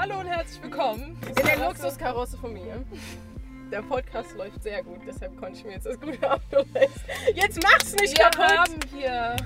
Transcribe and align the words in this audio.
Hallo 0.00 0.18
und 0.20 0.28
herzlich 0.28 0.62
willkommen 0.62 1.18
in 1.28 1.34
der 1.34 1.58
Luxuskarosse 1.58 2.38
von 2.38 2.54
mir. 2.54 2.82
Der 3.70 3.82
Podcast 3.82 4.34
läuft 4.34 4.62
sehr 4.62 4.82
gut, 4.82 4.98
deshalb 5.06 5.36
konnte 5.36 5.58
ich 5.58 5.64
mir 5.66 5.72
jetzt 5.72 5.84
das 5.84 6.00
gute 6.00 6.32
Auto 6.32 6.64
leisten. 6.72 7.02
Jetzt 7.34 7.62
mach's 7.62 7.92
nicht 7.96 8.16
Wir 8.16 8.30
kaputt! 8.30 8.58
haben 8.58 8.80
hier 8.94 9.36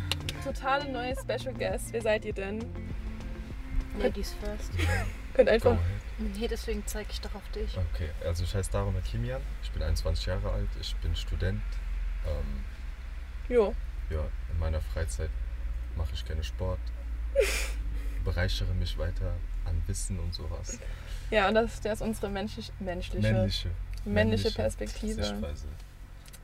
totale 0.44 0.88
neue 0.92 1.12
Special 1.16 1.52
Guests. 1.54 1.92
Wer 1.92 2.02
seid 2.02 2.24
ihr 2.24 2.34
denn? 2.34 2.64
Ladies 3.98 4.32
first. 4.34 4.70
Könnt 5.34 5.48
einfach. 5.48 5.76
Nee, 6.18 6.46
deswegen 6.46 6.86
zeige 6.86 7.08
ich 7.10 7.20
doch 7.20 7.34
auf 7.34 7.48
dich. 7.50 7.76
Okay, 7.92 8.10
also 8.24 8.44
ich 8.44 8.54
heiße 8.54 8.70
Darun 8.70 8.96
Akimian, 8.96 9.42
ich 9.60 9.72
bin 9.72 9.82
21 9.82 10.26
Jahre 10.26 10.52
alt, 10.52 10.68
ich 10.80 10.94
bin 10.98 11.16
Student. 11.16 11.62
Ähm, 12.28 12.64
Jo. 13.48 13.74
ja, 14.08 14.24
in 14.52 14.58
meiner 14.60 14.80
Freizeit 14.80 15.30
mache 15.96 16.10
ich 16.14 16.24
gerne 16.24 16.44
Sport, 16.44 16.78
bereichere 18.24 18.72
mich 18.74 18.96
weiter 18.98 19.34
an 19.66 19.82
Wissen 19.86 20.18
und 20.18 20.34
sowas. 20.34 20.78
Ja, 21.30 21.48
und 21.48 21.54
das, 21.54 21.80
das 21.80 22.00
ist 22.00 22.06
unsere 22.06 22.28
menschlich, 22.28 22.70
menschliche, 22.80 23.32
Männliche, 23.32 23.70
männliche 24.04 24.50
Perspektive. 24.50 25.22
Sichtweise. 25.24 25.66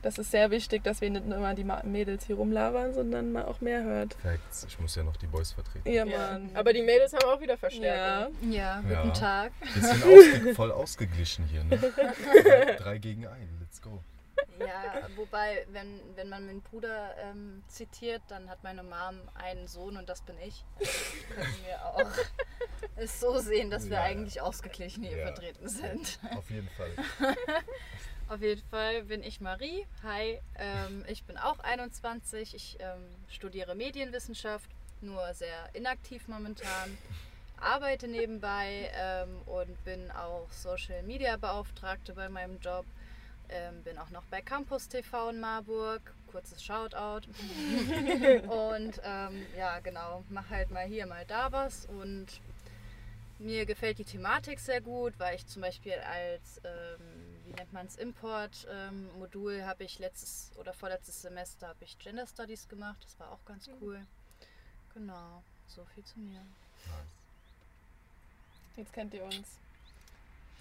Das 0.01 0.17
ist 0.17 0.31
sehr 0.31 0.49
wichtig, 0.49 0.83
dass 0.83 0.99
wir 1.01 1.11
nicht 1.11 1.27
nur 1.27 1.37
immer 1.37 1.53
die 1.53 1.63
Mädels 1.83 2.25
hier 2.25 2.35
rumlabern, 2.35 2.91
sondern 2.95 3.31
mal 3.31 3.45
auch 3.45 3.61
mehr 3.61 3.83
hört. 3.83 4.15
Facts, 4.15 4.65
ich 4.67 4.79
muss 4.79 4.95
ja 4.95 5.03
noch 5.03 5.15
die 5.15 5.27
Boys 5.27 5.51
vertreten. 5.51 5.87
Ja, 5.87 6.05
Ja. 6.05 6.17
Mann. 6.31 6.49
Aber 6.55 6.73
die 6.73 6.81
Mädels 6.81 7.13
haben 7.13 7.23
auch 7.29 7.39
wieder 7.39 7.53
ja. 7.53 7.57
Verstärkung. 7.57 8.33
Ja, 8.51 8.81
Ja. 8.89 9.01
guten 9.03 9.13
Tag. 9.13 9.51
Wir 9.75 9.81
sind 9.83 10.03
ausge 10.43 10.55
voll 10.55 10.71
ausgeglichen 10.71 11.45
hier, 11.45 11.63
ne? 11.65 11.77
Drei, 11.77 12.75
drei 12.79 12.97
gegen 12.97 13.27
ein, 13.27 13.47
let's 13.59 13.79
go. 13.79 14.03
Ja, 14.59 15.07
wobei, 15.15 15.65
wenn, 15.71 16.15
wenn 16.15 16.29
man 16.29 16.45
meinen 16.45 16.61
Bruder 16.61 17.15
ähm, 17.17 17.63
zitiert, 17.67 18.21
dann 18.27 18.49
hat 18.49 18.63
meine 18.63 18.83
Mom 18.83 19.19
einen 19.33 19.67
Sohn 19.67 19.97
und 19.97 20.07
das 20.09 20.21
bin 20.21 20.37
ich. 20.39 20.63
Also 20.79 20.89
können 21.35 21.55
wir 21.65 21.85
auch 21.85 22.11
es 22.95 23.19
so 23.19 23.39
sehen, 23.39 23.71
dass 23.71 23.85
wir 23.89 23.97
Ja. 23.97 24.03
eigentlich 24.03 24.41
ausgeglichen 24.41 25.03
hier 25.03 25.17
Ja. 25.17 25.25
vertreten 25.27 25.67
sind. 25.67 26.19
Auf 26.35 26.49
jeden 26.49 26.69
Fall. 26.69 26.91
Auf 28.27 28.41
jeden 28.41 28.61
Fall 28.69 29.03
bin 29.03 29.23
ich 29.23 29.41
Marie. 29.41 29.85
Hi, 30.03 30.39
ähm, 30.55 31.03
ich 31.07 31.23
bin 31.25 31.37
auch 31.37 31.59
21. 31.59 32.53
Ich 32.55 32.77
ähm, 32.79 33.03
studiere 33.29 33.75
Medienwissenschaft, 33.75 34.69
nur 35.01 35.33
sehr 35.33 35.69
inaktiv 35.73 36.27
momentan. 36.27 36.97
Arbeite 37.59 38.07
nebenbei 38.07 38.89
ähm, 38.95 39.41
und 39.45 39.83
bin 39.83 40.09
auch 40.11 40.49
Social 40.51 41.03
Media 41.03 41.35
Beauftragte 41.37 42.13
bei 42.13 42.29
meinem 42.29 42.59
Job. 42.59 42.85
Ähm, 43.51 43.83
bin 43.83 43.97
auch 43.97 44.09
noch 44.09 44.23
bei 44.25 44.41
Campus 44.41 44.87
TV 44.87 45.29
in 45.29 45.39
Marburg. 45.39 46.01
Kurzes 46.31 46.63
Shoutout. 46.63 47.27
und 48.47 49.01
ähm, 49.03 49.45
ja, 49.57 49.79
genau, 49.79 50.23
mache 50.29 50.49
halt 50.49 50.71
mal 50.71 50.85
hier, 50.85 51.05
mal 51.05 51.25
da 51.25 51.51
was. 51.51 51.85
Und 51.85 52.27
mir 53.39 53.65
gefällt 53.65 53.97
die 53.97 54.05
Thematik 54.05 54.59
sehr 54.59 54.81
gut, 54.81 55.13
weil 55.17 55.35
ich 55.35 55.45
zum 55.47 55.61
Beispiel 55.61 55.93
als, 55.93 56.61
ähm, 56.63 57.41
wie 57.45 57.53
nennt 57.53 57.73
man 57.73 57.87
es, 57.87 57.97
Import-Modul 57.97 59.63
habe 59.63 59.83
ich 59.83 59.99
letztes 59.99 60.51
oder 60.57 60.73
vorletztes 60.73 61.21
Semester 61.21 61.67
habe 61.67 61.83
ich 61.83 61.97
Gender 61.99 62.27
Studies 62.27 62.69
gemacht. 62.69 63.03
Das 63.03 63.19
war 63.19 63.31
auch 63.31 63.43
ganz 63.45 63.69
cool. 63.81 63.99
Genau, 64.93 65.43
so 65.67 65.85
viel 65.93 66.03
zu 66.05 66.19
mir. 66.19 66.41
Jetzt 68.77 68.93
kennt 68.93 69.13
ihr 69.13 69.23
uns. 69.23 69.47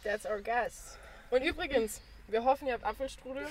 That's 0.03 0.27
our 0.27 0.41
guest. 0.41 0.99
Und 1.31 1.43
übrigens, 1.43 2.01
wir 2.31 2.45
hoffen, 2.45 2.67
ihr 2.69 2.75
habt 2.75 2.84
Apfelstrudel. 2.84 3.47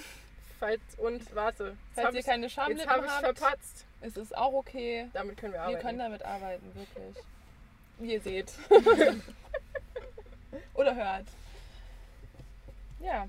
Falls, 0.59 0.81
und 0.97 1.35
warte, 1.35 1.67
jetzt 1.67 1.77
Falls 1.95 2.15
ihr 2.15 2.23
keine 2.23 2.43
jetzt 2.43 2.53
Schamlippen 2.53 2.89
hab 2.89 3.03
ich 3.05 3.09
habt, 3.09 3.37
verpatzt. 3.37 3.85
ist 4.01 4.17
es 4.17 4.33
auch 4.33 4.53
okay. 4.53 5.07
Damit 5.13 5.37
können 5.37 5.53
wir 5.53 5.59
Wir 5.59 5.65
arbeiten. 5.65 5.81
können 5.81 5.99
damit 5.99 6.23
arbeiten, 6.25 6.65
wirklich. 6.75 7.23
Wie 7.99 8.13
ihr 8.13 8.21
seht. 8.21 8.51
Oder 10.73 10.95
hört. 10.95 11.25
Ja. 13.01 13.27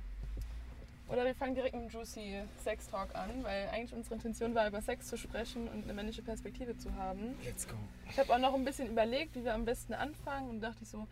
Oder 1.08 1.24
wir 1.24 1.34
fangen 1.34 1.54
direkt 1.56 1.74
mit 1.74 1.84
dem 1.84 1.90
Juicy 1.90 2.42
Sex 2.62 2.86
Talk 2.88 3.14
an, 3.14 3.42
weil 3.42 3.68
eigentlich 3.68 3.92
unsere 3.92 4.14
Intention 4.14 4.54
war, 4.54 4.68
über 4.68 4.80
Sex 4.80 5.08
zu 5.08 5.16
sprechen 5.18 5.66
und 5.68 5.82
eine 5.84 5.92
männliche 5.92 6.22
Perspektive 6.22 6.76
zu 6.78 6.94
haben. 6.94 7.36
Let's 7.44 7.66
go. 7.66 7.74
Ich 8.10 8.18
habe 8.18 8.32
auch 8.32 8.38
noch 8.38 8.54
ein 8.54 8.64
bisschen 8.64 8.88
überlegt, 8.88 9.34
wie 9.34 9.44
wir 9.44 9.54
am 9.54 9.64
besten 9.64 9.92
anfangen 9.94 10.50
und 10.50 10.60
dachte 10.60 10.78
ich 10.82 10.88
so, 10.88 11.08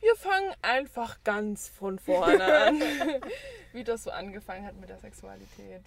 wir 0.00 0.14
fangen 0.16 0.52
einfach 0.62 1.22
ganz 1.24 1.68
von 1.68 1.98
vorne 1.98 2.44
an, 2.44 2.80
wie 3.72 3.84
das 3.84 4.04
so 4.04 4.10
angefangen 4.10 4.64
hat 4.66 4.76
mit 4.76 4.88
der 4.88 4.98
Sexualität. 4.98 5.82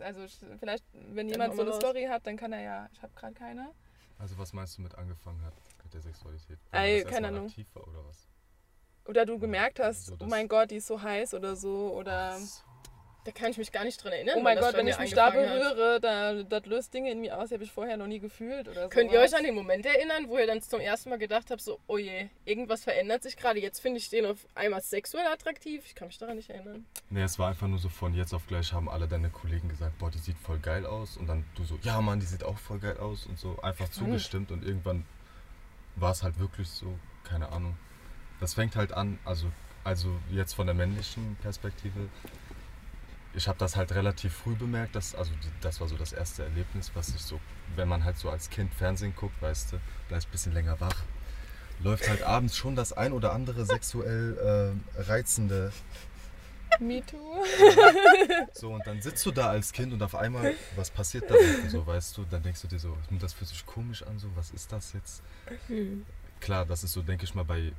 Also 0.00 0.24
ich- 0.24 0.38
vielleicht, 0.58 0.84
wenn 0.92 1.28
jemand 1.28 1.54
so 1.56 1.62
eine. 1.62 1.72
Story 1.74 2.04
hat, 2.10 2.26
dann 2.26 2.36
kann 2.36 2.52
er 2.52 2.60
ja, 2.60 2.88
ich 2.92 3.00
habe 3.02 3.12
gerade 3.14 3.34
keine. 3.34 3.70
Also 4.18 4.36
was 4.38 4.52
meinst 4.52 4.76
du 4.78 4.82
mit 4.82 4.94
angefangen 4.96 5.40
hat 5.44 5.54
mit 5.84 5.94
der 5.94 6.00
Sexualität? 6.02 6.58
Ey, 6.72 7.04
keine 7.04 7.28
Ahnung. 7.28 7.46
aktiv 7.46 7.66
war 7.74 7.86
oder 7.88 8.04
was? 8.06 8.26
Oder 9.06 9.24
du 9.24 9.38
gemerkt 9.38 9.80
hast, 9.80 10.06
So 10.06 10.14
oh 10.14 10.16
das- 10.16 10.28
mein 10.28 10.48
Gott, 10.48 10.70
die 10.70 10.76
ist 10.76 10.86
so 10.88 11.00
heiß 11.00 11.32
oder 11.34 11.56
so. 11.56 11.92
Oder 11.94 12.32
Ach 12.34 12.38
so. 12.38 12.62
Da 13.28 13.32
kann 13.32 13.50
ich 13.50 13.58
mich 13.58 13.70
gar 13.70 13.84
nicht 13.84 14.02
dran 14.02 14.14
erinnern. 14.14 14.36
oh 14.38 14.40
mein 14.40 14.58
Gott, 14.58 14.72
wenn 14.72 14.88
ich 14.88 14.98
mich 14.98 15.12
da 15.12 15.28
berühre, 15.28 16.00
da, 16.00 16.42
das 16.44 16.64
löst 16.64 16.94
Dinge 16.94 17.10
in 17.10 17.20
mir 17.20 17.38
aus, 17.38 17.50
die 17.50 17.56
habe 17.56 17.64
ich 17.64 17.70
vorher 17.70 17.98
noch 17.98 18.06
nie 18.06 18.20
gefühlt. 18.20 18.66
Oder 18.68 18.88
Könnt 18.88 19.12
ihr 19.12 19.20
euch 19.20 19.36
an 19.36 19.44
den 19.44 19.54
Moment 19.54 19.84
erinnern, 19.84 20.28
wo 20.28 20.38
ihr 20.38 20.46
dann 20.46 20.62
zum 20.62 20.80
ersten 20.80 21.10
Mal 21.10 21.18
gedacht 21.18 21.50
habt, 21.50 21.60
so, 21.60 21.78
oh 21.88 21.98
je, 21.98 22.28
irgendwas 22.46 22.84
verändert 22.84 23.22
sich 23.22 23.36
gerade. 23.36 23.60
Jetzt 23.60 23.80
finde 23.80 23.98
ich 23.98 24.08
den 24.08 24.24
auf 24.24 24.46
einmal 24.54 24.80
sexuell 24.80 25.26
attraktiv. 25.26 25.84
Ich 25.84 25.94
kann 25.94 26.08
mich 26.08 26.16
daran 26.16 26.36
nicht 26.36 26.48
erinnern. 26.48 26.86
Nee, 27.10 27.20
es 27.20 27.38
war 27.38 27.50
einfach 27.50 27.68
nur 27.68 27.78
so 27.78 27.90
von 27.90 28.14
jetzt 28.14 28.32
auf 28.32 28.46
gleich 28.46 28.72
haben 28.72 28.88
alle 28.88 29.06
deine 29.06 29.28
Kollegen 29.28 29.68
gesagt, 29.68 29.98
boah, 29.98 30.10
die 30.10 30.16
sieht 30.16 30.38
voll 30.38 30.58
geil 30.58 30.86
aus. 30.86 31.18
Und 31.18 31.26
dann 31.26 31.44
du 31.54 31.64
so, 31.64 31.78
ja 31.82 32.00
Mann, 32.00 32.20
die 32.20 32.26
sieht 32.26 32.44
auch 32.44 32.56
voll 32.56 32.78
geil 32.78 32.96
aus. 32.96 33.26
Und 33.26 33.38
so 33.38 33.60
einfach 33.60 33.90
zugestimmt. 33.90 34.50
Und 34.50 34.64
irgendwann 34.64 35.04
war 35.96 36.12
es 36.12 36.22
halt 36.22 36.38
wirklich 36.38 36.70
so, 36.70 36.98
keine 37.24 37.52
Ahnung. 37.52 37.76
Das 38.40 38.54
fängt 38.54 38.74
halt 38.74 38.94
an, 38.94 39.18
also, 39.26 39.52
also 39.84 40.08
jetzt 40.30 40.54
von 40.54 40.64
der 40.64 40.74
männlichen 40.74 41.36
Perspektive. 41.42 42.08
Ich 43.34 43.46
habe 43.46 43.58
das 43.58 43.76
halt 43.76 43.92
relativ 43.92 44.32
früh 44.34 44.54
bemerkt, 44.54 44.94
dass, 44.94 45.14
also 45.14 45.30
das 45.60 45.80
war 45.80 45.88
so 45.88 45.96
das 45.96 46.12
erste 46.12 46.44
Erlebnis, 46.44 46.90
was 46.94 47.10
ich 47.10 47.20
so, 47.20 47.38
wenn 47.76 47.88
man 47.88 48.04
halt 48.04 48.16
so 48.16 48.30
als 48.30 48.48
Kind 48.50 48.72
Fernsehen 48.74 49.14
guckt, 49.14 49.40
weißt 49.42 49.72
du, 49.72 49.80
bleibst 50.08 50.28
ein 50.28 50.32
bisschen 50.32 50.52
länger 50.52 50.80
wach, 50.80 50.96
läuft 51.80 52.08
halt 52.08 52.22
abends 52.22 52.56
schon 52.56 52.74
das 52.74 52.92
ein 52.92 53.12
oder 53.12 53.32
andere 53.32 53.64
sexuell 53.66 54.74
äh, 54.96 55.00
reizende 55.02 55.72
Me 56.80 57.02
too. 57.04 57.16
so, 58.52 58.72
und 58.72 58.86
dann 58.86 59.02
sitzt 59.02 59.24
du 59.26 59.30
da 59.32 59.48
als 59.50 59.72
Kind 59.72 59.92
und 59.92 60.02
auf 60.02 60.14
einmal, 60.14 60.54
was 60.76 60.90
passiert 60.90 61.24
da 61.28 61.34
unten 61.34 61.68
so, 61.68 61.86
weißt 61.86 62.16
du? 62.16 62.24
Dann 62.24 62.42
denkst 62.42 62.62
du 62.62 62.68
dir 62.68 62.78
so, 62.78 62.96
"Hm, 63.08 63.18
das 63.18 63.32
fühlt 63.32 63.48
sich 63.48 63.66
komisch 63.66 64.02
an, 64.04 64.18
so, 64.18 64.28
was 64.36 64.50
ist 64.50 64.70
das 64.70 64.92
jetzt? 64.92 65.22
Klar, 66.40 66.64
das 66.66 66.84
ist 66.84 66.92
so, 66.92 67.02
denke 67.02 67.24
ich 67.24 67.34
mal, 67.34 67.44
bei 67.44 67.72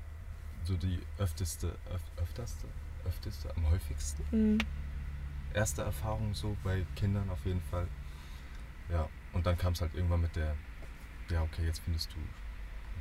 so 0.66 0.76
die 0.76 1.00
öfteste, 1.18 1.68
öf, 1.94 2.02
öfterste, 2.22 2.68
öfteste, 3.06 3.50
am 3.56 3.70
häufigsten. 3.70 4.24
Mhm. 4.32 4.58
Erste 5.54 5.82
Erfahrung 5.82 6.34
so 6.34 6.56
bei 6.64 6.86
Kindern 6.96 7.30
auf 7.30 7.44
jeden 7.46 7.62
Fall. 7.62 7.88
Ja, 8.90 9.08
und 9.34 9.46
dann 9.46 9.58
kam 9.58 9.74
es 9.74 9.82
halt 9.82 9.94
irgendwann 9.96 10.22
mit 10.22 10.36
der, 10.36 10.56
ja, 11.30 11.42
okay, 11.44 11.66
jetzt 11.66 11.80
findest 11.80 12.12
du, 12.14 12.18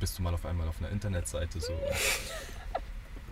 bist 0.00 0.18
du 0.18 0.22
mal 0.22 0.34
auf 0.34 0.44
einmal 0.46 0.68
auf 0.68 0.78
einer 0.80 0.90
Internetseite 0.90 1.60
so. 1.60 1.72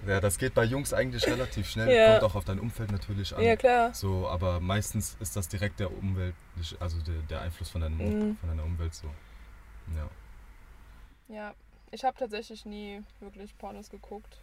Ja, 0.06 0.20
das 0.20 0.38
geht 0.38 0.54
bei 0.54 0.62
Jungs 0.62 0.92
eigentlich 0.92 1.26
relativ 1.26 1.68
schnell, 1.68 1.88
Ja. 1.90 2.12
kommt 2.20 2.30
auch 2.30 2.36
auf 2.36 2.44
dein 2.44 2.60
Umfeld 2.60 2.92
natürlich 2.92 3.34
an. 3.34 3.42
Ja, 3.42 3.56
klar. 3.56 3.92
So, 3.92 4.28
aber 4.28 4.60
meistens 4.60 5.16
ist 5.18 5.34
das 5.34 5.48
direkt 5.48 5.80
der 5.80 5.90
Umwelt, 5.90 6.34
also 6.78 7.00
der, 7.00 7.14
der 7.22 7.40
Einfluss 7.40 7.70
von, 7.70 7.80
deinem, 7.80 7.96
Mhm. 7.96 8.36
von 8.36 8.48
deiner 8.48 8.62
Umwelt 8.62 8.94
so. 8.94 9.08
Ja. 9.96 10.08
Ja, 11.34 11.54
ich 11.90 12.04
habe 12.04 12.16
tatsächlich 12.16 12.64
nie 12.64 13.02
wirklich 13.18 13.56
Pornos 13.58 13.90
geguckt. 13.90 14.38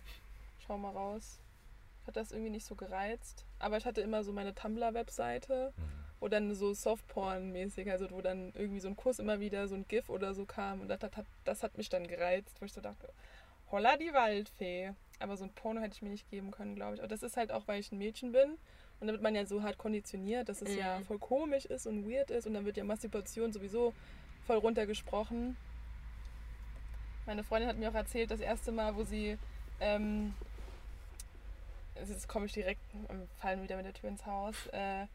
Schau 0.66 0.78
mal 0.78 0.92
raus. 0.92 1.40
Hat 2.08 2.16
das 2.18 2.32
irgendwie 2.32 2.50
nicht 2.52 2.66
so 2.66 2.76
gereizt. 2.76 3.46
Aber 3.60 3.78
ich 3.78 3.86
hatte 3.86 4.02
immer 4.02 4.24
so 4.24 4.34
meine 4.34 4.54
Tumblr-Webseite, 4.54 5.74
Mhm. 5.76 5.82
wo 6.20 6.28
dann 6.28 6.54
so 6.56 6.74
Softporn-mäßig, 6.74 7.90
also 7.92 8.10
wo 8.12 8.22
dann 8.22 8.52
irgendwie 8.56 8.80
so 8.80 8.88
ein 8.88 8.96
Kuss 8.96 9.20
immer 9.20 9.40
wieder, 9.40 9.68
so 9.68 9.76
ein 9.76 9.86
GIF 9.88 10.10
oder 10.10 10.34
so 10.34 10.46
kam. 10.46 10.82
Und 10.82 10.88
das, 10.90 11.00
das, 11.00 11.16
hat, 11.16 11.26
das 11.46 11.64
hat 11.64 11.78
mich 11.78 11.90
dann 11.90 12.08
gereizt, 12.08 12.60
wo 12.60 12.66
ich 12.66 12.74
so 12.74 12.82
dachte, 12.82 13.10
holla 13.72 13.98
die 13.98 14.14
Waldfee. 14.14 14.92
Aber 15.20 15.38
so 15.38 15.46
ein 15.46 15.54
Porno 15.54 15.80
hätte 15.82 15.96
ich 15.96 16.02
mir 16.02 16.10
nicht 16.10 16.30
geben 16.30 16.52
können, 16.52 16.76
glaube 16.76 16.96
ich. 16.96 17.00
Aber 17.00 17.08
das 17.08 17.24
ist 17.24 17.38
halt 17.38 17.52
auch, 17.52 17.68
weil 17.68 17.80
ich 17.80 17.92
ein 17.92 17.98
Mädchen 17.98 18.32
bin. 18.34 18.58
Und 19.00 19.08
wird 19.08 19.22
man 19.22 19.36
ja 19.36 19.46
so 19.46 19.64
hart 19.64 19.78
konditioniert, 19.78 20.48
dass 20.50 20.62
es 20.62 20.76
ja 20.76 21.00
Mhm. 21.00 21.06
voll 21.06 21.20
komisch 21.20 21.66
ist 21.66 21.88
und 21.88 22.10
weird 22.10 22.32
ist. 22.32 22.48
Und 22.48 22.54
dann 22.54 22.66
wird 22.66 22.78
ja 22.78 22.84
Masturbation 22.84 23.52
sowieso 23.54 23.94
voll 24.46 24.58
runtergesprochen. 24.58 25.56
Meine 27.26 27.44
Freundin 27.44 27.70
hat 27.70 27.78
mir 27.78 27.90
auch 27.90 27.94
erzählt, 27.96 28.32
das 28.32 28.40
erste 28.42 28.72
Mal, 28.72 28.96
wo 28.96 29.04
sie, 29.04 29.38
ähm, 29.80 30.34
jetzt 31.96 32.28
komme 32.28 32.46
ich 32.46 32.54
direkt, 32.54 32.82
ähm, 33.10 33.28
fallen 33.38 33.64
wieder 33.64 33.76
mit 33.76 33.86
der 33.86 33.94
Tür 33.94 34.10
ins 34.10 34.26
Haus, 34.26 34.68
äh, 34.68 35.08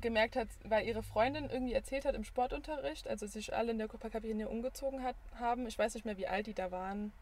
gemerkt 0.00 0.36
hat, 0.36 0.48
weil 0.64 0.86
ihre 0.86 1.02
Freundin 1.02 1.48
irgendwie 1.48 1.72
erzählt 1.72 2.04
hat 2.04 2.14
im 2.14 2.24
Sportunterricht, 2.24 3.08
also 3.08 3.26
sich 3.26 3.54
alle 3.54 3.72
in 3.72 3.78
der 3.78 3.88
Kabine 3.88 4.48
umgezogen 4.48 5.02
hat, 5.02 5.16
haben, 5.38 5.66
ich 5.66 5.78
weiß 5.78 5.94
nicht 5.94 6.04
mehr, 6.04 6.18
wie 6.18 6.28
alt 6.28 6.46
die 6.46 6.54
da 6.54 6.70
waren, 6.70 7.12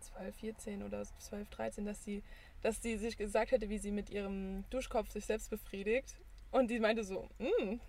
12, 0.00 0.36
14 0.36 0.82
oder 0.82 1.04
12, 1.18 1.48
13, 1.50 1.84
dass 1.84 2.02
sie, 2.02 2.22
dass 2.60 2.82
sie 2.82 2.96
sich 2.96 3.16
gesagt 3.16 3.52
hätte, 3.52 3.68
wie 3.68 3.78
sie 3.78 3.92
mit 3.92 4.10
ihrem 4.10 4.64
Duschkopf 4.70 5.10
sich 5.10 5.24
selbst 5.26 5.50
befriedigt. 5.50 6.16
Und 6.52 6.68
die 6.70 6.78
meinte 6.80 7.02
so, 7.02 7.28
"Mm, 7.38 7.80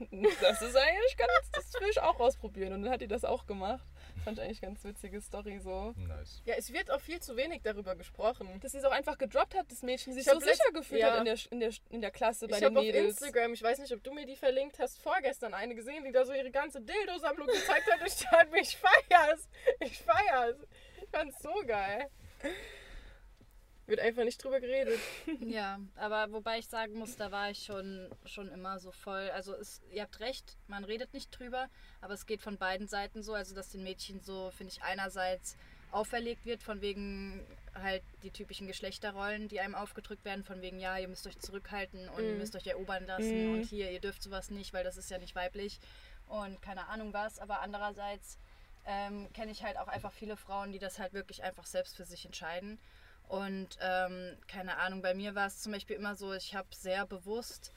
das 0.42 0.62
ist 0.62 0.76
eigentlich 0.76 1.18
ganz, 1.18 1.52
das 1.52 1.74
will 1.82 1.90
ich 1.90 2.00
auch 2.02 2.20
ausprobieren. 2.20 2.74
Und 2.74 2.84
dann 2.84 2.94
hat 2.94 3.02
die 3.02 3.08
das 3.08 3.24
auch 3.26 3.46
gemacht. 3.46 3.86
Fand 4.24 4.38
ich 4.38 4.44
eigentlich 4.46 4.62
ganz 4.62 4.84
witzige 4.86 5.20
Story 5.20 5.60
so. 5.60 5.94
Nice. 5.98 6.42
Ja, 6.46 6.56
es 6.58 6.72
wird 6.72 6.90
auch 6.90 7.02
viel 7.02 7.20
zu 7.22 7.36
wenig 7.36 7.62
darüber 7.62 7.96
gesprochen. 7.96 8.48
Dass 8.62 8.72
sie 8.72 8.78
es 8.78 8.86
auch 8.86 8.92
einfach 8.92 9.18
gedroppt 9.18 9.54
hat, 9.56 9.70
das 9.70 9.82
Mädchen 9.84 10.14
sich 10.14 10.26
Ich 10.26 10.32
so 10.32 10.40
sicher 10.40 10.72
gefühlt 10.74 11.02
ja. 11.02 11.12
hat 11.12 11.20
in 11.20 11.26
der, 11.26 11.38
in, 11.52 11.60
der, 11.60 11.72
in 11.90 12.02
der 12.02 12.12
Klasse 12.12 12.48
bei 12.48 12.56
Ich 12.56 12.60
den 12.62 12.70
habe 12.70 12.80
auf 12.80 12.86
Mädels. 12.86 13.22
Instagram, 13.22 13.54
ich 13.54 13.62
weiß 13.62 13.80
nicht, 13.80 13.92
ob 13.94 14.02
du 14.02 14.14
mir 14.14 14.26
die 14.26 14.38
verlinkt 14.38 14.80
hast, 14.80 14.98
vorgestern 15.02 15.54
eine 15.54 15.76
gesehen, 15.76 16.04
die 16.06 16.12
da 16.14 16.24
so 16.26 16.32
ihre 16.34 16.50
ganze 16.52 16.80
Dildo-Sammlung 16.82 17.48
gezeigt 17.48 17.92
hat. 17.92 18.08
Ich 18.08 18.16
dachte 18.26 18.58
ich 18.60 18.78
feier's. 18.78 19.50
Ich 19.82 20.00
feier's. 20.02 20.56
Ich 21.02 21.10
fand's 21.10 21.42
so 21.42 21.54
geil. 21.68 22.10
Wird 23.86 24.00
einfach 24.00 24.24
nicht 24.24 24.42
drüber 24.44 24.60
geredet. 24.60 25.00
Ja, 25.42 25.80
aber 25.96 26.32
wobei 26.32 26.60
ich 26.60 26.68
sagen 26.68 26.94
muss, 26.96 27.18
da 27.18 27.32
war 27.32 27.50
ich 27.52 27.64
schon, 27.66 28.10
schon 28.26 28.50
immer 28.50 28.80
so 28.80 28.92
voll. 28.92 29.30
Also 29.32 29.54
es, 29.56 29.82
ihr 29.92 30.04
habt 30.04 30.20
recht, 30.22 30.58
man 30.68 30.84
redet 30.86 31.14
nicht 31.14 31.38
drüber, 31.38 31.68
aber 32.00 32.14
es 32.14 32.26
geht 32.26 32.42
von 32.42 32.58
beiden 32.58 32.88
Seiten 32.88 33.22
so. 33.24 33.34
Also 33.34 33.54
dass 33.54 33.70
den 33.70 33.84
Mädchen 33.84 34.22
so, 34.22 34.52
finde 34.52 34.72
ich, 34.72 34.82
einerseits 34.84 35.58
auferlegt 35.92 36.46
wird, 36.46 36.64
von 36.64 36.82
wegen 36.82 37.46
halt 37.76 38.04
die 38.24 38.32
typischen 38.32 38.68
Geschlechterrollen, 38.68 39.48
die 39.50 39.60
einem 39.60 39.76
aufgedrückt 39.76 40.24
werden, 40.26 40.44
von 40.44 40.62
wegen, 40.62 40.80
ja, 40.80 40.98
ihr 40.98 41.08
müsst 41.08 41.28
euch 41.28 41.38
zurückhalten 41.40 42.08
und 42.10 42.24
ihr 42.24 42.32
Mhm. 42.34 42.38
müsst 42.38 42.56
euch 42.56 42.66
erobern 42.68 43.06
lassen 43.06 43.46
Mhm. 43.48 43.52
und 43.52 43.66
hier, 43.66 43.92
ihr 43.92 44.00
dürft 44.00 44.24
sowas 44.24 44.50
nicht, 44.50 44.74
weil 44.74 44.84
das 44.84 44.98
ist 44.98 45.12
ja 45.12 45.18
nicht 45.18 45.36
weiblich 45.36 45.80
und 46.28 46.62
keine 46.62 46.88
Ahnung 46.88 47.14
was. 47.14 47.38
Aber 47.38 47.60
andererseits 47.62 48.40
ähm, 48.86 49.32
kenne 49.34 49.52
ich 49.52 49.64
halt 49.64 49.78
auch 49.78 49.88
einfach 49.88 50.12
viele 50.14 50.36
Frauen, 50.38 50.72
die 50.72 50.80
das 50.80 51.00
halt 51.00 51.14
wirklich 51.14 51.44
einfach 51.44 51.66
selbst 51.66 51.96
für 51.96 52.06
sich 52.06 52.26
entscheiden. 52.26 52.80
Und 53.28 53.78
ähm, 53.82 54.38
keine 54.48 54.78
Ahnung, 54.78 55.02
bei 55.02 55.14
mir 55.14 55.36
war 55.36 55.48
es 55.48 55.62
zum 55.62 55.72
Beispiel 55.72 55.96
immer 55.96 56.16
so, 56.16 56.34
ich 56.34 56.56
habe 56.56 56.68
sehr 56.72 57.06
bewusst, 57.06 57.72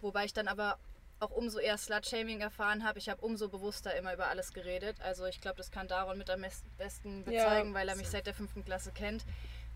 wobei 0.00 0.24
ich 0.24 0.32
dann 0.32 0.48
aber 0.48 0.78
auch 1.20 1.30
umso 1.30 1.58
eher 1.58 1.78
Slut-Shaming 1.78 2.40
erfahren 2.40 2.82
habe, 2.84 2.98
ich 2.98 3.08
habe 3.08 3.20
umso 3.24 3.48
bewusster 3.48 3.94
immer 3.96 4.12
über 4.12 4.26
alles 4.26 4.52
geredet. 4.52 4.96
Also 5.00 5.24
ich 5.26 5.40
glaube, 5.40 5.56
das 5.58 5.70
kann 5.70 5.86
Daron 5.86 6.18
mit 6.18 6.28
am 6.30 6.44
besten 6.78 7.18
Ja. 7.18 7.24
bezeugen, 7.24 7.74
weil 7.74 7.88
er 7.88 7.94
mich 7.96 8.08
seit 8.08 8.26
der 8.26 8.34
fünften 8.34 8.64
Klasse 8.64 8.90
kennt. 8.92 9.24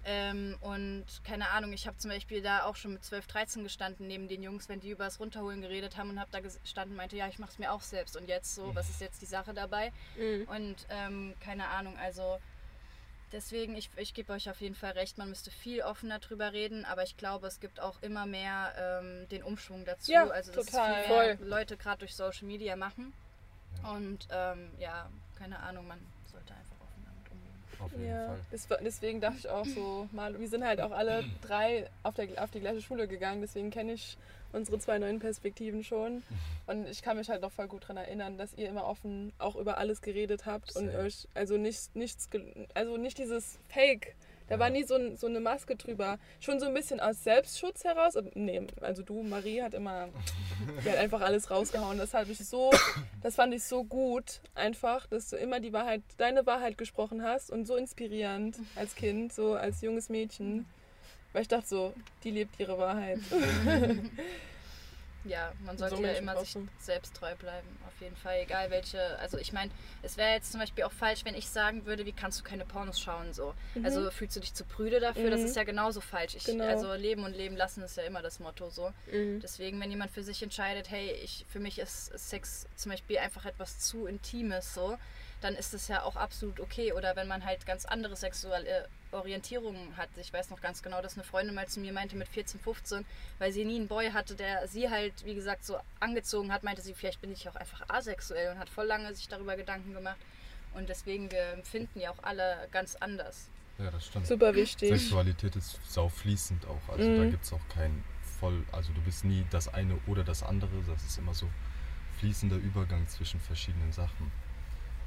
Ähm, 0.04 0.56
und 0.60 1.04
keine 1.24 1.50
Ahnung, 1.50 1.72
ich 1.72 1.86
habe 1.86 1.96
zum 1.98 2.10
Beispiel 2.10 2.40
da 2.40 2.64
auch 2.64 2.76
schon 2.76 2.92
mit 2.92 3.04
12, 3.04 3.26
13 3.26 3.64
gestanden 3.64 4.06
neben 4.06 4.28
den 4.28 4.42
Jungs, 4.42 4.68
wenn 4.68 4.78
die 4.80 4.90
über 4.90 5.04
das 5.04 5.18
Runterholen 5.18 5.60
geredet 5.62 5.96
haben 5.96 6.10
und 6.10 6.20
habe 6.20 6.30
da 6.30 6.38
gestanden 6.40 6.92
und 6.92 6.96
meinte, 6.96 7.16
ja, 7.16 7.26
ich 7.28 7.38
mache 7.40 7.50
es 7.52 7.58
mir 7.58 7.72
auch 7.72 7.82
selbst. 7.82 8.16
Und 8.16 8.28
jetzt 8.28 8.54
so, 8.54 8.72
was 8.74 8.88
ist 8.88 9.00
jetzt 9.00 9.20
die 9.20 9.26
Sache 9.26 9.52
dabei? 9.52 9.92
Und 10.46 10.86
ähm, 10.90 11.34
keine 11.40 11.68
Ahnung, 11.68 11.96
also 11.98 12.38
deswegen, 13.32 13.76
ich, 13.76 13.90
ich 13.96 14.14
gebe 14.14 14.32
euch 14.32 14.48
auf 14.50 14.60
jeden 14.60 14.74
Fall 14.74 14.92
recht, 14.92 15.18
man 15.18 15.28
müsste 15.28 15.50
viel 15.50 15.82
offener 15.82 16.18
drüber 16.18 16.52
reden, 16.52 16.84
aber 16.84 17.02
ich 17.02 17.16
glaube, 17.16 17.46
es 17.46 17.60
gibt 17.60 17.80
auch 17.80 18.00
immer 18.02 18.26
mehr 18.26 18.74
ähm, 18.78 19.28
den 19.28 19.42
Umschwung 19.42 19.84
dazu. 19.84 20.12
Ja, 20.12 20.26
also 20.28 20.52
dass 20.52 20.66
total. 20.66 21.00
es 21.00 21.06
viel 21.06 21.16
mehr 21.16 21.36
Leute 21.40 21.76
gerade 21.76 21.98
durch 21.98 22.14
Social 22.14 22.46
Media 22.46 22.76
machen. 22.76 23.12
Und 23.82 24.26
ähm, 24.30 24.70
ja, 24.78 25.10
keine 25.38 25.58
Ahnung, 25.60 25.86
man 25.86 26.00
sollte 26.30 26.54
einfach. 26.54 26.75
Auf 27.80 27.92
jeden 27.92 28.08
Ja, 28.08 28.26
Fall. 28.26 28.38
das, 28.50 28.68
deswegen 28.82 29.20
dachte 29.20 29.38
ich 29.38 29.48
auch 29.48 29.64
so, 29.66 30.08
mal, 30.12 30.38
wir 30.38 30.48
sind 30.48 30.64
halt 30.64 30.80
auch 30.80 30.90
alle 30.92 31.24
drei 31.42 31.88
auf, 32.02 32.14
der, 32.14 32.28
auf 32.42 32.50
die 32.50 32.60
gleiche 32.60 32.80
Schule 32.82 33.06
gegangen, 33.08 33.40
deswegen 33.42 33.70
kenne 33.70 33.92
ich 33.92 34.16
unsere 34.52 34.78
zwei 34.78 34.98
neuen 34.98 35.18
Perspektiven 35.18 35.84
schon. 35.84 36.22
Und 36.66 36.86
ich 36.88 37.02
kann 37.02 37.16
mich 37.16 37.28
halt 37.28 37.42
noch 37.42 37.52
voll 37.52 37.66
gut 37.68 37.82
daran 37.82 37.98
erinnern, 37.98 38.38
dass 38.38 38.54
ihr 38.54 38.68
immer 38.68 38.86
offen 38.86 39.32
auch 39.38 39.56
über 39.56 39.76
alles 39.78 40.00
geredet 40.00 40.46
habt 40.46 40.74
und 40.76 40.86
Safe. 40.86 40.98
euch, 40.98 41.28
also 41.34 41.56
nicht, 41.58 41.94
nichts, 41.94 42.28
also 42.74 42.96
nicht 42.96 43.18
dieses 43.18 43.58
Fake. 43.68 44.14
Da 44.48 44.54
Ja. 44.54 44.60
war 44.60 44.70
nie 44.70 44.84
so, 44.84 44.94
ein, 44.94 45.16
so 45.16 45.26
eine 45.26 45.40
Maske 45.40 45.76
drüber. 45.76 46.18
Schon 46.40 46.60
so 46.60 46.66
ein 46.66 46.74
bisschen 46.74 47.00
aus 47.00 47.24
Selbstschutz 47.24 47.84
heraus. 47.84 48.14
Nee, 48.34 48.66
also 48.80 49.02
du, 49.02 49.22
Marie, 49.22 49.60
hat 49.62 49.74
immer, 49.74 50.08
die 50.84 50.90
hat 50.90 50.98
einfach 50.98 51.20
alles 51.20 51.50
rausgehauen. 51.50 51.98
Das 51.98 52.14
habe 52.14 52.30
ich 52.30 52.38
so, 52.38 52.70
das 53.22 53.34
fand 53.34 53.52
ich 53.54 53.64
so 53.64 53.82
gut, 53.84 54.40
einfach, 54.54 55.06
dass 55.08 55.30
du 55.30 55.36
immer 55.36 55.58
die 55.60 55.72
Wahrheit, 55.72 56.02
deine 56.16 56.46
Wahrheit 56.46 56.78
gesprochen 56.78 57.22
hast 57.22 57.50
und 57.50 57.66
so 57.66 57.76
inspirierend 57.76 58.56
als 58.76 58.94
Kind, 58.94 59.32
so 59.32 59.54
als 59.54 59.80
junges 59.80 60.08
Mädchen. 60.08 60.66
Weil 61.32 61.42
ich 61.42 61.48
dachte 61.48 61.66
so, 61.68 61.92
die 62.24 62.30
lebt 62.30 62.58
ihre 62.60 62.78
Wahrheit. 62.78 63.18
Ja, 65.24 65.52
man 65.64 65.76
sollte 65.76 65.96
So 65.96 66.02
ja 66.04 66.12
immer 66.12 66.38
sich 66.38 66.56
selbst 66.78 67.16
treu 67.16 67.34
bleiben, 67.34 67.66
auf 67.96 68.02
jeden 68.02 68.16
Fall, 68.16 68.40
egal 68.42 68.70
welche. 68.70 69.18
Also 69.20 69.38
ich 69.38 69.52
meine, 69.54 69.70
es 70.02 70.16
wäre 70.18 70.32
jetzt 70.32 70.52
zum 70.52 70.60
Beispiel 70.60 70.84
auch 70.84 70.92
falsch, 70.92 71.24
wenn 71.24 71.34
ich 71.34 71.48
sagen 71.48 71.86
würde, 71.86 72.04
wie 72.04 72.12
kannst 72.12 72.38
du 72.40 72.44
keine 72.44 72.66
Pornos 72.66 73.00
schauen 73.00 73.32
so. 73.32 73.54
Also 73.82 74.10
fühlst 74.10 74.36
du 74.36 74.40
dich 74.40 74.52
zu 74.52 74.64
prüde 74.64 75.00
dafür? 75.00 75.30
Das 75.30 75.40
Mhm. 75.40 75.46
ist 75.46 75.56
ja 75.56 75.64
genauso 75.64 76.00
falsch. 76.02 76.34
Ich, 76.34 76.44
Genau. 76.44 76.66
Also 76.66 76.92
leben 76.94 77.24
und 77.24 77.34
leben 77.34 77.56
lassen 77.56 77.82
ist 77.82 77.96
ja 77.96 78.02
immer 78.02 78.20
das 78.22 78.38
Motto 78.38 78.68
so. 78.68 78.92
Mhm. 79.10 79.40
Deswegen, 79.40 79.80
wenn 79.80 79.90
jemand 79.90 80.10
für 80.10 80.22
sich 80.22 80.42
entscheidet, 80.42 80.90
hey, 80.90 81.10
ich, 81.24 81.46
für 81.48 81.58
mich 81.58 81.78
ist 81.78 82.06
Sex 82.18 82.66
zum 82.76 82.92
Beispiel 82.92 83.18
einfach 83.18 83.46
etwas 83.46 83.78
zu 83.80 84.06
Intimes 84.06 84.74
so, 84.74 84.98
dann 85.40 85.54
ist 85.54 85.74
das 85.74 85.88
ja 85.88 86.02
auch 86.02 86.16
absolut 86.16 86.60
okay. 86.60 86.92
Oder 86.92 87.14
wenn 87.16 87.28
man 87.28 87.44
halt 87.44 87.66
ganz 87.66 87.84
andere 87.84 88.16
sexuelle 88.16 88.88
Orientierungen 89.12 89.96
hat. 89.96 90.08
Ich 90.16 90.32
weiß 90.32 90.50
noch 90.50 90.60
ganz 90.60 90.82
genau, 90.82 91.00
dass 91.02 91.14
eine 91.14 91.24
Freundin 91.24 91.54
mal 91.54 91.68
zu 91.68 91.80
mir 91.80 91.92
meinte 91.92 92.16
mit 92.16 92.28
14, 92.28 92.60
15, 92.60 93.04
weil 93.38 93.52
sie 93.52 93.64
nie 93.64 93.76
einen 93.76 93.88
Boy 93.88 94.10
hatte, 94.10 94.34
der 94.34 94.66
sie 94.68 94.90
halt, 94.90 95.24
wie 95.24 95.34
gesagt, 95.34 95.64
so 95.64 95.78
angezogen 96.00 96.52
hat, 96.52 96.62
meinte 96.62 96.82
sie, 96.82 96.94
vielleicht 96.94 97.20
bin 97.20 97.32
ich 97.32 97.48
auch 97.48 97.56
einfach 97.56 97.82
asexuell 97.88 98.52
und 98.52 98.58
hat 98.58 98.68
voll 98.68 98.86
lange 98.86 99.14
sich 99.14 99.28
darüber 99.28 99.56
Gedanken 99.56 99.94
gemacht. 99.94 100.18
Und 100.74 100.88
deswegen, 100.88 101.30
wir 101.30 101.52
empfinden 101.52 102.00
ja 102.00 102.10
auch 102.10 102.22
alle 102.22 102.68
ganz 102.72 102.96
anders. 102.96 103.48
Ja, 103.78 103.90
das 103.90 104.06
stimmt. 104.06 104.26
Super 104.26 104.54
wichtig. 104.54 104.88
Sexualität 104.88 105.54
ist 105.56 105.78
sau 105.88 106.08
fließend 106.08 106.66
auch. 106.66 106.92
Also 106.92 107.04
da 107.14 107.22
Mhm. 107.24 107.30
gibt 107.30 107.44
es 107.44 107.52
auch 107.52 107.68
kein 107.68 108.04
voll, 108.40 108.64
also 108.72 108.92
du 108.92 109.00
bist 109.02 109.24
nie 109.24 109.46
das 109.50 109.68
eine 109.72 109.98
oder 110.06 110.24
das 110.24 110.42
andere. 110.42 110.82
Das 110.86 111.02
ist 111.04 111.18
immer 111.18 111.32
so 111.34 111.48
fließender 112.18 112.56
Übergang 112.56 113.06
zwischen 113.08 113.40
verschiedenen 113.40 113.92
Sachen. 113.92 114.30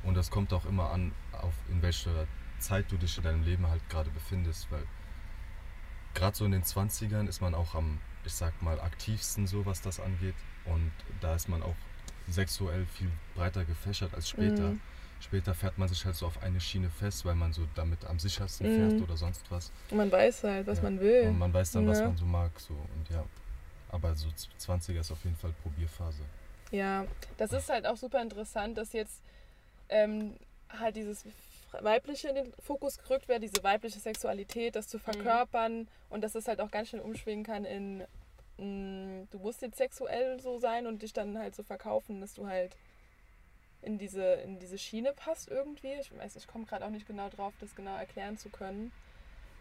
Und 0.03 0.15
das 0.15 0.29
kommt 0.31 0.53
auch 0.53 0.65
immer 0.65 0.91
an, 0.91 1.11
auf 1.33 1.53
in 1.69 1.81
welcher 1.81 2.25
Zeit 2.59 2.91
du 2.91 2.97
dich 2.97 3.17
in 3.17 3.23
deinem 3.23 3.43
Leben 3.43 3.67
halt 3.67 3.87
gerade 3.89 4.09
befindest, 4.09 4.71
weil 4.71 4.83
gerade 6.13 6.35
so 6.35 6.45
in 6.45 6.51
den 6.51 6.63
20ern 6.63 7.27
ist 7.27 7.41
man 7.41 7.53
auch 7.53 7.75
am, 7.75 7.99
ich 8.25 8.33
sag 8.33 8.61
mal, 8.61 8.79
aktivsten 8.79 9.47
so, 9.47 9.65
was 9.65 9.81
das 9.81 9.99
angeht. 9.99 10.35
Und 10.65 10.91
da 11.21 11.35
ist 11.35 11.47
man 11.49 11.63
auch 11.63 11.75
sexuell 12.27 12.85
viel 12.85 13.11
breiter 13.35 13.65
gefächert 13.65 14.13
als 14.13 14.29
später. 14.29 14.69
Mhm. 14.71 14.81
Später 15.21 15.53
fährt 15.53 15.77
man 15.77 15.87
sich 15.89 16.05
halt 16.05 16.15
so 16.15 16.27
auf 16.27 16.41
eine 16.43 16.61
Schiene 16.61 16.89
fest, 16.89 17.25
weil 17.25 17.35
man 17.35 17.51
so 17.51 17.67
damit 17.75 18.05
am 18.05 18.19
sichersten 18.19 18.67
Mhm. 18.71 18.89
fährt 18.89 19.01
oder 19.01 19.17
sonst 19.17 19.43
was. 19.49 19.71
Und 19.89 19.97
man 19.97 20.11
weiß 20.11 20.43
halt, 20.45 20.67
was 20.67 20.77
Ja. 20.77 20.83
man 20.85 20.99
will. 20.99 21.27
Und 21.27 21.39
man 21.39 21.53
weiß 21.53 21.71
dann, 21.71 21.87
was 21.87 21.99
Ja. 21.99 22.07
man 22.07 22.17
so 22.17 22.25
mag. 22.25 22.51
So. 22.59 22.73
Und 22.73 23.09
ja. 23.09 23.23
Aber 23.89 24.15
so 24.15 24.29
20er 24.57 24.99
ist 25.01 25.11
auf 25.11 25.23
jeden 25.23 25.35
Fall 25.35 25.51
Probierphase. 25.63 26.21
Ja, 26.71 27.05
das 27.37 27.51
ist 27.51 27.67
halt 27.69 27.85
auch 27.87 27.97
super 27.97 28.21
interessant, 28.21 28.77
dass 28.77 28.93
jetzt 28.93 29.21
ähm, 29.89 30.35
halt 30.69 30.95
dieses 30.95 31.25
Weibliche 31.81 32.29
in 32.29 32.35
den 32.35 32.53
Fokus 32.63 32.97
gerückt 32.97 33.27
wird, 33.27 33.43
diese 33.43 33.63
weibliche 33.63 33.99
Sexualität, 33.99 34.75
das 34.75 34.87
zu 34.87 34.97
verkörpern 34.99 35.87
und 36.09 36.21
dass 36.23 36.35
es 36.35 36.47
halt 36.47 36.61
auch 36.61 36.71
ganz 36.71 36.89
schnell 36.89 37.01
umschwingen 37.01 37.45
kann 37.45 37.63
in, 37.65 37.99
mh, 38.57 39.27
du 39.31 39.39
musst 39.39 39.61
jetzt 39.61 39.77
sexuell 39.77 40.39
so 40.39 40.57
sein 40.57 40.87
und 40.87 41.01
dich 41.03 41.13
dann 41.13 41.37
halt 41.37 41.55
so 41.55 41.63
verkaufen, 41.63 42.21
dass 42.21 42.33
du 42.33 42.47
halt 42.47 42.75
in 43.81 43.97
diese, 43.97 44.23
in 44.23 44.59
diese 44.59 44.77
Schiene 44.77 45.13
passt 45.13 45.49
irgendwie. 45.49 45.93
Ich 46.01 46.15
weiß, 46.17 46.35
ich 46.35 46.47
komme 46.47 46.65
gerade 46.65 46.85
auch 46.85 46.89
nicht 46.89 47.07
genau 47.07 47.29
drauf, 47.29 47.53
das 47.61 47.75
genau 47.75 47.95
erklären 47.95 48.37
zu 48.37 48.49
können. 48.49 48.91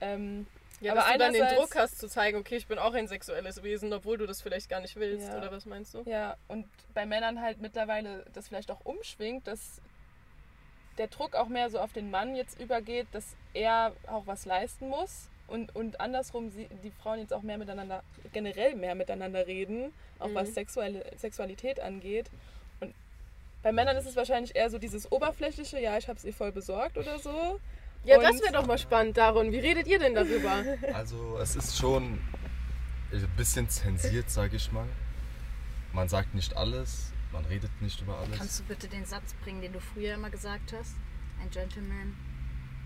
Ähm, 0.00 0.46
Ja, 0.80 0.92
Aber 0.92 1.02
dass 1.02 1.12
du 1.12 1.18
dann 1.18 1.32
den 1.32 1.56
Druck 1.56 1.74
hast 1.76 1.98
zu 1.98 2.08
zeigen, 2.08 2.38
okay, 2.38 2.56
ich 2.56 2.66
bin 2.66 2.78
auch 2.78 2.94
ein 2.94 3.06
sexuelles 3.08 3.62
Wesen, 3.62 3.92
obwohl 3.92 4.16
du 4.16 4.26
das 4.26 4.40
vielleicht 4.40 4.68
gar 4.68 4.80
nicht 4.80 4.96
willst, 4.96 5.28
Ja. 5.28 5.38
oder 5.38 5.52
was 5.52 5.66
meinst 5.66 5.92
du? 5.94 6.02
Ja, 6.06 6.36
und 6.48 6.66
bei 6.94 7.04
Männern 7.04 7.40
halt 7.40 7.60
mittlerweile 7.60 8.24
das 8.32 8.48
vielleicht 8.48 8.70
auch 8.70 8.80
umschwingt, 8.84 9.46
dass 9.46 9.80
der 10.98 11.06
Druck 11.08 11.34
auch 11.34 11.48
mehr 11.48 11.70
so 11.70 11.78
auf 11.78 11.92
den 11.92 12.10
Mann 12.10 12.34
jetzt 12.36 12.60
übergeht, 12.60 13.06
dass 13.12 13.24
er 13.54 13.92
auch 14.06 14.26
was 14.26 14.44
leisten 14.44 14.88
muss 14.88 15.28
und, 15.46 15.74
und 15.74 16.00
andersrum 16.00 16.50
sie, 16.50 16.68
die 16.82 16.90
Frauen 16.90 17.20
jetzt 17.20 17.32
auch 17.32 17.42
mehr 17.42 17.56
miteinander, 17.58 18.02
generell 18.32 18.74
mehr 18.74 18.94
miteinander 18.94 19.46
reden, 19.46 19.92
auch 20.18 20.28
was 20.34 20.48
Mhm. 20.50 20.54
sexuelle, 20.54 21.04
Sexualität 21.16 21.80
angeht. 21.80 22.26
Und 22.80 22.92
bei 23.62 23.72
Männern 23.72 23.96
ist 23.96 24.06
es 24.06 24.16
wahrscheinlich 24.16 24.54
eher 24.56 24.68
so 24.70 24.78
dieses 24.78 25.10
oberflächliche, 25.10 25.80
ja, 25.80 25.96
ich 25.96 26.08
hab's 26.08 26.24
ihr 26.24 26.34
voll 26.34 26.52
besorgt 26.52 26.98
oder 26.98 27.18
so. 27.18 27.58
Ja, 28.04 28.16
Und- 28.18 28.24
das 28.24 28.40
wäre 28.42 28.52
doch 28.52 28.66
mal 28.66 28.78
spannend, 28.78 29.16
Daron. 29.16 29.50
Wie 29.52 29.58
redet 29.58 29.86
ihr 29.86 29.98
denn 29.98 30.14
darüber? 30.14 30.62
Also 30.94 31.38
es 31.40 31.56
ist 31.56 31.76
schon 31.78 32.20
ein 33.12 33.32
bisschen 33.36 33.68
zensiert, 33.70 34.30
sage 34.30 34.56
ich 34.56 34.70
mal. 34.72 34.86
Man 35.92 36.08
sagt 36.08 36.34
nicht 36.34 36.56
alles, 36.56 37.12
man 37.32 37.44
redet 37.46 37.70
nicht 37.82 38.00
über 38.00 38.18
alles. 38.18 38.36
Kannst 38.38 38.60
du 38.60 38.64
bitte 38.64 38.88
den 38.88 39.04
Satz 39.04 39.34
bringen, 39.42 39.60
den 39.60 39.72
du 39.72 39.80
früher 39.80 40.14
immer 40.14 40.30
gesagt 40.30 40.72
hast? 40.72 40.94
Ein 41.40 41.50
Gentleman. 41.50 42.16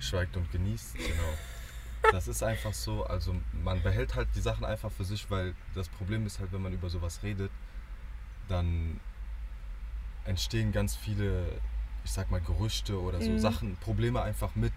schweigt 0.01 0.37
und 0.37 0.51
genießt, 0.53 0.95
genau. 0.97 2.11
Das 2.11 2.27
ist 2.29 2.43
einfach 2.43 2.75
so, 2.75 3.05
also 3.05 3.35
man 3.63 3.81
behält 3.83 4.15
halt 4.17 4.29
die 4.35 4.41
Sachen 4.41 4.65
einfach 4.65 4.91
für 4.91 5.05
sich, 5.05 5.31
weil 5.31 5.55
das 5.75 5.89
Problem 5.89 6.27
ist 6.27 6.41
halt, 6.41 6.53
wenn 6.53 6.61
man 6.61 6.73
über 6.73 6.91
sowas 6.91 7.23
redet, 7.23 7.51
dann 8.49 8.99
entstehen 10.25 10.73
ganz 10.73 10.97
viele, 10.97 11.61
ich 12.05 12.11
sag 12.11 12.31
mal, 12.31 12.41
Gerüchte 12.41 13.01
oder 13.01 13.21
so 13.23 13.31
Mhm. 13.31 13.39
Sachen, 13.39 13.77
Probleme 13.77 14.21
einfach 14.23 14.55
mit, 14.57 14.73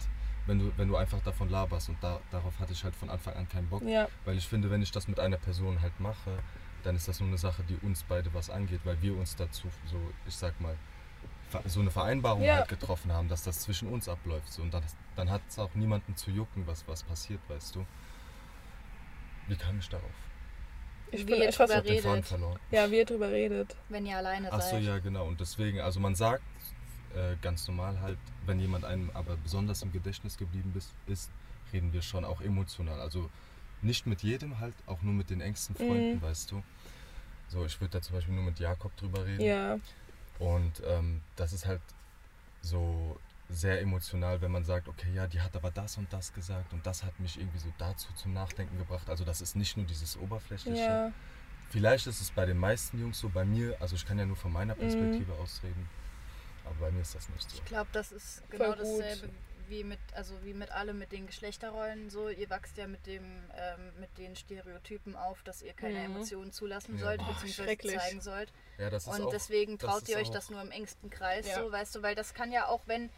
wenn 0.45 0.59
du, 0.59 0.71
wenn 0.77 0.87
du 0.87 0.95
einfach 0.95 1.19
davon 1.23 1.49
laberst. 1.49 1.89
Und 1.89 1.97
da, 2.01 2.19
darauf 2.31 2.57
hatte 2.59 2.73
ich 2.73 2.83
halt 2.83 2.95
von 2.95 3.09
Anfang 3.09 3.33
an 3.35 3.49
keinen 3.49 3.67
Bock. 3.69 3.81
Ja, 3.83 4.07
Weil 4.25 4.37
ich 4.37 4.47
finde, 4.47 4.69
wenn 4.69 4.81
ich 4.81 4.91
das 4.91 5.07
mit 5.07 5.19
einer 5.19 5.37
Person 5.37 5.81
halt 5.81 5.99
mache, 5.99 6.37
dann 6.85 6.95
ist 6.95 7.07
das 7.07 7.19
nur 7.19 7.29
eine 7.29 7.37
Sache, 7.37 7.63
die 7.63 7.75
uns 7.85 8.03
beide 8.03 8.33
was 8.33 8.49
angeht, 8.49 8.81
weil 8.83 9.01
wir 9.01 9.15
uns 9.17 9.35
dazu 9.35 9.67
so, 9.85 9.97
ich 10.27 10.35
sag 10.35 10.59
mal, 10.61 10.75
so 11.65 11.79
eine 11.79 11.91
Vereinbarung 11.91 12.43
Ja. 12.43 12.57
halt 12.57 12.67
getroffen 12.69 13.11
haben, 13.11 13.29
dass 13.29 13.43
das 13.43 13.59
zwischen 13.61 13.87
uns 13.87 14.09
abläuft. 14.09 14.51
So. 14.51 14.61
Und 14.61 14.73
dann, 14.73 14.83
dann 15.15 15.29
hat 15.29 15.41
es 15.47 15.57
auch 15.59 15.73
niemanden 15.75 16.15
zu 16.15 16.31
jucken, 16.31 16.65
was, 16.67 16.87
was 16.87 17.03
passiert, 17.03 17.39
weißt 17.47 17.75
du. 17.75 17.85
Wie 19.47 19.55
kam 19.55 19.79
ich 19.79 19.87
darauf? 19.89 20.09
Ich 21.11 21.21
Wie 21.21 21.25
bin 21.25 21.41
ihr 21.41 21.49
etwas. 21.49 21.71
Faden 21.71 21.87
redet. 21.87 22.25
verloren. 22.25 22.59
Ja, 22.71 22.89
wie 22.89 22.97
ihr 22.97 23.05
drüber 23.05 23.29
redet. 23.31 23.75
Wenn 23.89 24.05
ihr 24.05 24.17
alleine 24.17 24.51
Ach 24.51 24.59
so, 24.61 24.71
seid. 24.71 24.83
ja, 24.83 24.97
genau. 24.99 25.25
Und 25.27 25.39
deswegen, 25.39 25.79
also 25.79 25.99
man 25.99 26.15
sagt 26.15 26.43
äh, 27.15 27.35
ganz 27.41 27.67
normal 27.67 28.01
halt, 28.01 28.17
wenn 28.45 28.59
jemand 28.59 28.83
einem 28.85 29.11
aber 29.13 29.37
besonders 29.37 29.81
im 29.83 29.91
Gedächtnis 29.91 30.37
geblieben 30.37 30.73
ist, 30.75 30.93
ist, 31.05 31.31
reden 31.71 31.93
wir 31.93 32.01
schon 32.01 32.25
auch 32.25 32.41
emotional. 32.41 32.99
Also 32.99 33.29
nicht 33.81 34.05
mit 34.05 34.23
jedem 34.23 34.59
halt, 34.59 34.73
auch 34.87 35.01
nur 35.01 35.13
mit 35.13 35.29
den 35.29 35.41
engsten 35.41 35.75
Freunden, 35.75 36.15
Mhm. 36.17 36.21
weißt 36.21 36.51
du. 36.51 36.63
So, 37.49 37.65
ich 37.65 37.79
würde 37.79 37.91
da 37.91 38.01
zum 38.01 38.15
Beispiel 38.15 38.33
nur 38.33 38.43
mit 38.43 38.59
Jakob 38.59 38.95
drüber 38.97 39.25
reden. 39.25 39.41
Ja. 39.43 39.79
Und 40.39 40.81
ähm, 40.85 41.21
das 41.35 41.53
ist 41.53 41.65
halt 41.65 41.81
so 42.61 43.19
sehr 43.47 43.79
emotional, 43.81 44.41
wenn 44.41 44.51
man 44.51 44.65
sagt, 44.65 44.87
okay, 44.87 45.13
ja, 45.13 45.27
die 45.27 45.39
hat 45.39 45.55
aber 45.55 45.69
das 45.69 45.97
und 45.97 46.11
das 46.11 46.33
gesagt 46.33 46.73
und 46.73 46.85
das 46.85 47.03
hat 47.03 47.19
mich 47.19 47.39
irgendwie 47.39 47.59
so 47.59 47.71
dazu 47.77 48.11
zum 48.13 48.33
Nachdenken 48.33 48.77
gebracht. 48.79 49.07
Also 49.09 49.23
das 49.23 49.41
ist 49.41 49.55
nicht 49.55 49.77
nur 49.77 49.85
dieses 49.85 50.17
Oberflächliche. 50.17 50.81
Ja. 50.81 51.11
Vielleicht 51.69 52.07
ist 52.07 52.21
es 52.21 52.31
bei 52.31 52.45
den 52.45 52.57
meisten 52.57 52.99
Jungs 52.99 53.19
so, 53.19 53.29
bei 53.29 53.45
mir, 53.45 53.75
also 53.79 53.95
ich 53.95 54.05
kann 54.05 54.17
ja 54.17 54.25
nur 54.25 54.35
von 54.35 54.49
Mhm. 54.49 54.55
meiner 54.57 54.75
Perspektive 54.75 55.31
ausreden, 55.33 55.87
aber 56.63 56.75
bei 56.87 56.91
mir 56.91 57.01
ist 57.01 57.13
das 57.13 57.29
nicht 57.29 57.49
so. 57.49 57.57
Ich 57.57 57.65
glaube, 57.65 57.89
das 57.91 58.11
ist 58.11 58.41
genau 58.49 58.73
dasselbe 58.73 59.29
wie 59.67 59.83
mit, 59.83 59.99
also 60.13 60.33
wie 60.43 60.53
mit 60.53 60.71
allem 60.71 60.97
mit 60.99 61.11
den 61.11 61.25
Geschlechterrollen 61.27 62.09
so. 62.09 62.29
Ihr 62.29 62.49
wachst 62.49 62.77
ja 62.77 62.87
mit 62.87 63.05
dem, 63.05 63.23
ähm, 63.55 63.91
mit 63.99 64.17
den 64.17 64.35
Stereotypen 64.35 65.15
auf, 65.15 65.41
dass 65.43 65.61
ihr 65.61 65.73
keine 65.73 65.99
Mhm. 65.99 66.15
Emotionen 66.15 66.51
zulassen 66.51 66.97
Ja. 66.97 67.05
sollt, 67.05 67.21
Oh, 67.21 67.33
beziehungsweise 67.33 67.77
zeigen 67.99 68.21
sollt. 68.21 68.51
Ja, 68.77 68.89
das 68.89 69.07
ist 69.07 69.13
Und 69.19 69.25
auch, 69.25 69.29
deswegen 69.31 69.77
das 69.77 69.89
traut 69.89 70.01
ist 70.03 70.09
ihr 70.09 70.17
euch 70.17 70.29
auch- 70.29 70.33
das 70.33 70.49
nur 70.49 70.61
im 70.61 70.71
engsten 70.71 71.09
Kreis, 71.09 71.47
Ja. 71.47 71.61
so, 71.63 71.71
weißt 71.71 71.95
du, 71.95 72.01
weil 72.01 72.15
das 72.15 72.33
kann 72.33 72.51
ja 72.51 72.67
auch, 72.67 72.81
wenn, 72.87 73.09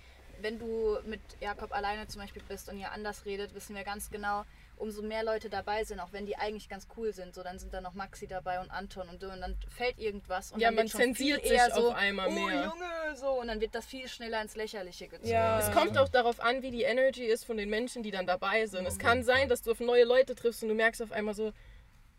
wenn 0.42 0.60
du 0.60 0.98
mit 1.06 1.22
Jakob 1.40 1.72
alleine 1.74 2.08
zum 2.08 2.22
Beispiel 2.22 2.44
bist 2.48 2.70
und 2.70 2.78
ihr 2.80 2.92
anders 2.92 3.26
redet, 3.26 3.54
wissen 3.56 3.76
wir 3.76 3.84
ganz 3.84 4.10
genau, 4.12 4.46
umso 4.78 5.02
mehr 5.02 5.24
Leute 5.24 5.50
dabei 5.50 5.84
sind, 5.84 6.00
auch 6.00 6.14
wenn 6.14 6.26
die 6.26 6.38
eigentlich 6.38 6.70
ganz 6.70 6.88
cool 6.96 7.12
sind, 7.14 7.36
so 7.36 7.44
dann 7.44 7.60
sind 7.60 7.74
da 7.74 7.82
noch 7.82 7.94
Maxi 7.94 8.28
dabei 8.28 8.60
und 8.60 8.70
Anton 8.72 9.10
und 9.10 9.22
du 9.22 9.28
und 9.32 9.42
dann 9.42 9.58
fällt 9.70 9.98
irgendwas 10.00 10.52
und 10.52 10.60
Ja, 10.60 10.68
dann 10.68 10.76
man 10.76 10.84
wird 10.86 10.92
schon 10.92 11.02
viel 11.16 11.16
zensiert 11.16 11.44
sich 11.44 11.52
eher 11.52 11.72
so, 11.72 11.90
auf 11.90 11.96
einmal 11.96 12.28
oh 12.30 12.32
mehr. 12.32 12.64
Junge, 12.74 13.16
so 13.16 13.30
und 13.42 13.48
dann 13.48 13.60
wird 13.60 13.76
das 13.76 13.86
viel 13.86 14.08
schneller 14.08 14.42
ins 14.42 14.56
Lächerliche 14.56 15.08
gezogen. 15.08 15.30
Ja. 15.32 15.60
Es 15.60 15.72
kommt 15.72 15.98
auch 15.98 16.10
darauf 16.10 16.40
an, 16.40 16.62
wie 16.62 16.72
die 16.72 16.84
Energy 16.84 17.26
ist 17.26 17.44
von 17.46 17.58
den 17.58 17.70
Menschen, 17.70 18.04
die 18.04 18.12
dann 18.12 18.28
dabei 18.28 18.66
sind. 18.68 18.86
Es 18.86 18.94
Auf 18.96 19.00
kann 19.00 19.24
sein, 19.24 19.50
dass 19.50 19.62
du 19.64 19.72
auf 19.72 19.80
neue 19.80 20.04
Leute 20.06 20.36
triffst 20.36 20.64
und 20.64 20.70
du 20.70 20.76
merkst 20.76 21.02
auf 21.02 21.12
einmal 21.12 21.34
so, 21.34 21.52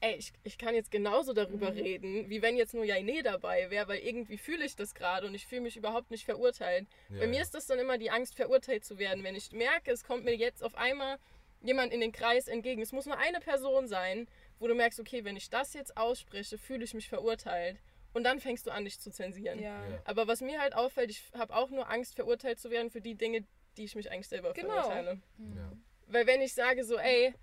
ey, 0.01 0.15
ich, 0.17 0.33
ich 0.45 0.59
kann 0.59 0.75
jetzt 0.75 0.91
genauso 0.91 1.33
darüber 1.33 1.71
Mhm. 1.73 1.79
reden, 1.79 2.31
wie 2.31 2.41
wenn 2.41 2.57
jetzt 2.57 2.73
nur 2.75 2.85
Jainé 2.85 3.23
dabei 3.23 3.69
wäre, 3.71 3.89
weil 3.89 3.99
irgendwie 3.99 4.39
fühle 4.39 4.65
ich 4.65 4.77
das 4.77 4.95
gerade 4.95 5.27
und 5.27 5.35
ich 5.35 5.47
fühle 5.47 5.63
mich 5.63 5.77
überhaupt 5.77 6.11
nicht 6.11 6.25
verurteilt. 6.25 6.87
Ja, 7.09 7.21
Bei 7.21 7.27
mir 7.27 7.43
ist 7.43 7.55
das 7.55 7.67
dann 7.67 7.79
immer 7.81 7.99
die 7.99 8.11
Angst, 8.11 8.37
verurteilt 8.37 8.85
zu 8.85 8.99
werden. 8.99 9.25
Wenn 9.25 9.35
ich 9.35 9.51
merke, 9.53 9.91
es 9.91 10.05
kommt 10.05 10.25
mir 10.25 10.37
jetzt 10.37 10.63
auf 10.63 10.77
einmal 10.77 11.19
jemand 11.61 11.93
in 11.93 12.01
den 12.01 12.13
Kreis 12.13 12.49
entgegen. 12.49 12.83
Es 12.83 12.93
muss 12.93 13.07
nur 13.07 13.19
eine 13.19 13.41
Person 13.41 13.89
sein, 13.89 14.29
wo 14.59 14.67
du 14.67 14.75
merkst, 14.75 15.01
okay, 15.01 15.25
wenn 15.25 15.37
ich 15.37 15.51
das 15.51 15.75
jetzt 15.75 15.97
ausspreche, 15.97 16.59
fühle 16.59 16.85
ich 16.85 16.95
mich 16.95 17.09
verurteilt. 17.09 17.79
Und 18.15 18.25
dann 18.25 18.41
fängst 18.41 18.67
du 18.67 18.71
an, 18.71 18.85
dich 18.85 18.99
zu 19.01 19.11
zensieren. 19.11 19.59
Ja. 19.61 19.87
Ja. 19.89 20.01
Aber 20.05 20.27
was 20.27 20.41
mir 20.41 20.61
halt 20.61 20.75
auffällt, 20.75 21.11
ich 21.11 21.23
habe 21.35 21.55
auch 21.55 21.71
nur 21.71 21.91
Angst, 21.91 22.15
verurteilt 22.17 22.59
zu 22.59 22.71
werden 22.71 22.91
für 22.91 23.01
die 23.01 23.15
Dinge, 23.15 23.45
die 23.77 23.85
ich 23.85 23.95
mich 23.95 24.11
eigentlich 24.11 24.29
selber 24.29 24.53
Genau. 24.55 24.73
verurteile. 24.75 25.21
Ja. 25.57 25.73
Weil 26.07 26.27
wenn 26.27 26.41
ich 26.41 26.55
sage 26.55 26.85
so, 26.85 26.97
ey, 26.97 27.35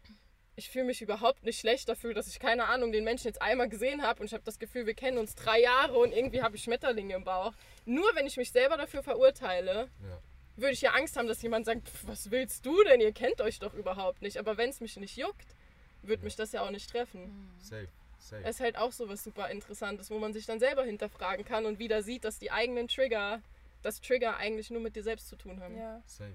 ich 0.58 0.70
fühle 0.70 0.86
mich 0.86 1.02
überhaupt 1.02 1.44
nicht 1.44 1.60
schlecht 1.60 1.88
dafür, 1.88 2.14
dass 2.14 2.28
ich 2.28 2.40
keine 2.40 2.66
Ahnung 2.66 2.92
den 2.92 3.04
Menschen 3.04 3.28
jetzt 3.28 3.42
einmal 3.42 3.70
gesehen 3.70 4.02
habe 4.02 4.22
und 4.22 4.26
ich 4.28 4.34
habe 4.34 4.44
das 4.44 4.58
Gefühl, 4.58 4.86
wir 4.86 4.94
kennen 4.96 5.18
uns 5.18 5.36
drei 5.36 5.60
Jahre 5.62 5.98
und 6.00 6.14
irgendwie 6.14 6.42
habe 6.42 6.56
ich 6.56 6.64
Schmetterlinge 6.64 7.14
im 7.14 7.24
Bauch. 7.26 7.54
Nur 7.86 8.10
wenn 8.16 8.26
ich 8.26 8.38
mich 8.38 8.52
selber 8.52 8.76
dafür 8.78 9.04
verurteile, 9.04 9.90
Ja. 10.02 10.20
Würde 10.58 10.74
ich 10.74 10.82
ja 10.82 10.92
Angst 10.92 11.18
haben, 11.18 11.28
dass 11.28 11.42
jemand 11.42 11.66
sagt, 11.66 11.88
"Pff, 11.88 12.08
was 12.08 12.32
willst 12.32 12.66
du 12.66 12.84
denn? 12.84 13.02
Ihr 13.02 13.12
kennt 13.12 13.42
euch 13.42 13.60
doch 13.60 13.74
überhaupt 13.74 14.22
nicht. 14.22 14.38
Aber 14.38 14.58
wenn 14.58 14.70
es 14.70 14.80
mich 14.82 14.96
nicht 14.98 15.18
juckt, 15.18 15.56
wird 16.02 16.24
mich 16.24 16.36
das 16.36 16.52
ja 16.52 16.62
auch 16.62 16.72
nicht 16.72 16.90
treffen. 16.90 17.52
Safe, 17.60 17.88
safe. 18.20 18.44
Es 18.44 18.56
ist 18.58 18.62
halt 18.62 18.78
auch 18.78 18.92
so 18.92 19.10
was 19.10 19.24
super 19.24 19.50
Interessantes, 19.50 20.10
wo 20.12 20.20
man 20.20 20.34
sich 20.34 20.46
dann 20.46 20.60
selber 20.60 20.84
hinterfragen 20.84 21.46
kann 21.46 21.66
und 21.66 21.80
wieder 21.80 22.04
sieht, 22.04 22.24
dass 22.24 22.38
die 22.40 22.52
eigenen 22.52 22.88
Trigger, 22.88 23.42
das 23.84 24.02
Trigger 24.02 24.38
eigentlich 24.38 24.70
nur 24.70 24.82
mit 24.82 24.96
dir 24.96 25.04
selbst 25.04 25.28
zu 25.28 25.36
tun 25.36 25.62
haben. 25.62 25.78
ja. 25.78 26.02
safe. 26.06 26.34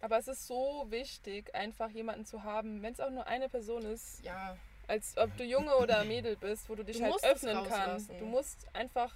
Aber 0.00 0.18
es 0.18 0.26
ist 0.26 0.48
so 0.48 0.86
wichtig, 0.88 1.54
einfach 1.54 1.88
jemanden 1.90 2.26
zu 2.26 2.42
haben, 2.42 2.82
wenn 2.82 2.92
es 2.94 2.98
auch 2.98 3.10
nur 3.10 3.28
eine 3.28 3.48
Person 3.48 3.84
ist, 3.84 4.20
Ja, 4.24 4.56
als 4.88 5.16
ob 5.16 5.36
du 5.36 5.44
Junge 5.44 5.76
oder 5.76 6.02
Mädel 6.04 6.34
bist, 6.36 6.68
wo 6.68 6.74
du 6.74 6.84
dich 6.84 6.98
Du 6.98 7.04
halt 7.04 7.22
öffnen 7.22 7.56
kannst. 7.68 8.10
Du 8.18 8.24
musst 8.24 8.66
einfach, 8.74 9.14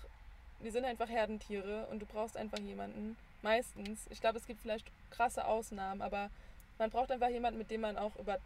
wir 0.60 0.70
sind 0.70 0.84
einfach 0.84 1.08
Herdentiere 1.08 1.88
und 1.90 1.98
du 1.98 2.06
brauchst 2.06 2.36
einfach 2.36 2.60
jemanden. 2.60 3.16
Meistens. 3.50 4.06
Ich 4.10 4.20
glaube, 4.20 4.38
es 4.38 4.46
gibt 4.46 4.60
vielleicht 4.60 4.90
krasse 5.10 5.46
Ausnahmen, 5.46 6.02
aber 6.02 6.30
man 6.78 6.90
braucht 6.90 7.12
einfach 7.12 7.28
jemanden, 7.28 7.58
mit 7.58 7.70
dem 7.70 7.80
man 7.82 7.96
auch 7.96 8.16
über 8.16 8.38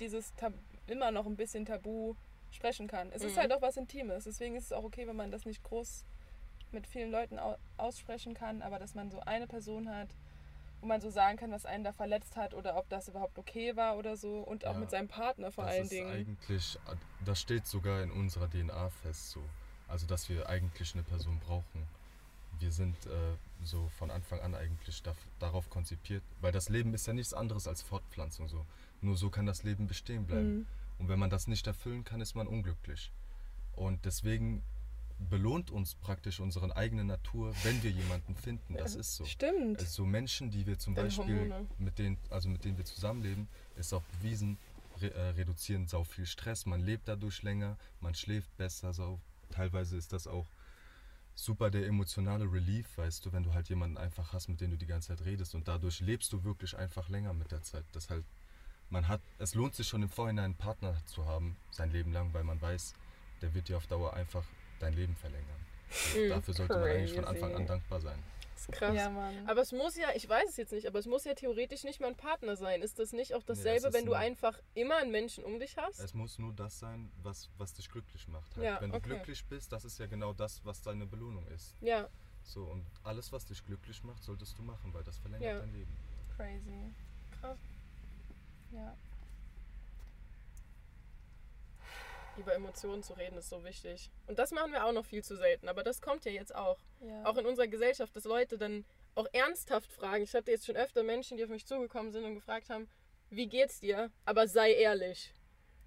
dieses 0.00 0.34
Tab 0.36 0.54
immer 0.86 1.10
noch 1.10 1.26
ein 1.26 1.36
bisschen 1.36 1.66
Tabu 1.66 2.14
sprechen 2.50 2.88
kann. 2.88 3.12
Es 3.12 3.22
ist 3.22 3.36
Mhm. 3.36 3.40
halt 3.40 3.52
auch 3.52 3.60
was 3.60 3.76
Intimes, 3.76 4.24
deswegen 4.24 4.56
ist 4.56 4.64
es 4.64 4.72
auch 4.72 4.84
okay, 4.84 5.06
wenn 5.06 5.16
man 5.16 5.30
das 5.30 5.44
nicht 5.44 5.62
groß 5.64 6.04
mit 6.70 6.86
vielen 6.86 7.10
Leuten 7.10 7.38
au 7.38 7.58
aussprechen 7.76 8.32
kann, 8.32 8.62
aber 8.62 8.78
dass 8.78 8.94
man 8.94 9.10
so 9.10 9.20
eine 9.20 9.46
Person 9.46 9.90
hat, 9.94 10.08
wo 10.80 10.86
man 10.86 11.02
so 11.02 11.10
sagen 11.10 11.36
kann, 11.36 11.50
was 11.52 11.66
einen 11.66 11.84
da 11.84 11.92
verletzt 11.92 12.34
hat 12.36 12.54
oder 12.54 12.78
ob 12.78 12.88
das 12.88 13.08
überhaupt 13.08 13.38
okay 13.38 13.76
war 13.76 13.98
oder 13.98 14.16
so 14.16 14.38
und 14.38 14.64
auch 14.64 14.72
Ja. 14.72 14.78
mit 14.78 14.90
seinem 14.90 15.08
Partner 15.08 15.52
vor 15.52 15.64
das 15.64 15.74
allen 15.74 15.82
ist 15.84 15.92
Dingen. 15.92 16.10
eigentlich, 16.10 16.78
das 17.22 17.38
steht 17.38 17.66
sogar 17.66 18.02
in 18.02 18.10
unserer 18.10 18.48
DNA 18.48 18.88
fest 18.88 19.30
so. 19.32 19.42
Also 19.88 20.06
dass 20.06 20.30
wir 20.30 20.48
eigentlich 20.48 20.94
eine 20.94 21.02
Person 21.02 21.38
brauchen. 21.40 21.86
Wir 22.58 22.72
sind 22.72 22.96
äh, 23.06 23.10
so 23.64 23.88
von 23.98 24.10
Anfang 24.10 24.40
an 24.40 24.54
eigentlich 24.54 25.02
daf- 25.02 25.16
darauf 25.38 25.70
konzipiert, 25.70 26.22
weil 26.40 26.52
das 26.52 26.68
Leben 26.68 26.94
ist 26.94 27.06
ja 27.06 27.12
nichts 27.12 27.34
anderes 27.34 27.66
als 27.66 27.82
Fortpflanzung 27.82 28.48
so. 28.48 28.64
Nur 29.00 29.16
so 29.16 29.30
kann 29.30 29.46
das 29.46 29.62
Leben 29.62 29.86
bestehen 29.86 30.26
bleiben. 30.26 30.58
Mhm. 30.58 30.66
Und 30.98 31.08
wenn 31.08 31.18
man 31.18 31.30
das 31.30 31.46
nicht 31.48 31.66
erfüllen 31.66 32.04
kann, 32.04 32.20
ist 32.20 32.34
man 32.34 32.46
unglücklich. 32.46 33.10
Und 33.74 34.04
deswegen 34.04 34.62
belohnt 35.30 35.70
uns 35.70 35.94
praktisch 35.94 36.40
unsere 36.40 36.76
eigene 36.76 37.04
Natur, 37.04 37.54
wenn 37.62 37.82
wir 37.82 37.90
jemanden 37.90 38.34
finden. 38.34 38.74
Das 38.74 38.94
ist 38.94 39.16
so. 39.16 39.24
Stimmt. 39.24 39.78
Also 39.78 39.90
so 40.02 40.04
Menschen, 40.04 40.50
die 40.50 40.66
wir 40.66 40.78
zum 40.78 40.94
Deine 40.94 41.08
Beispiel 41.08 41.38
Hormone. 41.40 41.66
mit 41.78 41.98
denen, 41.98 42.18
also 42.30 42.48
mit 42.48 42.64
denen 42.64 42.76
wir 42.76 42.84
zusammenleben, 42.84 43.48
ist 43.76 43.92
auch 43.92 44.02
bewiesen, 44.18 44.58
re 45.00 45.12
äh, 45.14 45.28
reduzieren 45.30 45.86
sau 45.86 46.04
viel 46.04 46.26
Stress. 46.26 46.66
Man 46.66 46.80
lebt 46.80 47.08
dadurch 47.08 47.42
länger, 47.42 47.76
man 48.00 48.14
schläft 48.14 48.56
besser. 48.56 48.92
So. 48.92 49.20
Teilweise 49.50 49.96
ist 49.96 50.12
das 50.12 50.26
auch 50.26 50.46
super 51.34 51.70
der 51.70 51.86
emotionale 51.86 52.44
Relief, 52.44 52.86
weißt 52.96 53.24
du, 53.24 53.32
wenn 53.32 53.42
du 53.42 53.54
halt 53.54 53.68
jemanden 53.68 53.96
einfach 53.98 54.32
hast, 54.32 54.48
mit 54.48 54.60
dem 54.60 54.70
du 54.70 54.76
die 54.76 54.86
ganze 54.86 55.08
Zeit 55.08 55.24
redest 55.24 55.54
und 55.54 55.66
dadurch 55.68 56.00
lebst 56.00 56.32
du 56.32 56.44
wirklich 56.44 56.76
einfach 56.76 57.08
länger 57.08 57.32
mit 57.32 57.50
der 57.50 57.62
Zeit. 57.62 57.84
Das 57.92 58.10
halt, 58.10 58.24
man 58.90 59.08
hat, 59.08 59.20
es 59.38 59.54
lohnt 59.54 59.74
sich 59.74 59.88
schon 59.88 60.02
im 60.02 60.08
Vorhinein 60.08 60.46
einen 60.46 60.54
Partner 60.54 60.94
zu 61.06 61.24
haben, 61.26 61.56
sein 61.70 61.90
Leben 61.90 62.12
lang, 62.12 62.32
weil 62.32 62.44
man 62.44 62.60
weiß, 62.60 62.94
der 63.40 63.54
wird 63.54 63.68
dir 63.68 63.76
auf 63.76 63.86
Dauer 63.86 64.14
einfach 64.14 64.44
dein 64.78 64.94
Leben 64.94 65.16
verlängern. 65.16 65.46
Mhm, 66.14 66.28
Dafür 66.28 66.54
sollte 66.54 66.74
man 66.74 66.88
eigentlich 66.88 67.14
von. 67.14 67.24
Anfang 67.24 67.54
an 67.54 67.66
dankbar 67.66 68.00
sein. 68.00 68.18
Das 68.66 68.74
ist 68.74 68.78
krass. 68.78 68.94
Ja, 68.96 69.10
Mann. 69.10 69.48
Aber 69.48 69.60
es 69.60 69.72
muss 69.72 69.96
ja, 69.96 70.08
ich 70.14 70.28
weiß 70.28 70.50
es 70.50 70.56
jetzt 70.56 70.72
nicht, 70.72 70.86
aber 70.86 70.98
es 70.98 71.06
muss 71.06 71.24
ja 71.24 71.34
theoretisch 71.34 71.84
nicht 71.84 72.00
mal 72.00 72.08
ein 72.08 72.16
Partner 72.16 72.56
sein. 72.56 72.82
Ist 72.82 72.98
das 72.98 73.12
nicht 73.12 73.34
auch 73.34 73.42
dasselbe, 73.42 73.88
ist 73.88 73.94
wenn 73.94 74.06
du 74.06 74.14
einfach 74.14 74.58
immer 74.74 74.96
einen 74.96 75.10
Menschen 75.10 75.44
um 75.44 75.58
dich 75.58 75.76
hast? 75.76 76.00
Es 76.00 76.14
muss 76.14 76.38
nur 76.38 76.52
das 76.52 76.78
sein, 76.78 77.10
was, 77.22 77.50
was 77.58 77.74
dich 77.74 77.90
glücklich 77.90 78.28
macht. 78.28 78.56
Halt. 78.56 78.64
Ja, 78.64 78.80
Wenn 78.80 78.90
du 78.90 78.96
okay. 78.98 79.10
glücklich 79.10 79.44
bist, 79.46 79.72
das 79.72 79.84
ist 79.84 79.98
ja 79.98 80.06
genau 80.06 80.32
das, 80.32 80.64
was 80.64 80.82
deine 80.82 81.06
Belohnung 81.06 81.46
ist. 81.48 81.76
Ja, 81.80 82.08
So, 82.44 82.64
und 82.64 82.84
alles, 83.04 83.30
was 83.32 83.44
dich 83.46 83.64
glücklich 83.64 84.02
macht, 84.02 84.22
solltest 84.22 84.58
du 84.58 84.62
machen, 84.62 84.92
weil 84.92 85.04
das 85.04 85.18
verlängert 85.18 85.44
Ja. 85.46 85.58
dein 85.60 85.72
Leben. 85.72 85.96
Crazy. 86.36 86.92
krass. 87.40 87.58
Ja. 88.72 88.96
Über 92.36 92.54
Emotionen 92.54 93.02
zu 93.02 93.12
reden 93.14 93.36
ist 93.38 93.50
so 93.50 93.62
wichtig. 93.64 94.10
Und 94.26 94.38
das 94.38 94.50
machen 94.52 94.72
wir 94.72 94.84
auch 94.86 94.92
noch 94.92 95.04
viel 95.04 95.22
zu 95.22 95.36
selten, 95.36 95.68
aber 95.68 95.82
das 95.82 96.00
kommt 96.00 96.24
ja 96.24 96.32
jetzt 96.32 96.54
auch. 96.54 96.78
ja. 97.00 97.24
Auch 97.24 97.36
in 97.36 97.46
unserer 97.46 97.66
Gesellschaft, 97.68 98.14
dass 98.16 98.24
Leute 98.24 98.56
dann 98.58 98.84
auch 99.14 99.26
ernsthaft 99.32 99.92
fragen. 99.92 100.24
Ich 100.24 100.34
hatte 100.34 100.50
jetzt 100.50 100.64
schon 100.66 100.76
öfter 100.76 101.02
Menschen, 101.02 101.36
die 101.36 101.44
auf 101.44 101.50
mich 101.50 101.66
zugekommen 101.66 102.10
sind 102.12 102.24
und 102.24 102.34
gefragt 102.34 102.70
haben, 102.70 102.88
wie 103.30 103.46
geht's 103.46 103.80
dir? 103.80 104.10
Aber 104.24 104.48
sei 104.48 104.72
ehrlich. 104.72 105.32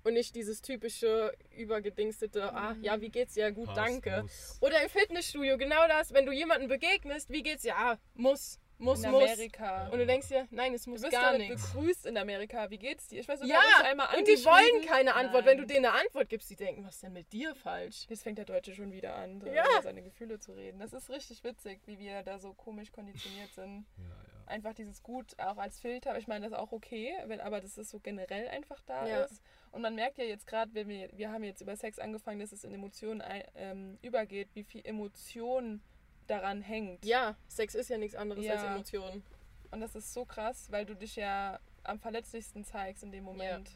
Und 0.04 0.14
nicht 0.14 0.36
dieses 0.36 0.62
typische 0.62 1.34
übergedingstete, 1.58 2.54
ah, 2.54 2.76
ja, 2.82 3.02
wie 3.02 3.10
geht's 3.10 3.34
dir? 3.34 3.52
Gut, 3.52 3.66
Passt, 3.66 3.78
danke. 3.80 4.22
muss. 4.22 4.58
Oder 4.62 4.84
im 4.84 4.90
Fitnessstudio, 4.90 5.58
genau 5.58 5.88
das, 5.88 6.14
wenn 6.14 6.28
du 6.28 6.32
jemanden 6.32 6.68
begegnest, 6.68 7.32
wie 7.32 7.42
geht's 7.42 7.64
dir? 7.64 7.76
Ah, 7.76 7.98
muss, 8.14 8.60
muss, 8.78 9.04
in 9.04 9.12
muss. 9.12 9.24
Amerika. 9.24 9.88
Und 9.90 10.00
du 10.00 10.06
denkst 10.06 10.28
dir, 10.28 10.48
nein, 10.52 10.74
es 10.74 10.84
Du 10.84 10.92
muss 10.92 11.02
bist 11.02 11.12
gar 11.14 11.38
nichts. 11.38 11.72
begrüßt 11.74 12.06
in 12.06 12.18
Amerika. 12.18 12.70
Wie 12.70 12.78
geht's 12.78 13.08
dir? 13.08 13.20
Ich 13.22 13.28
weiß 13.28 13.40
sogar, 13.40 13.56
Ja, 13.62 13.86
einmal 13.86 14.08
und 14.18 14.28
die 14.28 14.44
wollen 14.46 14.86
keine 14.86 15.16
Antwort. 15.16 15.46
Wenn 15.46 15.58
du 15.58 15.64
Nein. 15.64 15.74
denen 15.76 15.86
eine 15.86 16.00
Antwort 16.02 16.30
gibst, 16.30 16.50
die 16.50 16.56
denken, 16.56 16.84
was 16.86 16.96
ist 16.96 17.04
denn 17.04 17.14
mit 17.14 17.32
dir 17.32 17.56
falsch? 17.56 18.06
Jetzt 18.10 18.24
fängt 18.24 18.38
der 18.38 18.46
Deutsche 18.46 18.76
schon 18.76 18.92
wieder 18.92 19.16
an, 19.16 19.40
so 19.42 19.48
Ja. 19.48 19.64
über 19.72 19.82
seine 19.82 20.02
Gefühle 20.04 20.40
zu 20.40 20.52
reden. 20.54 20.80
Das 20.80 20.94
ist 20.94 21.10
richtig 21.10 21.44
witzig, 21.44 21.80
wie 21.86 22.00
wir 22.00 22.24
da 22.24 22.38
so 22.40 22.54
komisch 22.54 22.92
konditioniert 22.92 23.54
sind. 23.54 23.86
Ja, 23.98 24.04
ja. 24.04 24.16
einfach 24.48 24.74
dieses 24.76 25.02
Gut 25.02 25.34
auch 25.40 25.58
als 25.58 25.80
Filter. 25.80 26.18
Ich 26.20 26.28
meine, 26.28 26.46
das 26.48 26.52
ist 26.54 26.60
auch 26.60 26.72
okay, 26.72 27.16
wenn, 27.26 27.42
aber 27.42 27.62
das 27.62 27.80
ist 27.80 27.90
so 27.90 28.00
generell 28.00 28.48
einfach 28.50 28.80
da 28.86 29.08
Ja. 29.08 29.24
ist. 29.24 29.42
Und 29.72 29.82
man 29.82 29.96
merkt 29.96 30.20
ja 30.20 30.24
jetzt 30.24 30.46
gerade, 30.46 30.72
wenn 30.76 30.88
wir, 30.88 31.10
wir 31.14 31.32
haben 31.32 31.44
jetzt 31.44 31.62
über 31.62 31.76
Sex 31.76 31.98
angefangen, 31.98 32.40
dass 32.40 32.52
es 32.52 32.64
in 32.64 32.72
Emotionen 32.72 33.22
ein- 33.22 33.44
ähm, 33.56 33.98
übergeht, 34.04 34.50
wie 34.54 34.64
viel 34.64 34.82
Emotion 34.86 35.82
daran 36.28 36.62
hängt. 36.62 37.06
Ja, 37.06 37.36
Sex 37.48 37.76
ist 37.76 37.90
ja 37.90 37.98
nichts 37.98 38.16
anderes 38.16 38.44
Ja. 38.46 38.54
als 38.54 38.64
Emotionen. 38.64 39.24
Und 39.72 39.82
das 39.82 39.96
ist 39.96 40.14
so 40.14 40.26
krass, 40.26 40.68
weil 40.72 40.86
du 40.86 40.96
dich 40.96 41.16
ja 41.16 41.60
am 41.84 42.00
verletzlichsten 42.00 42.64
zeigst 42.66 43.04
in 43.04 43.12
dem 43.12 43.24
Moment. 43.24 43.70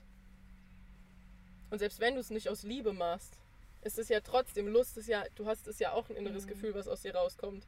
Und 1.69 1.79
selbst 1.79 1.99
wenn 1.99 2.15
du 2.15 2.19
es 2.21 2.29
nicht 2.29 2.49
aus 2.49 2.63
Liebe 2.63 2.93
machst, 2.93 3.33
ist 3.81 3.99
es 3.99 4.09
ja 4.09 4.19
trotzdem 4.21 4.67
Lust, 4.67 4.97
ist 4.97 5.07
ja, 5.07 5.23
du 5.35 5.45
hast 5.45 5.67
es 5.67 5.79
ja 5.79 5.91
auch 5.93 6.09
ein 6.09 6.15
inneres 6.15 6.45
Mhm. 6.45 6.49
Gefühl, 6.49 6.73
was 6.75 6.87
aus 6.87 7.01
dir 7.01 7.15
rauskommt. 7.15 7.65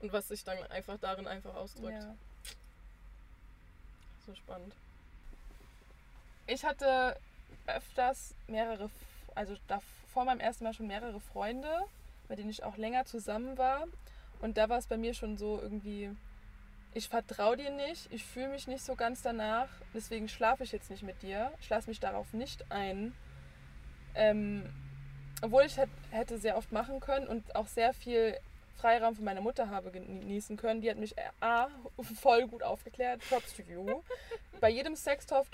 Und 0.00 0.12
was 0.12 0.28
sich 0.28 0.44
dann 0.44 0.58
einfach 0.70 0.98
darin 0.98 1.26
einfach 1.26 1.54
ausdrückt. 1.54 2.02
Ja. 2.02 2.14
So 4.26 4.34
spannend. 4.34 4.74
Ich 6.46 6.64
hatte 6.64 7.16
öfters 7.66 8.34
mehrere, 8.48 8.90
also 9.34 9.56
da 9.68 9.80
vor 10.12 10.24
meinem 10.24 10.40
ersten 10.40 10.64
Mal 10.64 10.74
schon 10.74 10.86
mehrere 10.88 11.20
Freunde, 11.20 11.80
mit 12.28 12.38
denen 12.38 12.50
ich 12.50 12.64
auch 12.64 12.76
länger 12.76 13.06
zusammen 13.06 13.56
war. 13.56 13.86
Und 14.44 14.58
da 14.58 14.68
war 14.68 14.76
es 14.76 14.86
bei 14.86 14.98
mir 14.98 15.14
schon 15.14 15.38
so 15.38 15.58
irgendwie, 15.58 16.10
ich 16.92 17.08
vertraue 17.08 17.56
dir 17.56 17.70
nicht, 17.70 18.12
ich 18.12 18.22
fühle 18.26 18.48
mich 18.48 18.66
nicht 18.66 18.84
so 18.84 18.94
ganz 18.94 19.22
danach, 19.22 19.68
deswegen 19.94 20.28
schlafe 20.28 20.64
ich 20.64 20.72
jetzt 20.72 20.90
nicht 20.90 21.02
mit 21.02 21.22
dir, 21.22 21.50
ich 21.62 21.70
lasse 21.70 21.88
mich 21.88 21.98
darauf 21.98 22.30
nicht 22.34 22.70
ein. 22.70 23.14
Ähm, 24.14 24.68
obwohl 25.40 25.62
ich 25.62 25.78
hätt- 25.78 25.88
hätte 26.10 26.36
sehr 26.36 26.58
oft 26.58 26.72
machen 26.72 27.00
können 27.00 27.26
und 27.26 27.56
auch 27.56 27.68
sehr 27.68 27.94
viel 27.94 28.36
Freiraum 28.74 29.14
von 29.14 29.24
meiner 29.24 29.40
Mutter 29.40 29.70
habe 29.70 29.90
genießen 29.90 30.56
können. 30.56 30.80
Die 30.80 30.90
hat 30.90 30.98
mich 30.98 31.16
äh, 31.16 31.22
A, 31.40 31.68
voll 32.20 32.46
gut 32.46 32.62
aufgeklärt, 32.62 33.20
props 33.28 33.54
to 33.54 33.62
you. 33.62 34.02
Bei 34.60 34.68
jedem 34.68 34.96
Sextoff 34.96 35.48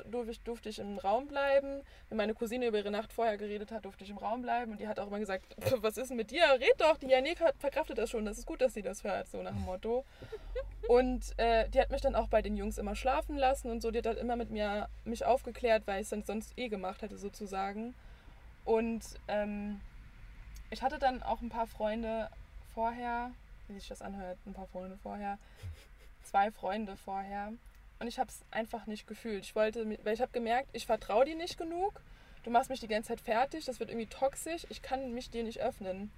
durfte 0.44 0.68
ich, 0.68 0.78
im 0.78 0.98
Raum 0.98 1.26
bleiben. 1.26 1.82
Wenn 2.08 2.16
meine 2.16 2.34
Cousine 2.34 2.66
über 2.66 2.78
ihre 2.78 2.90
Nacht 2.90 3.12
vorher 3.12 3.36
geredet 3.36 3.72
hat, 3.72 3.84
durfte 3.84 4.04
ich 4.04 4.10
im 4.10 4.18
Raum 4.18 4.42
bleiben. 4.42 4.72
Und 4.72 4.80
die 4.80 4.88
hat 4.88 5.00
auch 5.00 5.08
immer 5.08 5.18
gesagt, 5.18 5.44
"Pff, 5.60 5.82
was 5.82 5.96
ist 5.96 6.08
denn 6.10 6.16
mit 6.16 6.30
dir? 6.30 6.44
Red 6.44 6.74
doch, 6.78 6.96
die 6.96 7.06
Janik 7.06 7.38
verkraftet 7.58 7.98
das 7.98 8.10
schon. 8.10 8.24
Das 8.24 8.38
ist 8.38 8.46
gut, 8.46 8.60
dass 8.60 8.74
sie 8.74 8.82
das 8.82 9.04
hört, 9.04 9.28
so 9.28 9.42
nach 9.42 9.52
dem 9.52 9.62
Motto. 9.62 10.04
Und 10.88 11.38
äh, 11.38 11.68
die 11.68 11.80
hat 11.80 11.90
mich 11.90 12.00
dann 12.00 12.14
auch 12.14 12.28
bei 12.28 12.42
den 12.42 12.56
Jungs 12.56 12.78
immer 12.78 12.94
schlafen 12.94 13.36
lassen 13.36 13.70
und 13.70 13.80
so. 13.80 13.90
Die 13.90 13.98
hat 13.98 14.06
dann 14.06 14.16
immer 14.16 14.36
mit 14.36 14.50
mir 14.50 14.88
mich 15.04 15.24
aufgeklärt, 15.24 15.86
weil 15.86 16.02
ich 16.02 16.12
es 16.12 16.26
sonst 16.26 16.52
eh 16.56 16.68
gemacht 16.68 17.02
hätte, 17.02 17.16
sozusagen. 17.16 17.94
Und 18.64 19.02
ähm, 19.28 19.80
ich 20.70 20.82
hatte 20.82 20.98
dann 20.98 21.22
auch 21.22 21.40
ein 21.40 21.48
paar 21.48 21.66
Freunde 21.66 22.28
vorher, 22.74 23.30
wie 23.68 23.74
sich 23.74 23.88
das 23.88 24.02
anhört, 24.02 24.38
ein 24.46 24.54
paar 24.54 24.66
Freunde 24.66 24.98
vorher, 25.02 25.38
zwei 26.22 26.50
Freunde 26.50 26.96
vorher. 26.96 27.52
Und 27.98 28.06
ich 28.06 28.18
habe 28.18 28.30
es 28.30 28.40
einfach 28.50 28.86
nicht 28.86 29.06
gefühlt. 29.06 29.44
Ich 29.44 29.54
wollte, 29.54 29.84
weil 30.04 30.14
ich 30.14 30.22
habe 30.22 30.32
gemerkt, 30.32 30.68
ich 30.72 30.86
vertraue 30.86 31.26
dir 31.26 31.36
nicht 31.36 31.58
genug. 31.58 32.00
Du 32.44 32.50
machst 32.50 32.70
mich 32.70 32.80
die 32.80 32.88
ganze 32.88 33.08
Zeit 33.08 33.20
fertig, 33.20 33.66
das 33.66 33.78
wird 33.78 33.90
irgendwie 33.90 34.06
toxisch. 34.06 34.66
Ich 34.70 34.80
kann 34.80 35.12
mich 35.12 35.30
dir 35.30 35.44
nicht 35.44 35.60
öffnen. 35.60 36.10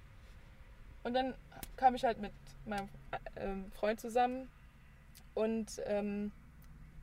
Und 1.03 1.13
dann 1.13 1.33
kam 1.75 1.95
ich 1.95 2.05
halt 2.05 2.19
mit 2.19 2.31
meinem 2.65 2.87
äh, 3.11 3.17
ähm, 3.43 3.71
Freund 3.73 3.99
zusammen 3.99 4.49
und 5.33 5.81
ähm, 5.85 6.31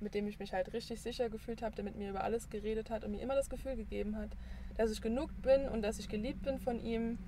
mit 0.00 0.14
dem 0.14 0.26
ich 0.26 0.38
mich 0.38 0.52
halt 0.52 0.72
richtig 0.72 1.00
sicher 1.00 1.28
gefühlt 1.28 1.62
habe, 1.62 1.76
der 1.76 1.84
mit 1.84 1.96
mir 1.96 2.10
über 2.10 2.24
alles 2.24 2.48
geredet 2.48 2.88
hat 2.88 3.04
und 3.04 3.10
mir 3.12 3.20
immer 3.20 3.34
das 3.34 3.50
Gefühl 3.50 3.76
gegeben 3.76 4.16
hat, 4.16 4.30
dass 4.76 4.90
ich 4.90 5.02
genug 5.02 5.30
bin 5.42 5.68
und 5.68 5.82
dass 5.82 5.98
ich 5.98 6.08
geliebt 6.08 6.42
bin 6.42 6.58
von 6.58 6.80
ihm. 6.80 7.18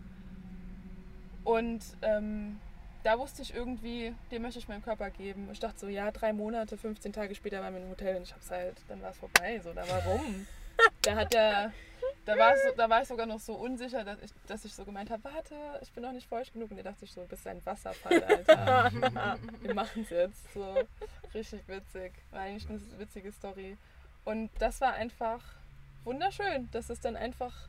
Und 1.45 1.83
ähm, 2.03 2.61
da 3.03 3.19
wusste 3.19 3.43
ich 3.43 3.55
irgendwie, 3.55 4.15
dem 4.31 4.43
möchte 4.43 4.59
ich 4.59 4.69
meinen 4.69 4.83
Körper 4.83 5.11
geben. 5.11 5.49
Ich 5.53 5.61
dachte 5.61 5.81
so, 5.81 5.89
ja, 5.89 6.11
drei 6.11 6.33
Monate, 6.33 6.77
15 6.77 7.13
Tage 7.13 7.35
später 7.35 7.61
waren 7.61 7.75
wir 7.75 7.83
im 7.83 7.91
Hotel 7.91 8.17
und 8.17 8.23
ich 8.23 8.33
hab's 8.33 8.51
halt, 8.51 8.77
dann 8.89 9.03
war 9.03 9.11
es 9.11 9.17
vorbei. 9.17 9.61
So, 9.63 9.73
da 9.73 9.85
warum? 9.89 10.47
da 11.03 11.17
hat 11.17 11.33
der, 11.33 11.73
da 12.25 12.39
war, 12.39 12.55
so, 12.57 12.77
da 12.77 12.89
war 12.89 13.03
ich 13.03 13.09
sogar 13.09 13.27
noch 13.27 13.41
so 13.41 13.55
unsicher, 13.55 14.05
dass 14.05 14.19
ich, 14.23 14.31
dass 14.47 14.65
ich 14.65 14.73
so 14.75 14.85
gemeint 14.85 15.11
habe, 15.11 15.25
warte, 15.25 15.55
ich 15.83 15.91
bin 15.93 16.03
noch 16.05 16.13
nicht 16.13 16.29
feucht 16.29 16.53
genug. 16.53 16.71
Und 16.71 16.77
der 16.77 16.85
dachte 16.85 17.05
ich 17.05 17.13
so, 17.13 17.23
du 17.23 17.27
bist 17.27 17.47
ein 17.47 17.65
Wasserfall, 17.65 18.23
Alter. 18.23 18.91
wir 19.61 19.75
machen's 19.75 20.11
jetzt. 20.11 20.53
So, 20.55 20.75
richtig 21.35 21.67
witzig. 21.67 22.13
War 22.31 22.43
eigentlich 22.43 22.69
eine 22.69 22.81
witzige 22.99 23.33
Story. 23.33 23.77
Und 24.25 24.51
das 24.61 24.81
war 24.81 24.95
einfach 24.95 25.41
wunderschön, 26.05 26.69
dass 26.71 26.91
es 26.91 27.00
dann 27.00 27.17
einfach 27.17 27.69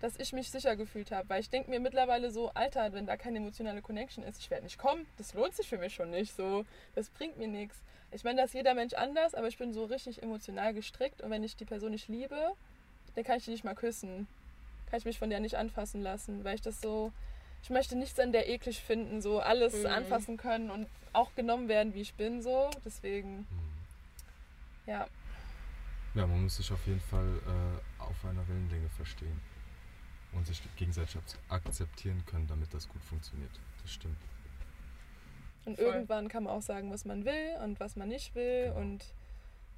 dass 0.00 0.16
ich 0.18 0.32
mich 0.32 0.50
sicher 0.50 0.76
gefühlt 0.76 1.10
habe. 1.12 1.28
Weil 1.28 1.40
ich 1.40 1.50
denke 1.50 1.70
mir 1.70 1.78
mittlerweile 1.80 2.30
so, 2.30 2.50
Alter, 2.50 2.92
wenn 2.92 3.06
da 3.06 3.16
keine 3.16 3.38
emotionale 3.38 3.82
Connection 3.82 4.24
ist, 4.24 4.38
ich 4.40 4.50
werde 4.50 4.64
nicht 4.64 4.78
kommen. 4.78 5.06
Das 5.18 5.34
lohnt 5.34 5.54
sich 5.54 5.68
für 5.68 5.78
mich 5.78 5.94
schon 5.94 6.10
nicht. 6.10 6.34
So, 6.34 6.64
das 6.94 7.10
bringt 7.10 7.36
mir 7.38 7.48
nichts. 7.48 7.76
Ich 8.12 8.24
meine, 8.24 8.38
da 8.38 8.44
ist 8.44 8.54
jeder 8.54 8.74
Mensch 8.74 8.94
anders, 8.94 9.34
aber 9.34 9.46
ich 9.48 9.58
bin 9.58 9.72
so 9.72 9.84
richtig 9.84 10.22
emotional 10.22 10.74
gestrickt. 10.74 11.20
Und 11.20 11.30
wenn 11.30 11.44
ich 11.44 11.56
die 11.56 11.64
Person 11.64 11.90
nicht 11.92 12.08
liebe, 12.08 12.52
dann 13.14 13.24
kann 13.24 13.36
ich 13.38 13.44
die 13.44 13.50
nicht 13.50 13.64
mal 13.64 13.74
küssen. 13.74 14.26
Kann 14.90 14.98
ich 14.98 15.04
mich 15.04 15.18
von 15.18 15.30
der 15.30 15.40
nicht 15.40 15.56
anfassen 15.56 16.02
lassen, 16.02 16.42
weil 16.44 16.54
ich 16.56 16.62
das 16.62 16.80
so. 16.80 17.12
Ich 17.62 17.68
möchte 17.70 17.94
nichts 17.94 18.18
an 18.18 18.32
der 18.32 18.48
eklig 18.48 18.80
finden, 18.80 19.20
so 19.20 19.38
alles 19.40 19.74
Mhm. 19.74 19.86
anfassen 19.86 20.36
können 20.38 20.70
und 20.70 20.86
auch 21.12 21.34
genommen 21.34 21.68
werden, 21.68 21.92
wie 21.94 22.00
ich 22.00 22.14
bin, 22.14 22.40
so. 22.42 22.70
Deswegen, 22.84 23.40
Mhm. 23.40 23.46
ja. 24.86 25.06
Ja, 26.14 26.26
man 26.26 26.42
muss 26.42 26.56
sich 26.56 26.72
auf 26.72 26.84
jeden 26.86 27.00
Fall 27.00 27.28
äh, 27.46 28.02
auf 28.02 28.24
einer 28.24 28.48
Wellenlänge 28.48 28.88
verstehen. 28.96 29.40
Und 30.32 30.46
sich 30.46 30.62
gegenseitig 30.76 31.16
ak- 31.16 31.64
akzeptieren 31.66 32.24
können, 32.26 32.46
damit 32.46 32.72
das 32.72 32.88
gut 32.88 33.02
funktioniert. 33.02 33.50
Das 33.82 33.92
stimmt. 33.92 34.16
Und 35.64 35.76
Voll. 35.76 35.86
irgendwann 35.86 36.28
kann 36.28 36.44
man 36.44 36.52
auch 36.54 36.62
sagen, 36.62 36.90
was 36.92 37.04
man 37.04 37.24
will 37.24 37.56
und 37.64 37.80
was 37.80 37.96
man 37.96 38.08
nicht 38.08 38.34
will. 38.34 38.66
Genau. 38.68 38.76
Und 38.80 39.04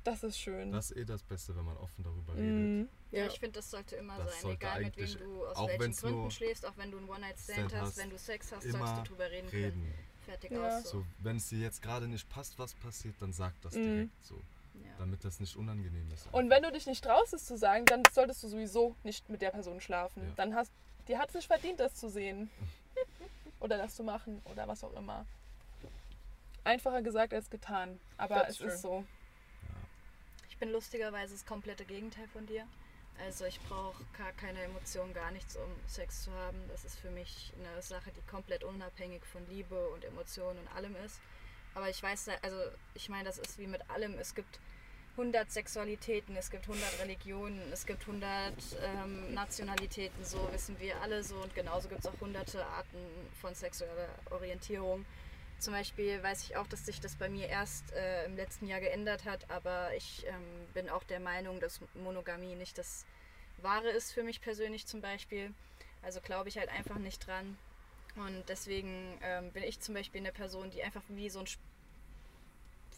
das 0.05 0.23
ist 0.23 0.38
schön. 0.38 0.71
Das 0.73 0.91
ist 0.91 0.97
eh 0.99 1.05
das 1.05 1.23
Beste, 1.23 1.57
wenn 1.57 1.65
man 1.65 1.77
offen 1.79 2.05
darüber 2.05 2.35
redet. 2.35 2.51
Mhm. 2.55 2.88
Ja, 3.11 3.21
Ja. 3.21 3.27
ich 3.29 3.38
finde, 3.41 3.59
das 3.59 3.71
sollte 3.71 3.97
immer 3.97 4.19
Das 4.19 4.33
sein. 4.33 4.43
sollte 4.43 4.67
Egal 4.67 4.83
mit 4.85 4.97
wem 4.97 5.19
du, 5.19 5.47
aus 5.47 5.57
auch 5.57 5.69
welchen 5.69 5.93
Gründen 5.97 6.21
nur 6.21 6.31
schläfst, 6.31 6.67
auch 6.67 6.77
wenn 6.77 6.91
du 6.91 6.99
einen 6.99 7.09
One-Night-Stand 7.09 7.59
Stand 7.59 7.73
hast, 7.75 7.81
hast, 7.88 7.97
wenn 7.99 8.11
du 8.11 8.19
Sex 8.19 8.53
hast, 8.53 8.62
sollst 8.71 8.97
du 8.97 9.03
drüber 9.05 9.31
reden, 9.31 9.49
können. 9.49 9.65
Reden. 9.65 9.95
Fertig 10.25 10.51
Ja. 10.53 10.79
aus. 10.79 10.85
So. 10.85 10.91
So, 11.01 11.07
wenn 11.19 11.37
es 11.37 11.49
dir 11.49 11.59
jetzt 11.61 11.83
gerade 11.83 12.07
nicht 12.09 12.29
passt, 12.29 12.59
was 12.59 12.75
passiert, 12.75 13.15
dann 13.21 13.33
sag 13.33 13.59
das 13.62 13.75
Mhm. 13.75 13.83
direkt 13.83 14.25
so. 14.25 14.41
Damit 14.98 15.24
das 15.24 15.40
nicht 15.40 15.56
unangenehm 15.56 16.11
ist. 16.12 16.28
Und 16.32 16.48
wenn 16.48 16.62
du 16.62 16.70
dich 16.70 16.87
nicht 16.87 17.02
traust, 17.02 17.35
es 17.35 17.44
zu 17.44 17.56
sagen, 17.56 17.85
dann 17.87 18.02
solltest 18.12 18.42
du 18.42 18.48
sowieso 18.48 18.94
nicht 19.02 19.28
mit 19.28 19.42
der 19.42 19.50
Person 19.50 19.80
schlafen. 19.80 20.22
Ja. 20.22 20.35
Dann 20.37 20.54
hast 20.54 20.72
die 21.08 21.18
hat 21.18 21.30
es 21.30 21.35
nicht 21.35 21.46
verdient, 21.46 21.80
das 21.80 21.94
zu 21.94 22.08
sehen. 22.08 22.50
oder 23.61 23.78
das 23.78 23.96
zu 23.96 24.04
machen 24.04 24.40
oder 24.44 24.68
was 24.68 24.85
auch 24.85 24.94
immer. 24.94 25.26
Einfacher 26.64 27.02
gesagt 27.02 27.35
als 27.35 27.50
getan. 27.50 27.98
Aber 28.16 28.37
Das 28.37 28.50
es 28.50 28.61
ist 28.61 28.74
ist 28.74 28.82
so. 28.82 29.04
Ich 30.48 30.58
bin 30.58 30.70
lustigerweise 30.70 31.35
das 31.35 31.44
komplette 31.44 31.85
Gegenteil 31.85 32.28
von 32.28 32.46
dir. 32.46 32.66
Also 33.26 33.44
ich 33.44 33.61
brauche 33.62 34.02
gar 34.16 34.32
keine 34.32 34.62
Emotionen, 34.62 35.12
gar 35.12 35.30
nichts, 35.32 35.56
um 35.56 35.70
Sex 35.87 36.24
zu 36.24 36.32
haben. 36.32 36.58
Das 36.68 36.85
ist 36.85 36.98
für 36.98 37.11
mich 37.11 37.52
eine 37.58 37.82
Sache, 37.82 38.11
die 38.12 38.30
komplett 38.30 38.64
unabhängig 38.64 39.24
von 39.24 39.46
Liebe 39.48 39.88
und 39.90 40.04
Emotionen 40.04 40.58
und 40.58 40.68
allem 40.76 40.94
ist. 41.04 41.20
Aber 41.74 41.88
ich 41.88 42.02
weiß, 42.02 42.28
also 42.42 42.56
ich 42.94 43.08
meine, 43.08 43.24
das 43.24 43.38
ist 43.38 43.58
wie 43.58 43.66
mit 43.66 43.88
allem. 43.90 44.18
Es 44.18 44.35
gibt 44.35 44.58
100 45.12 45.50
Sexualitäten, 45.50 46.37
es 46.37 46.50
gibt 46.50 46.68
100 46.68 47.00
Religionen, 47.00 47.61
es 47.72 47.85
gibt 47.85 48.02
100 48.02 48.52
ähm, 48.82 49.35
Nationalitäten, 49.35 50.24
so 50.24 50.48
wissen 50.52 50.78
wir 50.80 51.00
alle 51.02 51.22
so. 51.22 51.37
Und 51.37 51.54
genauso 51.54 51.88
gibt 51.88 52.00
es 52.00 52.06
auch 52.06 52.20
hunderte 52.20 52.64
Arten 52.64 52.98
von 53.40 53.54
sexueller 53.54 54.08
Orientierung. 54.30 55.04
Zum 55.58 55.74
Beispiel 55.74 56.20
weiß 56.22 56.42
ich 56.42 56.56
auch, 56.56 56.66
dass 56.66 56.87
sich 56.87 57.00
das 57.00 57.14
bei 57.14 57.28
mir 57.28 57.46
erst 57.46 57.92
äh, 57.92 58.24
im 58.24 58.37
letzten 58.37 58.66
Jahr 58.66 58.80
geändert 58.80 59.24
hat, 59.24 59.48
aber 59.48 59.94
ich 59.94 60.26
ähm, 60.26 60.42
bin 60.74 60.88
auch 60.88 61.04
der 61.04 61.20
Meinung, 61.20 61.61
dass 61.61 61.80
Monogamie 61.94 62.56
nicht 62.56 62.78
das 62.78 63.04
Wahre 63.58 63.90
ist 63.90 64.12
für 64.12 64.24
mich 64.24 64.40
persönlich 64.40 64.87
zum 64.87 65.00
Beispiel. 65.00 65.52
Also 66.02 66.20
glaube 66.20 66.48
ich 66.48 66.58
halt 66.58 66.68
einfach 66.68 66.98
nicht 66.98 67.24
dran. 67.26 67.56
Und 68.16 68.44
deswegen 68.48 69.18
ähm, 69.22 69.51
bin 69.53 69.62
ich 69.62 69.81
zum 69.81 69.94
Beispiel 69.94 70.20
eine 70.20 70.33
Person, 70.33 70.70
die 70.70 70.83
einfach 70.83 71.03
wie 71.09 71.31
so 71.31 71.40
ein 71.40 71.46
Sp- 71.48 71.61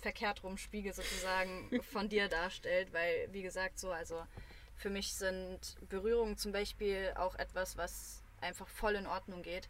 verkehrt 0.01 0.43
rum 0.43 0.59
Spiegel 0.59 0.93
sozusagen 0.93 1.81
von 1.93 2.09
dir 2.09 2.29
darstellt, 2.29 2.93
weil 2.93 3.29
wie 3.33 3.43
gesagt 3.43 3.79
so, 3.79 3.91
also 3.91 4.27
für 4.77 4.91
mich 4.91 5.15
sind 5.15 5.59
Berührungen 5.89 6.37
zum 6.37 6.53
Beispiel 6.53 7.13
auch 7.17 7.37
etwas, 7.37 7.77
was 7.77 8.23
einfach 8.41 8.69
voll 8.69 8.97
in 8.97 9.07
Ordnung 9.07 9.43
geht. 9.43 9.69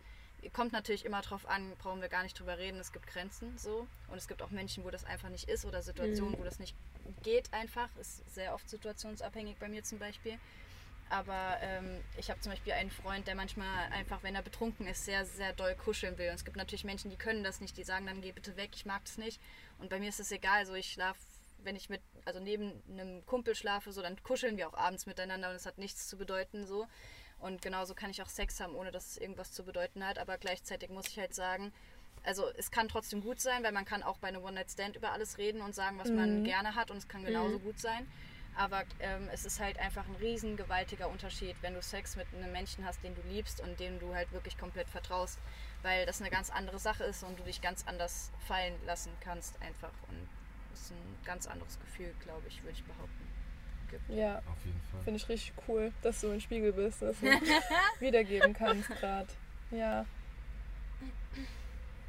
Kommt 0.52 0.72
natürlich 0.72 1.04
immer 1.06 1.22
drauf 1.22 1.48
an, 1.48 1.72
brauchen 1.78 2.02
wir 2.02 2.08
gar 2.10 2.22
nicht 2.22 2.38
drüber 2.38 2.58
reden, 2.58 2.78
es 2.78 2.92
gibt 2.92 3.06
Grenzen 3.06 3.56
so. 3.56 3.86
Und 4.08 4.18
es 4.18 4.28
gibt 4.28 4.42
auch 4.42 4.50
Menschen, 4.50 4.84
wo 4.84 4.90
das 4.90 5.04
einfach 5.04 5.28
nicht 5.30 5.48
ist 5.48 5.64
oder 5.64 5.82
Situationen, 5.82 6.38
wo 6.38 6.44
das 6.44 6.58
nicht 6.58 6.74
geht 7.22 7.50
einfach, 7.52 7.88
ist 7.98 8.22
sehr 8.34 8.54
oft 8.54 8.68
situationsabhängig 8.68 9.56
bei 9.58 9.68
mir 9.68 9.84
zum 9.84 9.98
Beispiel. 9.98 10.38
Aber 11.10 11.58
ähm, 11.60 12.00
ich 12.16 12.30
habe 12.30 12.40
zum 12.40 12.52
Beispiel 12.52 12.72
einen 12.72 12.90
Freund, 12.90 13.26
der 13.26 13.34
manchmal 13.34 13.92
einfach, 13.92 14.22
wenn 14.22 14.34
er 14.34 14.42
betrunken 14.42 14.86
ist, 14.86 15.04
sehr, 15.04 15.24
sehr 15.24 15.52
doll 15.52 15.74
kuscheln 15.74 16.18
will. 16.18 16.28
Und 16.30 16.36
es 16.36 16.44
gibt 16.44 16.56
natürlich 16.56 16.84
Menschen, 16.84 17.10
die 17.10 17.16
können 17.16 17.44
das 17.44 17.60
nicht, 17.60 17.76
die 17.76 17.84
sagen 17.84 18.06
dann, 18.06 18.20
geh 18.22 18.32
bitte 18.32 18.56
weg, 18.56 18.70
ich 18.74 18.86
mag 18.86 19.04
das 19.04 19.18
nicht. 19.18 19.40
Und 19.78 19.90
bei 19.90 19.98
mir 20.00 20.08
ist 20.08 20.20
es 20.20 20.32
egal, 20.32 20.58
also 20.58 20.74
ich 20.74 20.92
schlafe, 20.92 21.20
wenn 21.62 21.76
ich 21.76 21.88
mit, 21.88 22.02
also 22.24 22.40
neben 22.40 22.82
einem 22.90 23.24
Kumpel 23.26 23.54
schlafe, 23.54 23.92
so, 23.92 24.02
dann 24.02 24.22
kuscheln 24.22 24.56
wir 24.56 24.68
auch 24.68 24.74
abends 24.74 25.06
miteinander 25.06 25.50
und 25.50 25.56
es 25.56 25.66
hat 25.66 25.78
nichts 25.78 26.08
zu 26.08 26.16
bedeuten 26.16 26.66
so. 26.66 26.86
Und 27.38 27.60
genauso 27.62 27.94
kann 27.94 28.10
ich 28.10 28.22
auch 28.22 28.28
Sex 28.28 28.60
haben, 28.60 28.74
ohne 28.74 28.90
dass 28.90 29.10
es 29.10 29.16
irgendwas 29.18 29.52
zu 29.52 29.64
bedeuten 29.64 30.04
hat. 30.04 30.18
Aber 30.18 30.38
gleichzeitig 30.38 30.88
muss 30.88 31.08
ich 31.08 31.18
halt 31.18 31.34
sagen, 31.34 31.72
also 32.22 32.48
es 32.56 32.70
kann 32.70 32.88
trotzdem 32.88 33.20
gut 33.20 33.40
sein, 33.40 33.62
weil 33.62 33.72
man 33.72 33.84
kann 33.84 34.02
auch 34.02 34.18
bei 34.18 34.28
einem 34.28 34.42
One-Night-Stand 34.42 34.96
über 34.96 35.12
alles 35.12 35.36
reden 35.36 35.60
und 35.60 35.74
sagen, 35.74 35.98
was 35.98 36.08
man 36.10 36.38
Mhm. 36.38 36.44
gerne 36.44 36.74
hat 36.74 36.90
und 36.90 36.96
es 36.96 37.08
kann 37.08 37.22
genauso 37.24 37.58
gut 37.58 37.78
sein. 37.78 38.10
Aber 38.56 38.84
ähm, 39.00 39.28
es 39.32 39.44
ist 39.44 39.58
halt 39.60 39.78
einfach 39.80 40.06
ein 40.06 40.14
riesen 40.16 40.56
gewaltiger 40.56 41.08
Unterschied, 41.08 41.56
wenn 41.60 41.74
du 41.74 41.82
Sex 41.82 42.14
mit 42.16 42.26
einem 42.32 42.52
Menschen 42.52 42.84
hast, 42.84 43.02
den 43.02 43.14
du 43.14 43.20
liebst 43.22 43.60
und 43.60 43.78
dem 43.80 43.98
du 43.98 44.14
halt 44.14 44.30
wirklich 44.32 44.56
komplett 44.56 44.88
vertraust, 44.88 45.38
weil 45.82 46.06
das 46.06 46.20
eine 46.20 46.30
ganz 46.30 46.50
andere 46.50 46.78
Sache 46.78 47.04
ist 47.04 47.22
und 47.24 47.38
du 47.38 47.42
dich 47.42 47.60
ganz 47.60 47.84
anders 47.86 48.30
fallen 48.46 48.74
lassen 48.86 49.10
kannst 49.20 49.60
einfach. 49.60 49.90
Und 50.08 50.28
das 50.70 50.82
ist 50.82 50.90
ein 50.92 51.16
ganz 51.24 51.46
anderes 51.48 51.78
Gefühl, 51.80 52.14
glaube 52.20 52.42
ich, 52.48 52.62
würde 52.62 52.76
ich 52.78 52.84
behaupten. 52.84 53.24
Ja, 54.08 54.38
Auf 54.38 54.64
jeden 54.64 54.80
Fall. 54.90 55.02
finde 55.02 55.18
ich 55.18 55.28
richtig 55.28 55.52
cool, 55.68 55.92
dass 56.02 56.20
du 56.20 56.30
ein 56.30 56.40
Spiegel 56.40 56.72
bist, 56.72 57.00
dass 57.02 57.18
du 57.20 57.26
wiedergeben 58.00 58.52
kannst 58.52 58.88
gerade. 58.88 59.28
Ja. 59.70 60.04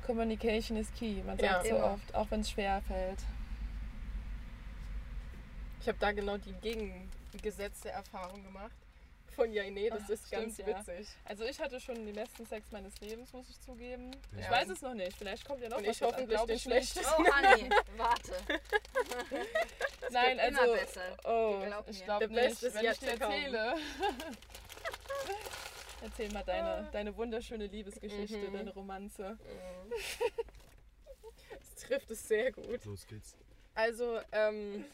Communication 0.05 0.77
is 0.77 0.87
key. 0.97 1.21
Man 1.23 1.37
Ja. 1.37 1.53
sagt 1.55 1.67
so 1.67 1.75
Immer. 1.75 1.85
oft, 1.93 2.15
auch 2.15 2.29
wenn 2.31 2.41
es 2.41 2.49
schwer 2.51 2.81
fällt. 2.87 3.19
Ich 5.85 5.89
habe 5.89 5.99
da 5.99 6.11
genau 6.13 6.35
die 6.37 6.51
gegengesetzte 6.53 7.89
Erfahrung 7.89 8.43
gemacht. 8.43 8.71
Von 9.35 9.53
Jane, 9.53 9.87
das 9.91 10.01
Ach, 10.05 10.09
ist 10.09 10.31
ganz 10.31 10.55
stimmt, 10.55 10.67
ja. 10.69 10.79
witzig. 10.79 11.07
Also 11.25 11.43
ich 11.43 11.59
hatte 11.59 11.79
schon 11.79 12.03
den 12.07 12.15
besten 12.15 12.43
Sex 12.47 12.71
meines 12.71 12.99
Lebens, 13.01 13.31
muss 13.33 13.47
ich 13.51 13.61
zugeben. 13.61 14.09
Ich 14.35 14.45
Ja. 14.45 14.49
weiß 14.49 14.69
es 14.69 14.81
noch 14.81 14.95
nicht. 14.95 15.15
Vielleicht 15.15 15.45
kommt 15.45 15.61
ja 15.61 15.69
noch 15.69 15.77
Und 15.77 15.85
was. 15.85 15.95
ich 15.97 16.01
hoffentlich 16.01 16.41
den 16.41 16.55
ich 16.55 16.65
nicht. 16.65 16.89
schlechtesten. 16.91 17.23
Oh, 17.23 17.31
Anni, 17.35 17.69
warte. 17.97 18.33
Nein, 20.09 20.37
wird 20.37 20.47
immer 20.47 20.61
also. 20.61 20.73
besser. 20.73 21.17
Oh, 21.23 21.61
Glaub 21.63 21.87
ich 21.87 22.03
glaube 22.03 22.27
nicht, 22.29 22.63
wenn 22.63 22.85
ich 22.85 22.97
dir 22.99 23.09
erzähle. 23.11 23.75
Erzähl 26.01 26.31
mal 26.33 26.43
deine, 26.45 26.89
deine 26.91 27.15
wunderschöne 27.15 27.67
Liebesgeschichte, 27.67 28.37
Mhm. 28.39 28.53
deine 28.53 28.73
Romanze. 28.73 29.37
Das 31.51 31.75
trifft 31.83 32.09
es 32.09 32.27
sehr 32.27 32.51
gut. 32.51 32.83
Los 32.85 33.05
geht's. 33.05 33.35
Also, 33.75 34.19
ähm, 34.31 34.85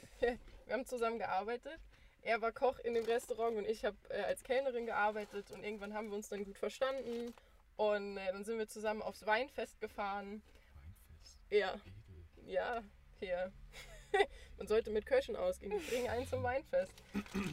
wir 0.71 0.77
haben 0.77 0.85
zusammen 0.85 1.19
gearbeitet. 1.19 1.77
Er 2.21 2.41
war 2.41 2.53
Koch 2.53 2.79
in 2.79 2.93
dem 2.93 3.03
Restaurant 3.03 3.57
und 3.57 3.67
ich 3.67 3.83
habe 3.83 3.97
äh, 4.07 4.21
als 4.21 4.41
Kellnerin 4.41 4.85
gearbeitet 4.85 5.51
und 5.51 5.65
irgendwann 5.65 5.93
haben 5.93 6.09
wir 6.09 6.15
uns 6.15 6.29
dann 6.29 6.45
gut 6.45 6.57
verstanden 6.57 7.33
und 7.75 8.15
äh, 8.15 8.31
dann 8.31 8.45
sind 8.45 8.57
wir 8.57 8.69
zusammen 8.69 9.01
aufs 9.01 9.25
Weinfest 9.25 9.81
gefahren. 9.81 10.41
Weinfest. 11.19 11.39
Ja, 11.49 11.73
Edel. 11.73 12.53
ja, 12.53 12.83
hier. 13.19 13.51
Man 14.57 14.67
sollte 14.67 14.91
mit 14.91 15.05
Köchen 15.05 15.35
ausgehen. 15.35 15.77
Die 15.77 15.85
bringen 15.89 16.07
einen 16.07 16.25
zum 16.25 16.41
Weinfest. 16.41 16.93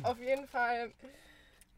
Auf 0.05 0.21
jeden 0.21 0.47
Fall 0.47 0.93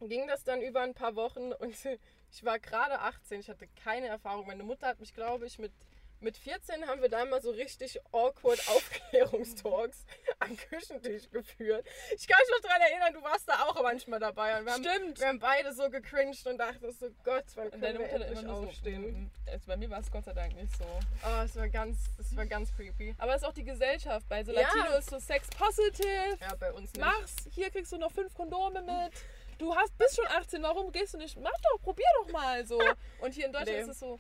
ging 0.02 0.26
das 0.26 0.44
dann 0.44 0.60
über 0.60 0.82
ein 0.82 0.92
paar 0.92 1.16
Wochen 1.16 1.54
und 1.54 1.74
ich 2.32 2.44
war 2.44 2.58
gerade 2.58 3.00
18. 3.00 3.40
Ich 3.40 3.48
hatte 3.48 3.66
keine 3.82 4.08
Erfahrung. 4.08 4.46
Meine 4.46 4.62
Mutter 4.62 4.88
hat 4.88 5.00
mich, 5.00 5.14
glaube 5.14 5.46
ich, 5.46 5.58
mit, 5.58 5.72
mit 6.20 6.36
14 6.36 6.86
haben 6.86 7.00
wir 7.02 7.08
da 7.08 7.24
mal 7.24 7.40
so 7.40 7.50
richtig 7.50 7.98
awkward 8.12 8.60
Aufklärungstalks 8.68 10.04
am 10.38 10.56
Küchentisch 10.56 11.30
geführt. 11.30 11.86
Ich 12.16 12.26
kann 12.28 12.38
mich 12.40 12.50
noch 12.56 12.68
daran 12.68 12.82
erinnern, 12.82 13.12
du 13.14 13.22
warst 13.22 13.48
da 13.48 13.64
auch 13.64 13.82
manchmal 13.82 14.20
dabei. 14.20 14.58
Und 14.58 14.66
wir 14.66 14.72
haben, 14.72 14.84
Stimmt. 14.84 15.20
wir 15.20 15.26
haben 15.28 15.38
beide 15.38 15.72
so 15.72 15.88
gecringed 15.90 16.46
und 16.46 16.58
dachten 16.58 16.90
so, 16.92 17.08
Gott, 17.24 17.44
wann 17.54 17.70
können 17.70 17.82
deine 17.82 17.98
wir 18.00 18.10
endlich 18.10 18.46
aufstehen? 18.46 19.30
so. 19.46 19.52
Also 19.52 19.66
bei 19.66 19.76
mir 19.76 19.90
war 19.90 20.00
es 20.00 20.10
Gott 20.10 20.24
sei 20.24 20.32
Dank 20.32 20.54
nicht 20.54 20.76
so. 20.76 20.84
Oh, 20.84 21.42
es 21.44 21.56
war 21.56 21.68
ganz, 21.68 21.98
es 22.18 22.36
war 22.36 22.46
ganz 22.46 22.74
creepy. 22.74 23.14
Aber 23.18 23.34
es 23.34 23.42
ist 23.42 23.48
auch 23.48 23.54
die 23.54 23.64
Gesellschaft. 23.64 24.28
Bei 24.28 24.44
so 24.44 24.52
Ja. 24.52 24.60
Latino 24.62 24.96
ist 24.98 25.10
so 25.10 25.18
Sex 25.18 25.48
positive. 25.50 26.38
Ja, 26.40 26.54
bei 26.54 26.72
uns 26.72 26.92
nicht. 26.92 27.00
Mach's. 27.04 27.34
Hier 27.54 27.70
kriegst 27.70 27.92
du 27.92 27.98
noch 27.98 28.12
fünf 28.12 28.32
Kondome 28.34 28.82
mit. 28.82 29.12
Du 29.58 29.74
hast 29.76 29.96
bist 29.98 30.16
schon 30.16 30.26
18. 30.28 30.62
Warum 30.62 30.90
gehst 30.90 31.12
du 31.14 31.18
nicht? 31.18 31.38
Mach 31.38 31.50
doch, 31.72 31.82
probier 31.82 32.06
doch 32.22 32.32
mal 32.32 32.64
so. 32.66 32.80
Und 33.20 33.34
hier 33.34 33.46
in 33.46 33.52
Deutschland 33.52 33.76
Nee. 33.76 33.82
ist 33.84 33.88
es 33.90 33.98
so. 34.00 34.18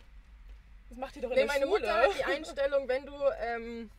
Das 0.90 0.98
macht 0.98 1.14
die 1.14 1.20
doch 1.22 1.30
in 1.30 1.36
Nee, 1.36 1.42
der 1.42 1.46
meine 1.46 1.66
Schule. 1.66 1.80
Mutter 1.80 1.94
hat 1.94 2.10
die 2.18 2.24
Einstellung, 2.36 2.88
wenn 2.88 3.06
du, 3.06 3.14
ähm, 3.40 3.90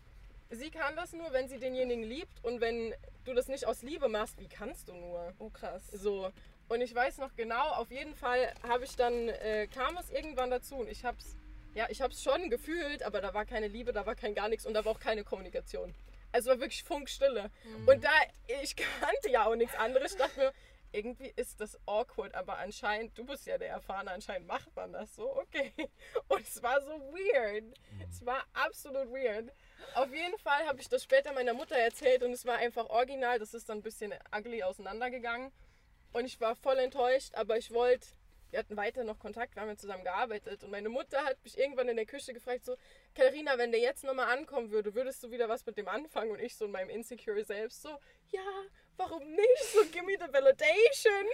sie 0.51 0.69
kann 0.69 0.95
das 0.95 1.13
nur, 1.13 1.31
wenn 1.33 1.47
sie 1.47 1.57
denjenigen 1.57 2.03
liebt 2.03 2.43
und 2.43 2.61
wenn 2.61 2.93
du 3.25 3.33
das 3.33 3.47
nicht 3.47 3.65
aus 3.65 3.81
Liebe 3.81 4.07
machst, 4.09 4.39
wie 4.39 4.47
kannst 4.47 4.89
du 4.89 4.93
nur? 4.93 5.33
Oh 5.39 5.49
krass. 5.49 5.87
So. 5.91 6.31
Und 6.69 6.81
ich 6.81 6.93
weiß 6.93 7.17
noch 7.17 7.35
genau, 7.35 7.69
auf 7.71 7.91
jeden 7.91 8.15
Fall 8.15 8.53
habe 8.67 8.85
ich 8.85 8.95
dann, 8.95 9.29
äh, 9.29 9.67
kam 9.67 9.97
es 9.97 10.09
irgendwann 10.11 10.51
dazu 10.51 10.75
und 10.75 10.89
ich 10.89 11.03
hab's, 11.03 11.35
ja, 11.73 11.87
ich 11.89 12.01
hab's 12.01 12.21
schon 12.23 12.49
gefühlt, 12.49 13.03
aber 13.03 13.19
da 13.21 13.33
war 13.33 13.45
keine 13.45 13.67
Liebe, 13.67 13.91
da 13.93 14.05
war 14.05 14.15
kein 14.15 14.35
gar 14.35 14.47
nichts 14.49 14.65
und 14.65 14.73
da 14.73 14.85
war 14.85 14.91
auch 14.93 14.99
keine 14.99 15.23
Kommunikation. 15.23 15.93
Also 16.33 16.49
war 16.49 16.59
wirklich 16.61 16.83
Funkstille. 16.83 17.49
Und 17.85 18.03
da, 18.05 18.09
ich 18.63 18.75
kannte 18.77 19.29
ja 19.29 19.45
auch 19.45 19.55
nichts 19.55 19.75
anderes, 19.75 20.13
ich 20.13 20.17
dachte 20.17 20.39
mir, 20.39 20.53
irgendwie 20.91 21.31
ist 21.35 21.61
das 21.61 21.79
awkward, 21.85 22.33
aber 22.35 22.57
anscheinend, 22.57 23.17
du 23.17 23.25
bist 23.25 23.45
ja 23.45 23.57
der 23.57 23.69
Erfahrene, 23.69 24.11
anscheinend 24.11 24.47
macht 24.47 24.75
man 24.75 24.91
das 24.91 25.15
so, 25.15 25.37
okay. 25.37 25.71
Und 26.27 26.41
es 26.41 26.61
war 26.61 26.81
so 26.81 26.91
weird. 26.91 27.63
Es 28.09 28.25
war 28.25 28.43
absolut 28.53 29.11
weird. 29.11 29.51
Auf 29.95 30.13
jeden 30.13 30.37
Fall 30.37 30.65
habe 30.67 30.81
ich 30.81 30.89
das 30.89 31.03
später 31.03 31.33
meiner 31.33 31.53
Mutter 31.53 31.75
erzählt 31.75 32.23
und 32.23 32.31
es 32.31 32.45
war 32.45 32.57
einfach 32.57 32.89
original. 32.89 33.39
Das 33.39 33.53
ist 33.53 33.69
dann 33.69 33.79
ein 33.79 33.83
bisschen 33.83 34.13
ugly 34.35 34.63
auseinandergegangen. 34.63 35.51
Und 36.13 36.25
ich 36.25 36.39
war 36.41 36.55
voll 36.55 36.77
enttäuscht, 36.77 37.33
aber 37.35 37.57
ich 37.57 37.71
wollte, 37.71 38.07
wir 38.49 38.59
hatten 38.59 38.75
weiter 38.75 39.03
noch 39.03 39.19
Kontakt, 39.19 39.55
wir 39.55 39.61
haben 39.61 39.69
ja 39.69 39.77
zusammen 39.77 40.03
gearbeitet. 40.03 40.63
Und 40.63 40.71
meine 40.71 40.89
Mutter 40.89 41.23
hat 41.23 41.41
mich 41.43 41.57
irgendwann 41.57 41.87
in 41.87 41.95
der 41.95 42.05
Küche 42.05 42.33
gefragt, 42.33 42.65
so, 42.65 42.75
Katharina, 43.15 43.57
wenn 43.57 43.71
der 43.71 43.79
jetzt 43.79 44.03
nochmal 44.03 44.37
ankommen 44.37 44.71
würde, 44.71 44.93
würdest 44.93 45.23
du 45.23 45.31
wieder 45.31 45.47
was 45.47 45.65
mit 45.65 45.77
dem 45.77 45.87
anfangen? 45.87 46.31
Und 46.31 46.39
ich 46.39 46.55
so 46.55 46.65
in 46.65 46.71
meinem 46.71 46.89
Insecure 46.89 47.43
selbst 47.43 47.81
so, 47.81 47.89
ja, 48.29 48.41
warum 48.97 49.23
nicht? 49.31 49.63
So, 49.73 49.83
give 49.85 50.05
me 50.05 50.13
the 50.19 50.31
validation. 50.31 51.25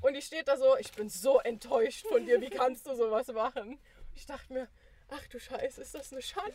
Und 0.00 0.14
ich 0.14 0.26
steht 0.26 0.48
da 0.48 0.56
so, 0.56 0.76
ich 0.76 0.92
bin 0.92 1.08
so 1.08 1.40
enttäuscht 1.40 2.06
von 2.06 2.26
dir, 2.26 2.40
wie 2.40 2.50
kannst 2.50 2.86
du 2.86 2.94
sowas 2.94 3.28
machen? 3.28 3.78
Ich 4.14 4.26
dachte 4.26 4.52
mir, 4.52 4.68
ach 5.08 5.26
du 5.28 5.40
Scheiße, 5.40 5.80
ist 5.80 5.94
das 5.94 6.12
eine 6.12 6.22
Schande? 6.22 6.54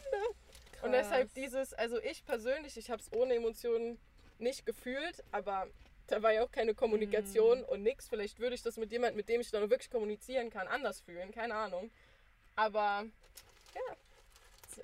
Und 0.82 0.94
deshalb 0.94 1.34
dieses, 1.34 1.74
also 1.74 2.00
ich 2.00 2.26
persönlich, 2.26 2.78
ich 2.78 2.90
habe 2.90 3.02
es 3.02 3.12
ohne 3.12 3.36
Emotionen 3.36 4.00
nicht 4.38 4.66
gefühlt, 4.66 5.24
aber 5.32 5.68
da 6.08 6.24
war 6.24 6.32
ja 6.32 6.44
auch 6.44 6.52
keine 6.52 6.74
Kommunikation 6.74 7.64
und 7.64 7.84
nix. 7.84 8.08
Vielleicht 8.08 8.40
würde 8.40 8.56
ich 8.56 8.64
das 8.64 8.78
mit 8.78 8.92
jemandem, 8.92 9.18
mit 9.18 9.30
dem 9.30 9.42
ich 9.42 9.52
dann 9.52 9.70
wirklich 9.70 9.92
kommunizieren 9.92 10.50
kann, 10.50 10.68
anders 10.68 11.02
fühlen, 11.02 11.32
keine 11.32 11.56
Ahnung. 11.56 11.92
Aber 12.56 13.06
ja, 13.76 13.96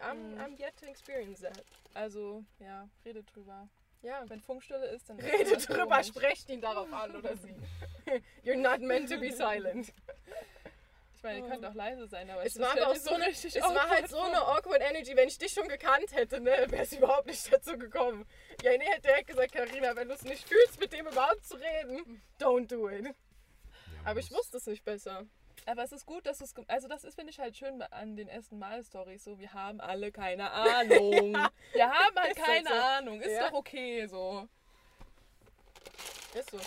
I'm, 0.02 0.38
I'm 0.38 0.60
yet 0.60 0.76
to 0.80 0.86
experience 0.86 1.42
that. 1.42 1.64
Also, 1.94 2.44
ja, 2.60 2.88
rede 3.06 3.24
drüber. 3.24 3.68
Ja. 4.06 4.24
Wenn 4.28 4.40
Funkstille 4.40 4.86
ist, 4.88 5.10
dann. 5.10 5.20
Rede 5.20 5.38
ist 5.44 5.56
das 5.56 5.66
drüber, 5.66 6.04
sprecht 6.04 6.50
ihn 6.50 6.62
darauf 6.62 6.92
an 6.94 7.16
oder 7.16 7.36
sie. 7.38 7.56
You're 8.44 8.56
not 8.56 8.80
meant 8.82 9.10
to 9.10 9.20
be 9.20 9.32
silent. 9.32 9.92
Ich 11.16 11.24
meine, 11.24 11.40
ihr 11.40 11.50
könnt 11.50 11.66
auch 11.66 11.74
leise 11.74 12.06
sein, 12.06 12.30
aber 12.30 12.46
Es 12.46 12.60
war 12.60 12.72
aber 12.74 12.90
auch 12.90 12.96
so 12.96 13.16
eine, 13.16 13.30
es 13.30 13.56
war 13.56 13.90
halt 13.90 14.06
awkward 14.06 14.10
so 14.10 14.22
eine 14.22 14.42
awkward 14.42 14.82
Energy. 14.82 15.16
Wenn 15.16 15.28
ich 15.28 15.40
dich 15.40 15.54
schon 15.54 15.68
gekannt 15.68 16.14
hätte, 16.14 16.40
ne, 16.40 16.52
wäre 16.70 16.84
es 16.84 16.94
überhaupt 16.94 17.26
nicht 17.26 17.52
dazu 17.52 17.80
gekommen. 17.80 18.28
Ja, 18.62 18.78
nee, 18.78 18.86
hätte 18.86 19.08
direkt 19.08 19.28
gesagt, 19.30 19.54
Karina, 19.54 19.96
wenn 19.96 20.08
du 20.08 20.14
es 20.14 20.24
nicht 20.24 20.48
fühlst, 20.48 20.80
mit 20.80 20.94
dem 20.94 21.08
überhaupt 21.08 21.44
zu 21.44 21.56
reden, 21.56 22.22
don't 22.40 22.68
do 22.68 22.88
it. 22.90 23.06
Ja, 23.06 23.12
Aber 24.04 24.20
ich 24.20 24.30
wusste 24.32 24.58
es 24.58 24.68
nicht 24.68 24.86
besser. 24.86 25.26
Aber 25.66 25.84
es 25.84 25.92
ist 25.92 26.06
gut, 26.06 26.26
dass 26.26 26.42
es. 26.42 26.54
Also, 26.68 26.88
das 26.88 27.04
ist, 27.04 27.16
finde 27.16 27.32
ich, 27.32 27.40
halt 27.40 27.56
schön 27.58 27.82
an 27.82 28.16
den 28.16 28.28
ersten 28.28 28.60
Mal-Stories. 28.60 29.24
So, 29.24 29.40
wir 29.40 29.52
haben 29.54 29.82
alle 29.82 30.12
keine 30.12 30.52
Ahnung. 30.52 31.34
Wir 31.74 31.90
haben 31.90 32.16
halt 32.16 32.38
Ist 32.38 32.46
halt 32.48 32.66
keine 32.66 32.70
so. 32.70 32.74
Ahnung. 32.76 33.22
Ist 33.22 33.32
Ja. 33.32 33.50
doch 33.50 33.54
okay 33.58 34.06
so. 34.08 34.48
Ist 36.34 36.52
so. 36.52 36.60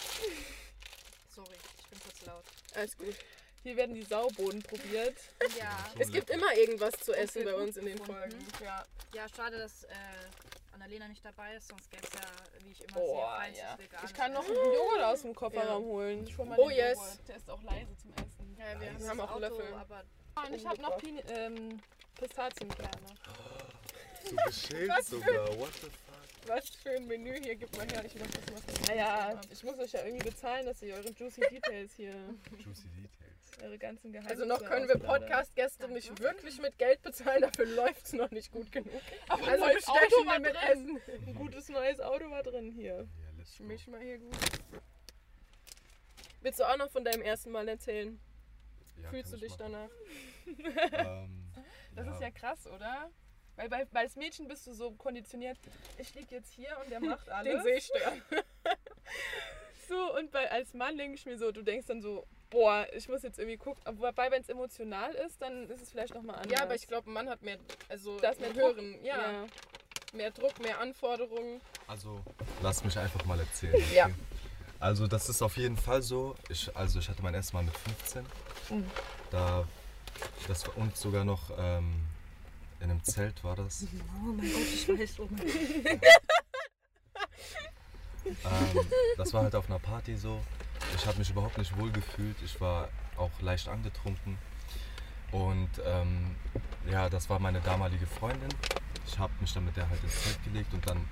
Sorry, 1.29 1.55
ich 1.79 1.87
bin 1.89 2.01
kurz 2.01 2.25
laut. 2.27 2.45
Alles 2.75 2.97
gut. 2.97 3.15
Hier 3.63 3.77
werden 3.77 3.95
die 3.95 4.03
Sauboden 4.03 4.63
probiert. 4.63 5.17
Ja, 5.59 5.77
Es 5.99 6.11
gibt 6.11 6.31
immer 6.31 6.55
irgendwas 6.57 6.93
zu 7.01 7.13
essen 7.13 7.45
bei 7.45 7.55
uns 7.55 7.77
in 7.77 7.85
den 7.87 7.99
gefunden. 7.99 8.21
Folgen. 8.21 8.47
Ja. 8.65 8.85
ja 9.15 9.29
schade, 9.29 9.59
dass 9.59 9.85
äh, 9.85 9.95
Annalena 10.79 11.09
nicht 11.09 11.25
dabei 11.25 11.57
ist, 11.57 11.69
sonst 11.69 11.91
gäbe 11.91 12.05
es 12.07 12.13
ja, 12.15 12.65
wie 12.65 12.71
ich 12.71 12.81
immer 12.85 12.95
Boah, 13.01 13.41
sehe, 13.53 13.59
ja. 13.59 13.67
feindstes 13.67 13.79
veganes 13.87 14.11
Ich 14.11 14.17
kann 14.17 14.33
noch 14.33 14.45
einen 14.47 14.55
Joghurt 14.55 15.03
aus 15.03 15.23
dem 15.23 15.35
Kofferraum 15.35 15.85
holen. 15.85 16.25
Ich 16.25 16.39
hol 16.39 16.47
mal 16.47 16.59
Oh, 16.59 16.69
den 16.69 16.77
yes. 16.79 16.97
Joghurt. 16.99 17.29
Der 17.29 17.37
ist 17.37 17.51
auch 17.51 17.63
leise 17.63 17.97
zum 17.97 18.13
Essen. 18.13 18.57
Ja, 18.59 18.81
wir 18.81 18.93
Das 18.93 19.09
haben 19.09 19.21
auch 19.21 19.31
Auto, 19.31 19.41
Löffel. 19.41 19.75
aber 19.75 20.05
Und 20.47 20.55
ich 20.55 20.67
habe 20.67 20.81
noch 20.83 20.97
Pini 20.99 21.21
ähm, 21.31 21.81
Pistazienkerne. 22.15 22.91
So 24.25 24.37
geschält 24.47 24.91
Was 24.91 25.09
sogar. 25.09 25.49
What 25.59 25.73
the 25.75 25.81
fuck? 25.91 26.08
Was 26.49 26.71
für 26.71 26.91
ein 26.91 27.07
Menü 27.07 27.39
hier, 27.43 27.57
gib 27.57 27.77
mal 27.77 27.87
her. 27.91 28.03
Ich 28.05 28.15
mach 28.19 28.27
das 28.27 28.47
mal. 28.87 28.95
Naja, 28.95 29.41
ich 29.53 29.63
muss 29.63 29.79
euch 29.79 29.93
ja 29.93 30.05
irgendwie 30.05 30.29
bezahlen, 30.31 30.67
dass 30.67 30.81
ihr 30.83 30.95
eure 30.95 31.11
Juicy 31.11 31.43
Details 31.51 31.93
hier, 31.95 32.13
Juicy 32.65 32.89
Details. 32.89 33.63
eure 33.63 33.79
ganzen 33.79 34.13
Geheimnisse 34.13 34.35
Also 34.43 34.45
noch 34.47 34.65
können 34.65 34.89
wir. 34.89 34.99
Podcast-Gäste 34.99 35.89
nicht 35.89 36.19
wirklich 36.21 36.61
mit 36.61 36.79
Geld 36.79 37.03
bezahlen, 37.03 37.43
dafür 37.43 37.67
läuft 37.67 38.07
es 38.07 38.13
noch 38.15 38.31
nicht 38.31 38.51
gut 38.51 38.73
genug. 38.73 38.91
Aber 39.29 39.47
Also 39.47 39.65
ein 39.65 39.73
neues 39.73 39.89
Auto 39.89 40.01
wir 40.01 40.27
war 40.27 40.39
mit 40.39 40.55
drin. 40.55 40.99
Essen. 40.99 41.01
Ein 41.27 41.35
gutes 41.35 41.69
neues 41.69 42.01
Auto 42.01 42.31
war 42.31 42.43
drin 42.43 42.71
hier. 42.73 42.95
Ja, 42.95 43.05
let's 43.37 43.59
go. 43.59 43.65
Misch 43.65 43.87
mal 43.87 44.01
hier 44.01 44.19
gut. 44.19 44.35
Willst 46.41 46.61
du 46.61 46.65
auch 46.65 46.77
noch 46.79 46.91
von 46.91 47.05
deinem 47.05 47.23
ersten 47.23 47.51
Mal 47.51 47.69
erzählen? 47.69 48.19
Ja, 49.03 49.11
Fühlst 49.11 49.33
du 49.33 49.37
dich 49.37 49.51
machen. 49.59 49.73
danach? 49.73 49.91
Ähm, 50.93 51.45
Das 51.95 52.07
ist 52.07 52.21
ja 52.23 52.31
krass, 52.31 52.67
oder? 52.69 53.11
Weil 53.59 53.69
bei, 53.69 53.87
als 53.93 54.17
Mädchen 54.17 54.47
bist 54.49 54.67
du 54.67 54.73
so 54.73 54.93
konditioniert, 54.93 55.59
ich 55.99 56.15
lieg 56.15 56.31
jetzt 56.31 56.53
hier 56.55 56.77
und 56.83 56.91
der 56.91 57.01
macht 57.01 57.27
Den 57.27 57.33
alles. 57.35 57.63
Seestern. 57.65 58.23
so, 59.89 60.17
und 60.17 60.31
bei, 60.31 60.51
als 60.51 60.75
Mann 60.75 60.97
denke 60.97 61.17
ich 61.17 61.27
mir 61.27 61.37
so, 61.37 61.51
du 61.51 61.63
denkst 61.63 61.87
dann 61.87 62.01
so, 62.01 62.27
Boah, 62.51 62.87
ich 62.95 63.09
muss 63.09 63.23
jetzt 63.23 63.39
irgendwie 63.39 63.59
gucken. 63.59 63.83
Aber 63.85 64.09
Wobei, 64.09 64.31
wenn 64.31 64.41
es 64.41 64.49
emotional 64.49 65.13
ist, 65.15 65.43
dann 65.43 65.69
ist 65.69 65.83
es 65.83 65.91
vielleicht 65.91 66.15
nochmal 66.15 66.37
anders. 66.37 66.53
Ja, 66.53 66.63
aber 66.63 66.75
ich 66.75 66.87
glaube, 66.87 67.11
ein 67.11 67.13
Mann 67.13 67.29
hat 67.29 67.43
mehr, 67.43 67.59
also 67.91 68.19
Das 68.21 68.39
mehr 68.39 68.49
einen 68.49 68.59
Druck. 68.59 68.77
höheren, 68.77 69.05
ja, 69.05 69.45
mehr 70.15 70.31
Druck, 70.31 70.59
mehr 70.61 70.81
Anforderungen. 70.81 71.61
Also, 71.87 72.21
lass 72.63 72.83
mich 72.85 72.99
einfach 72.99 73.25
mal 73.27 73.39
erzählen. 73.39 73.75
okay? 73.75 73.95
Ja. 73.95 74.11
Also, 74.81 75.07
das 75.07 75.29
ist 75.29 75.43
auf 75.43 75.59
jeden 75.59 75.77
Fall 75.77 76.01
so. 76.01 76.37
Ich, 76.49 76.75
also, 76.75 77.01
ich 77.01 77.09
hatte 77.11 77.23
mein 77.23 77.35
erstes 77.35 77.53
Mal 77.53 77.65
mit 77.65 77.77
15. 77.77 78.25
Mhm. 78.71 78.91
Da, 79.31 79.69
das 80.47 80.67
war 80.67 80.79
und 80.79 80.97
sogar 80.97 81.25
noch 81.27 81.51
ähm, 81.59 82.08
in 82.81 82.91
einem 82.91 83.03
Zelt 83.03 83.43
war 83.45 83.57
das. 83.57 83.87
Oh 84.25 84.33
mein 84.33 84.51
Gott, 84.51 84.61
ich 84.61 84.89
weiß. 84.89 85.21
Oh 85.21 85.29
mein 85.31 85.47
Gott. 85.47 86.01
Ähm, 88.27 88.87
das 89.17 89.33
war 89.33 89.43
halt 89.43 89.55
auf 89.55 89.69
einer 89.69 89.79
Party 89.79 90.17
so. 90.17 90.41
Ich 90.97 91.07
habe 91.07 91.19
mich 91.19 91.31
überhaupt 91.31 91.59
nicht 91.59 91.77
wohl 91.79 91.91
gefühlt. 91.91 92.37
Ich 92.45 92.61
war 92.61 92.89
auch 93.17 93.31
leicht 93.41 93.69
angetrunken. 93.69 94.39
Und 95.33 95.71
ähm, 95.85 96.37
ja, 96.91 97.09
das 97.09 97.29
war 97.29 97.39
meine 97.39 97.61
damalige 97.61 98.07
Freundin. 98.07 98.49
Ich 99.07 99.19
habe 99.19 99.33
mich 99.41 99.53
dann 99.53 99.65
mit 99.65 99.77
der 99.77 99.89
halt 99.89 100.03
ins 100.03 100.23
Zelt 100.23 100.43
gelegt 100.45 100.73
und 100.73 100.87
dann 100.89 101.07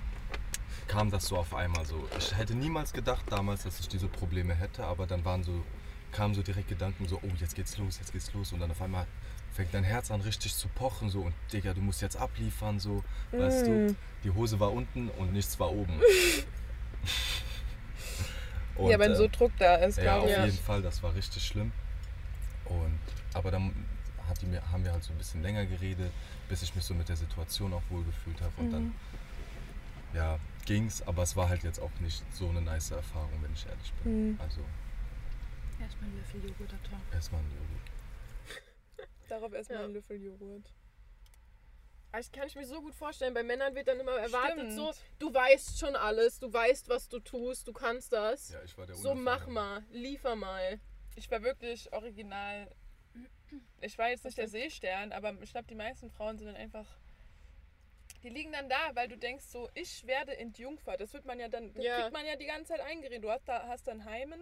kam 0.87 1.11
das 1.11 1.27
so 1.27 1.37
auf 1.37 1.53
einmal 1.53 1.85
so. 1.85 2.07
Ich 2.17 2.35
hätte 2.35 2.55
niemals 2.55 2.93
gedacht 2.93 3.25
damals, 3.29 3.63
dass 3.63 3.79
ich 3.79 3.87
diese 3.87 4.07
Probleme 4.07 4.55
hätte, 4.55 4.85
aber 4.85 5.05
dann 5.05 5.25
waren 5.25 5.43
so, 5.43 5.63
kamen 6.11 6.33
so 6.33 6.41
direkt 6.41 6.69
Gedanken 6.69 7.07
so, 7.07 7.19
oh, 7.21 7.31
jetzt 7.39 7.55
geht's 7.55 7.77
los, 7.77 7.99
jetzt 7.99 8.13
geht's 8.13 8.33
los. 8.33 8.53
Und 8.53 8.59
dann 8.59 8.71
auf 8.71 8.81
einmal 8.81 9.05
fängt 9.57 9.73
dein 9.73 9.83
Herz 9.83 10.11
an 10.11 10.21
richtig 10.21 10.55
zu 10.55 10.67
pochen 10.69 11.09
so 11.09 11.21
und 11.21 11.33
Digga, 11.51 11.73
du 11.73 11.81
musst 11.81 12.01
jetzt 12.03 12.15
abliefern 12.15 12.79
so, 12.79 13.03
weißt 13.31 13.65
du. 13.67 13.95
Die 14.23 14.29
Hose 14.31 14.59
war 14.59 14.71
unten 14.71 15.09
und 15.09 15.33
nichts 15.33 15.59
war 15.59 15.71
oben. 15.71 15.99
Und, 18.75 18.91
ja, 18.91 18.99
wenn 18.99 19.13
äh, 19.13 19.15
so 19.15 19.27
Druck 19.27 19.51
da 19.57 19.75
ist, 19.77 19.97
ja, 19.97 20.19
auf. 20.19 20.29
Ja. 20.29 20.45
jeden 20.45 20.57
Fall, 20.59 20.83
das 20.83 21.01
war 21.01 21.15
richtig 21.15 21.43
schlimm. 21.43 21.71
Und, 22.65 22.99
aber 23.33 23.49
dann 23.49 23.73
hat 24.27 24.39
die 24.39 24.45
mir, 24.45 24.61
haben 24.71 24.83
wir 24.85 24.91
halt 24.91 25.03
so 25.03 25.11
ein 25.13 25.17
bisschen 25.17 25.41
länger 25.41 25.65
geredet, 25.65 26.11
bis 26.47 26.61
ich 26.61 26.75
mich 26.75 26.83
so 26.85 26.93
mit 26.93 27.09
der 27.09 27.15
Situation 27.15 27.73
auch 27.73 27.81
wohl 27.89 28.03
gefühlt 28.03 28.39
habe. 28.39 28.53
Und 28.57 28.69
dann, 28.71 28.83
Mhm. 28.83 28.93
ja, 30.13 30.37
ging's, 30.65 31.01
aber 31.07 31.23
es 31.23 31.35
war 31.35 31.49
halt 31.49 31.63
jetzt 31.63 31.79
auch 31.79 31.89
nicht 32.01 32.21
so 32.35 32.49
eine 32.49 32.61
nice 32.61 32.91
Erfahrung, 32.91 33.31
wenn 33.41 33.51
ich 33.53 33.65
ehrlich 33.65 33.91
bin. 34.03 34.33
Mhm. 34.33 34.39
Also 34.39 34.61
Erstmal 35.81 36.09
einen 36.09 36.19
Löffel 36.19 36.41
Joghurt 36.47 36.71
da 36.73 36.89
dran. 36.89 37.01
erstmal 37.13 37.41
ein 37.41 37.49
Joghurt. 37.49 37.96
Darauf 39.27 39.53
erstmal 39.53 39.79
Ja. 39.79 39.85
einen 39.85 39.93
Löffel 39.93 40.21
Joghurt. 40.21 40.73
Aber 42.11 42.21
Ich 42.21 42.31
kann 42.31 42.47
ich 42.47 42.55
mir 42.55 42.65
so 42.65 42.81
gut 42.81 42.95
vorstellen, 42.95 43.33
bei 43.33 43.43
Männern 43.43 43.75
wird 43.75 43.87
dann 43.87 43.99
immer 43.99 44.13
erwartet 44.13 44.71
Stimmt. 44.71 44.73
so, 44.73 44.91
du 45.19 45.33
weißt 45.33 45.77
schon 45.79 45.95
alles, 45.95 46.39
du 46.39 46.51
weißt, 46.51 46.87
was 46.89 47.09
du 47.09 47.19
tust, 47.19 47.67
du 47.67 47.73
kannst 47.73 48.13
das. 48.13 48.49
Ja, 48.49 48.63
ich 48.63 48.77
war 48.77 48.85
der 48.85 48.95
so 48.95 49.13
mach 49.13 49.47
mal, 49.47 49.83
liefer 49.91 50.35
mal. 50.35 50.79
Ich 51.15 51.29
war 51.29 51.41
wirklich 51.43 51.91
original. 51.93 52.71
Ich 53.81 53.97
war 53.97 54.09
jetzt 54.09 54.23
nicht 54.25 54.37
der 54.37 54.47
Seestern, 54.47 55.11
aber 55.11 55.33
ich 55.41 55.51
glaube, 55.51 55.67
die 55.67 55.75
meisten 55.75 56.09
Frauen 56.09 56.37
sind 56.37 56.47
dann 56.47 56.55
einfach. 56.55 56.85
Die 58.23 58.29
liegen 58.29 58.51
dann 58.51 58.67
da, 58.69 58.95
weil 58.95 59.07
du 59.07 59.17
denkst 59.17 59.45
so, 59.45 59.69
ich 59.75 60.05
werde 60.07 60.35
entjungfert. 60.37 60.99
Das 60.99 61.13
wird 61.13 61.25
man 61.25 61.39
ja 61.39 61.47
dann, 61.49 61.73
das 61.73 61.83
Ja. 61.83 61.99
kriegt 62.01 62.13
man 62.13 62.25
ja 62.25 62.35
die 62.35 62.45
ganze 62.45 62.73
Zeit 62.73 62.81
eingeredet. 62.81 63.23
Du 63.23 63.29
hast, 63.29 63.47
da, 63.47 63.67
hast 63.67 63.87
dann 63.87 64.05
Heimen, 64.05 64.41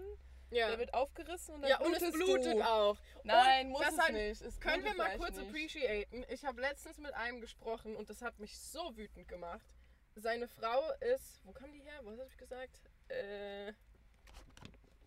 Ja, 0.55 0.69
der 0.69 0.79
wird 0.79 0.93
aufgerissen 0.93 1.55
und 1.55 1.61
dann 1.61 1.69
ja 1.69 1.79
und 1.79 1.93
es 1.93 2.11
blutet 2.11 2.55
du. 2.55 2.61
auch. 2.61 2.97
Nein, 3.23 3.67
Und 3.67 3.73
muss 3.73 3.87
es 3.87 4.09
nicht. 4.09 4.41
Es 4.41 4.59
Können 4.59 4.83
wir 4.83 4.93
mal 4.95 5.17
kurz 5.17 5.35
nicht. 5.35 5.47
appreciaten? 5.49 6.25
Ich 6.29 6.45
habe 6.45 6.61
letztens 6.61 6.97
mit 6.97 7.13
einem 7.13 7.41
gesprochen 7.41 7.95
und 7.95 8.09
das 8.09 8.21
hat 8.21 8.39
mich 8.39 8.57
so 8.59 8.95
wütend 8.95 9.27
gemacht. 9.27 9.65
Seine 10.15 10.47
Frau 10.47 10.89
ist, 11.01 11.41
wo 11.43 11.51
kam 11.51 11.71
die 11.73 11.81
her? 11.81 11.99
Was 12.03 12.17
habe 12.17 12.29
ich 12.29 12.37
gesagt? 12.37 12.81
Äh, 13.09 13.69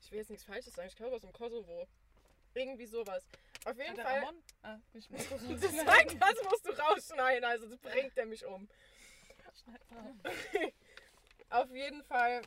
ich 0.02 0.10
will 0.12 0.18
jetzt 0.18 0.30
nichts 0.30 0.44
Falsches 0.44 0.74
sagen. 0.74 0.88
Ich 0.88 0.96
glaube 0.96 1.16
aus 1.16 1.22
dem 1.22 1.32
Kosovo. 1.32 1.88
Irgendwie 2.54 2.86
sowas. 2.86 3.24
Auf 3.64 3.76
jeden 3.78 3.98
Hat 3.98 4.06
Fall. 4.06 4.34
Ah, 4.62 4.78
ich 4.94 5.08
muss 5.10 5.28
das 5.28 5.40
sagt, 5.40 6.16
das 6.20 6.44
musst 6.44 6.66
du 6.66 6.70
rausschneiden, 6.72 7.44
also 7.44 7.66
das 7.68 7.78
bringt 7.78 8.16
er 8.16 8.26
mich 8.26 8.44
um. 8.44 8.68
Auf 11.50 11.70
jeden 11.70 12.02
Fall 12.04 12.42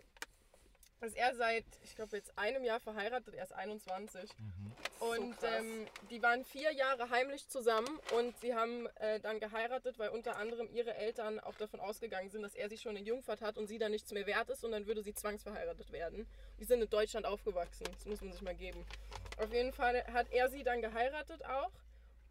ist 1.07 1.17
er 1.17 1.35
seit, 1.35 1.65
ich 1.83 1.95
glaube, 1.95 2.15
jetzt 2.15 2.37
einem 2.37 2.63
Jahr 2.63 2.79
verheiratet, 2.79 3.33
er 3.33 3.43
ist 3.43 3.53
21. 3.53 4.29
Mhm. 4.37 4.71
Und 4.99 5.39
krass. 5.39 5.49
ähm, 5.59 5.87
die 6.09 6.21
waren 6.21 6.45
vier 6.45 6.71
Jahre 6.71 7.09
heimlich 7.09 7.47
zusammen 7.49 7.99
und 8.17 8.37
sie 8.39 8.53
haben 8.53 8.87
äh, 8.99 9.19
dann 9.19 9.39
geheiratet, 9.39 9.97
weil 9.97 10.09
unter 10.09 10.37
anderem 10.37 10.69
ihre 10.73 10.95
Eltern 10.95 11.39
auch 11.39 11.55
davon 11.55 11.79
ausgegangen 11.79 12.29
sind, 12.29 12.43
dass 12.43 12.55
er 12.55 12.69
sich 12.69 12.81
schon 12.81 12.95
entjungfert 12.95 13.41
hat 13.41 13.57
und 13.57 13.67
sie 13.67 13.79
dann 13.79 13.91
nichts 13.91 14.11
mehr 14.11 14.27
wert 14.27 14.49
ist 14.49 14.63
und 14.63 14.71
dann 14.71 14.85
würde 14.85 15.01
sie 15.01 15.13
zwangsverheiratet 15.13 15.91
werden. 15.91 16.27
Die 16.59 16.65
sind 16.65 16.81
in 16.81 16.89
Deutschland 16.89 17.25
aufgewachsen, 17.25 17.85
das 17.93 18.05
muss 18.05 18.21
man 18.21 18.31
sich 18.31 18.41
mal 18.41 18.55
geben. 18.55 18.85
Auf 19.37 19.51
jeden 19.51 19.73
Fall 19.73 20.05
hat 20.13 20.31
er 20.31 20.49
sie 20.49 20.63
dann 20.63 20.81
geheiratet 20.81 21.43
auch. 21.45 21.71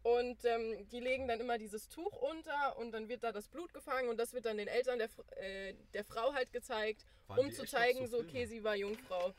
Und 0.03 0.43
ähm, 0.45 0.87
die 0.89 0.99
legen 0.99 1.27
dann 1.27 1.39
immer 1.39 1.59
dieses 1.59 1.87
Tuch 1.87 2.15
unter 2.21 2.77
und 2.77 2.91
dann 2.91 3.07
wird 3.07 3.23
da 3.23 3.31
das 3.31 3.47
Blut 3.47 3.71
gefangen 3.73 4.09
und 4.09 4.17
das 4.17 4.33
wird 4.33 4.45
dann 4.45 4.57
den 4.57 4.67
Eltern 4.67 4.97
der, 4.97 5.09
äh, 5.37 5.75
der 5.93 6.03
Frau 6.03 6.33
halt 6.33 6.51
gezeigt, 6.51 7.05
Fahren 7.27 7.39
um 7.39 7.51
zu 7.51 7.65
zeigen, 7.65 8.07
so 8.07 8.17
so 8.17 8.23
okay, 8.23 8.45
sie 8.47 8.63
war 8.63 8.75
Jungfrau. 8.75 9.33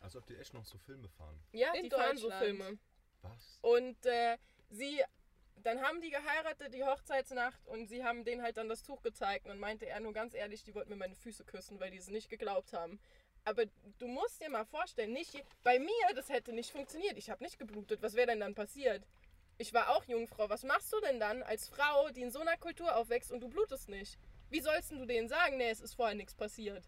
Als 0.00 0.14
ob 0.14 0.24
die 0.26 0.36
echt 0.36 0.54
noch 0.54 0.64
so 0.64 0.78
Filme 0.78 1.08
fahren. 1.08 1.36
Ja, 1.52 1.72
In 1.74 1.84
die 1.84 1.90
fahren 1.90 2.16
so 2.16 2.28
Deutschland. 2.28 2.44
Filme. 2.44 2.78
Was? 3.22 3.58
Und 3.62 4.06
äh, 4.06 4.36
sie, 4.70 5.02
dann 5.56 5.80
haben 5.80 6.00
die 6.00 6.10
geheiratet, 6.10 6.74
die 6.74 6.84
Hochzeitsnacht, 6.84 7.66
und 7.66 7.88
sie 7.88 8.04
haben 8.04 8.24
denen 8.24 8.42
halt 8.42 8.56
dann 8.56 8.68
das 8.68 8.82
Tuch 8.82 9.02
gezeigt. 9.02 9.46
Und 9.46 9.50
dann 9.50 9.58
meinte 9.58 9.86
er 9.86 9.98
nur 10.00 10.12
ganz 10.12 10.34
ehrlich, 10.34 10.62
die 10.62 10.74
wollten 10.74 10.90
mir 10.90 10.96
meine 10.96 11.16
Füße 11.16 11.44
küssen, 11.44 11.80
weil 11.80 11.90
die 11.90 11.96
es 11.98 12.08
nicht 12.08 12.28
geglaubt 12.28 12.72
haben. 12.72 13.00
Aber 13.44 13.64
du 13.98 14.06
musst 14.06 14.40
dir 14.40 14.50
mal 14.50 14.64
vorstellen, 14.64 15.12
nicht 15.12 15.42
bei 15.62 15.78
mir, 15.78 16.14
das 16.14 16.28
hätte 16.28 16.52
nicht 16.52 16.70
funktioniert. 16.70 17.16
Ich 17.18 17.30
habe 17.30 17.42
nicht 17.42 17.58
geblutet. 17.58 18.00
Was 18.02 18.14
wäre 18.14 18.28
denn 18.28 18.40
dann 18.40 18.54
passiert? 18.54 19.02
Ich 19.56 19.72
war 19.72 19.90
auch 19.90 20.04
Jungfrau. 20.04 20.48
Was 20.48 20.64
machst 20.64 20.92
du 20.92 21.00
denn 21.00 21.20
dann 21.20 21.42
als 21.42 21.68
Frau, 21.68 22.08
die 22.10 22.22
in 22.22 22.30
so 22.30 22.40
einer 22.40 22.56
Kultur 22.56 22.96
aufwächst 22.96 23.30
und 23.30 23.40
du 23.40 23.48
blutest 23.48 23.88
nicht? 23.88 24.18
Wie 24.50 24.60
sollst 24.60 24.90
du 24.90 25.06
denen 25.06 25.28
sagen, 25.28 25.56
nee, 25.56 25.70
es 25.70 25.80
ist 25.80 25.94
vorher 25.94 26.14
nichts 26.14 26.34
passiert? 26.34 26.84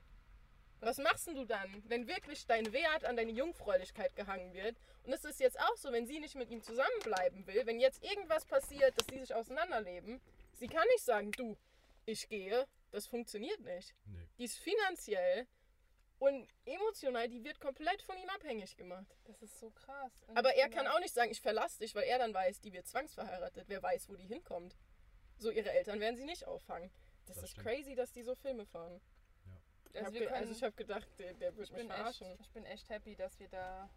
Was 0.81 0.99
machst 0.99 1.29
du 1.29 1.45
dann, 1.45 1.83
wenn 1.89 2.07
wirklich 2.07 2.47
dein 2.47 2.73
Wert 2.73 3.05
an 3.05 3.17
deine 3.17 3.33
Jungfräulichkeit 3.33 4.15
gehangen 4.15 4.53
wird? 4.53 4.77
Und 5.05 5.13
es 5.13 5.25
ist 5.25 5.41
jetzt 5.41 5.59
auch 5.59 5.77
so, 5.77 5.91
wenn 5.93 6.07
sie 6.07 6.21
nicht 6.21 6.35
mit 6.35 6.51
ihm 6.51 6.63
zusammenbleiben 6.63 7.47
will, 7.47 7.65
wenn 7.65 7.81
jetzt 7.81 8.05
irgendwas 8.05 8.45
passiert, 8.45 8.99
dass 8.99 9.07
die 9.07 9.19
sich 9.19 9.35
auseinanderleben, 9.35 10.21
sie 10.53 10.67
kann 10.67 10.87
nicht 10.93 11.05
sagen, 11.05 11.33
du, 11.33 11.57
ich 12.05 12.29
gehe, 12.29 12.67
das 12.91 13.07
funktioniert 13.07 13.61
nicht. 13.61 13.95
Nee. 14.07 14.29
Die 14.39 14.45
ist 14.45 14.59
finanziell 14.59 15.47
und 16.19 16.49
emotional, 16.65 17.29
die 17.29 17.45
wird 17.45 17.61
komplett 17.61 18.03
von 18.03 18.17
ihm 18.17 18.29
abhängig 18.31 18.77
gemacht. 18.77 19.17
Das 19.25 19.43
ist 19.43 19.59
so 19.59 19.71
krass. 19.71 20.13
Und 20.27 20.37
Aber 20.39 20.55
er 20.55 20.69
kann 20.71 20.87
auch 20.87 21.01
nicht 21.01 21.15
sagen, 21.15 21.31
ich 21.31 21.41
verlasse 21.41 21.79
dich, 21.81 21.95
weil 21.95 22.05
er 22.05 22.19
dann 22.19 22.33
weiß, 22.33 22.61
die 22.61 22.73
wird 22.73 22.87
zwangsverheiratet. 22.87 23.69
Wer 23.69 23.83
weiß, 23.83 24.09
wo 24.09 24.17
die 24.17 24.27
hinkommt. 24.27 24.77
So, 25.39 25.51
ihre 25.51 25.71
Eltern 25.71 26.01
werden 26.01 26.17
sie 26.17 26.25
nicht 26.25 26.47
auffangen. 26.47 26.91
Das, 27.27 27.37
Das 27.37 27.45
ist 27.45 27.51
stimmt. 27.53 27.67
crazy, 27.67 27.95
dass 27.95 28.13
die 28.13 28.23
so 28.23 28.35
Filme 28.35 28.65
fahren. 28.67 29.01
Ich 29.93 30.03
Also 30.03 30.27
also 30.29 30.53
ich 30.53 30.63
habe 30.63 30.73
gedacht, 30.75 31.07
der, 31.19 31.35
der 31.35 31.57
wird 31.57 31.69
Ich 31.69 31.73
mich 31.73 31.83
echt, 31.85 31.91
verarschen. 31.95 32.37
ich 32.41 32.51
bin 32.51 32.65
echt 32.65 32.89
happy, 32.89 33.17
dass 33.17 33.39
wir 33.39 33.49
da 33.49 33.89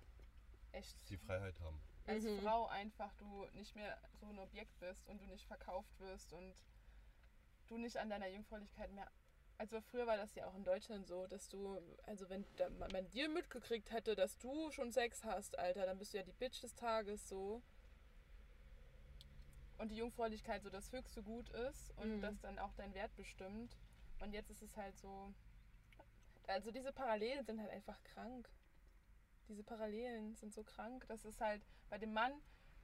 echt 0.71 1.09
Die 1.09 1.17
Freiheit 1.17 1.59
haben. 1.61 1.79
als 2.05 2.23
Mhm. 2.23 2.39
Frau 2.41 2.67
einfach 2.67 3.13
du 3.15 3.45
nicht 3.53 3.75
mehr 3.75 3.97
so 4.19 4.27
ein 4.27 4.39
Objekt 4.39 4.77
bist 4.79 5.07
und 5.07 5.21
du 5.21 5.25
nicht 5.25 5.45
verkauft 5.45 5.97
wirst 5.99 6.31
und 6.33 6.55
du 7.67 7.77
nicht 7.77 7.97
an 7.97 8.09
deiner 8.09 8.27
Jungfräulichkeit 8.27 8.91
mehr. 8.91 9.09
Also 9.59 9.81
früher 9.81 10.07
war 10.07 10.15
das 10.15 10.33
ja 10.35 10.47
auch 10.47 10.55
in 10.55 10.63
Deutschland 10.63 11.05
so, 11.05 11.27
dass 11.27 11.49
du, 11.49 11.77
also 12.07 12.29
wenn 12.29 12.45
da, 12.55 12.69
man 12.69 13.09
dir 13.11 13.27
mitgekriegt 13.27 13.91
hätte, 13.91 14.15
dass 14.15 14.37
du 14.37 14.71
schon 14.71 14.93
Sex 14.93 15.25
hast, 15.25 15.59
Alter, 15.59 15.85
dann 15.85 15.97
bist 15.99 16.13
du 16.13 16.17
ja 16.17 16.23
die 16.23 16.31
Bitch 16.31 16.63
des 16.63 16.73
Tages 16.75 17.27
so. 17.27 17.61
Und 19.77 19.91
die 19.91 19.97
Jungfräulichkeit 19.97 20.63
so 20.63 20.69
das 20.69 20.93
höchste 20.93 21.21
Gut 21.23 21.49
ist 21.49 21.91
und 21.97 22.17
Mhm. 22.17 22.21
das 22.21 22.39
dann 22.39 22.57
auch 22.57 22.73
dein 22.75 22.93
Wert 22.93 23.13
bestimmt. 23.17 23.75
Und 24.21 24.31
jetzt 24.33 24.49
ist 24.49 24.61
es 24.61 24.77
halt 24.77 24.97
so. 24.97 25.33
Also 26.47 26.71
diese 26.71 26.93
Parallelen 26.93 27.43
sind 27.45 27.59
halt 27.59 27.69
einfach 27.71 28.01
krank. 28.03 28.49
Diese 29.49 29.63
Parallelen 29.63 30.35
sind 30.37 30.53
so 30.53 30.63
krank. 30.63 31.05
Das 31.09 31.25
ist 31.25 31.41
halt 31.41 31.61
bei 31.89 31.97
dem 31.97 32.13
Mann, 32.13 32.31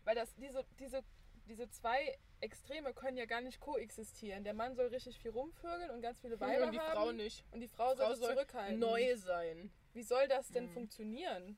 weil 0.03 0.15
das 0.15 0.35
diese, 0.35 0.65
diese, 0.77 1.05
diese 1.47 1.69
zwei 1.69 2.17
Extreme 2.45 2.93
können 2.93 3.17
ja 3.17 3.25
gar 3.25 3.41
nicht 3.41 3.59
koexistieren. 3.59 4.43
Der 4.43 4.53
Mann 4.53 4.75
soll 4.75 4.87
richtig 4.87 5.19
viel 5.19 5.31
rumvögeln 5.31 5.89
und 5.91 6.01
ganz 6.01 6.19
viele 6.21 6.39
Weiber 6.39 6.65
und 6.67 6.71
die 6.71 6.79
haben. 6.79 6.93
Frau 6.93 7.11
nicht. 7.11 7.43
Und 7.51 7.59
die 7.59 7.67
Frau, 7.67 7.89
Frau 7.95 8.07
soll 8.07 8.15
soll 8.17 8.33
zurückhalten. 8.35 8.79
Neu 8.79 9.15
sein. 9.17 9.71
Wie 9.93 10.03
soll 10.03 10.27
das 10.27 10.47
denn 10.49 10.65
Mhm. 10.67 10.73
funktionieren? 10.73 11.57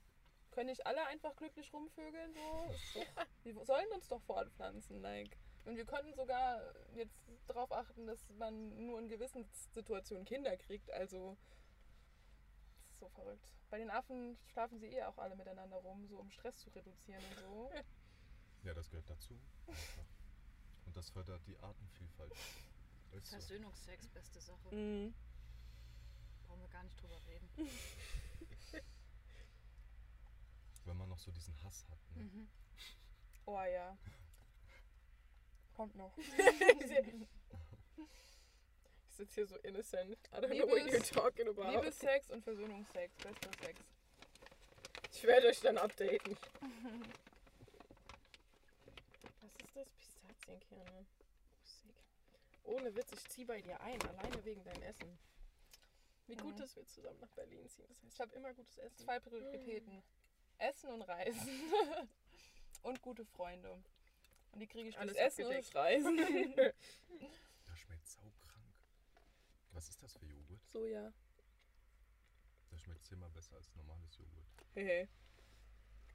Können 0.51 0.69
nicht 0.69 0.87
alle 0.87 1.05
einfach 1.07 1.35
glücklich 1.35 1.71
rumvögeln? 1.73 2.33
So? 2.33 3.03
Wir 3.43 3.65
sollen 3.65 3.87
uns 3.93 4.07
doch 4.07 4.21
fortpflanzen, 4.21 5.01
like. 5.01 5.37
Und 5.65 5.75
wir 5.75 5.85
könnten 5.85 6.13
sogar 6.13 6.61
jetzt 6.95 7.19
darauf 7.47 7.71
achten, 7.71 8.07
dass 8.07 8.19
man 8.37 8.85
nur 8.85 8.99
in 8.99 9.07
gewissen 9.09 9.45
Situationen 9.73 10.25
Kinder 10.25 10.55
kriegt. 10.57 10.89
Also, 10.91 11.37
das 12.85 12.91
ist 12.93 12.99
so 12.99 13.09
verrückt. 13.09 13.53
Bei 13.69 13.77
den 13.77 13.91
Affen 13.91 14.37
schlafen 14.53 14.79
sie 14.79 14.87
eh 14.87 15.03
auch 15.03 15.17
alle 15.17 15.35
miteinander 15.35 15.75
rum, 15.77 16.07
so 16.07 16.17
um 16.17 16.31
Stress 16.31 16.57
zu 16.57 16.69
reduzieren 16.69 17.21
und 17.31 17.39
so. 17.39 17.71
Ja, 18.63 18.73
das 18.73 18.89
gehört 18.89 19.09
dazu. 19.09 19.39
Und 20.87 20.97
das 20.97 21.09
fördert 21.11 21.45
die 21.45 21.57
Artenvielfalt. 21.59 22.31
Ist 23.11 23.25
so. 23.27 23.37
Versöhnungsex, 23.37 24.07
beste 24.09 24.39
Sache. 24.41 24.73
Mhm. 24.75 25.13
Brauchen 26.47 26.61
wir 26.61 26.67
gar 26.69 26.83
nicht 26.83 26.99
drüber 27.01 27.19
reden. 27.27 27.49
wenn 30.85 30.97
man 30.97 31.09
noch 31.09 31.19
so 31.19 31.29
diesen 31.31 31.53
Hass 31.63 31.85
hat. 31.89 31.99
Ne? 32.15 32.23
Mhm. 32.23 32.47
Oh 33.45 33.61
ja. 33.61 33.97
Kommt 35.75 35.95
noch. 35.95 36.17
Ich 39.09 39.15
sitze 39.25 39.33
hier 39.35 39.47
so 39.47 39.57
innocent. 39.63 40.11
I 40.31 40.35
don't 40.35 40.47
know 40.49 40.67
what 40.69 40.77
you're 40.77 40.91
Liebes- 40.91 41.11
talking 41.11 41.47
about. 41.47 41.71
Liebessex 41.71 42.29
und 42.29 42.43
Versöhnungsex. 42.43 43.15
Bester 43.15 43.49
Sex. 43.65 43.79
Ich 45.11 45.23
werde 45.23 45.47
euch 45.47 45.59
dann 45.59 45.79
updaten. 45.79 46.37
Was 49.41 49.51
ist 49.55 49.75
das? 49.75 49.87
Pistazienkerne. 50.47 51.05
Sick. 51.63 51.95
Ohne 52.63 52.95
Witz, 52.95 53.11
ich 53.11 53.29
zieh 53.29 53.45
bei 53.45 53.61
dir 53.61 53.79
ein, 53.81 54.01
alleine 54.03 54.43
wegen 54.45 54.63
deinem 54.63 54.83
Essen. 54.83 55.17
Wie 56.27 56.35
gut, 56.35 56.55
Mhm. 56.55 56.59
dass 56.59 56.75
wir 56.75 56.85
zusammen 56.87 57.19
nach 57.19 57.29
Berlin 57.31 57.67
ziehen. 57.69 57.85
Das 57.87 58.01
heißt, 58.03 58.13
ich 58.13 58.19
habe 58.19 58.35
immer 58.35 58.53
gutes 58.53 58.77
Essen. 58.77 58.97
Zwei 58.97 59.19
Prioritäten. 59.19 60.03
Essen 60.57 60.89
und 60.89 61.01
Reisen. 61.03 61.47
und 62.83 63.01
gute 63.01 63.25
Freunde. 63.25 63.71
Und 64.51 64.59
die 64.59 64.67
kriege 64.67 64.89
ich 64.89 64.97
Alles 64.97 65.15
durchs 65.15 65.37
Essen 65.39 65.45
und 65.45 65.51
abgedeckt. 65.51 65.75
das 65.75 65.83
Reisen. 65.83 66.17
Das 67.65 67.79
schmeckt 67.79 68.07
saukrank. 68.07 68.73
Was 69.71 69.89
ist 69.89 70.01
das 70.01 70.13
für 70.13 70.25
Joghurt? 70.25 70.65
Soja. 70.65 71.13
Das 72.71 72.81
schmeckt 72.81 73.05
zehnmal 73.05 73.29
besser 73.29 73.55
als 73.55 73.73
normales 73.75 74.17
Joghurt. 74.17 74.45
Hehe. 74.73 75.07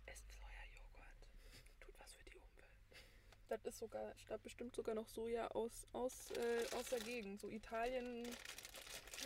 Esst 0.07 0.25
Sojajoghurt. 0.33 1.29
Tut 1.81 1.99
was 2.01 2.15
für 2.15 2.29
die 2.31 2.39
Umwelt. 2.39 2.69
Das 3.53 3.67
ist 3.67 3.81
sogar, 3.81 4.15
ich 4.17 4.27
glaube 4.27 4.43
bestimmt 4.45 4.75
sogar 4.75 4.95
noch 4.95 5.07
Soja 5.09 5.47
aus, 5.49 5.87
aus, 5.93 6.31
äh, 6.31 6.75
aus 6.75 6.87
der 6.89 7.01
Gegend. 7.01 7.39
So 7.39 7.51
Italien, 7.51 8.27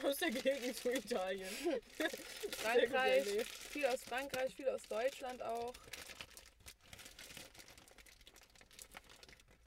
Aus 0.03 0.17
der 0.17 0.31
Gegend 0.33 0.77
zu 0.77 0.91
Italien. 0.93 1.49
Frankreich. 2.59 3.47
Viel 3.71 3.87
aus 3.87 4.03
Frankreich, 4.03 4.53
viel 4.57 4.69
aus 4.69 4.83
Deutschland 4.89 5.41
auch. 5.43 5.73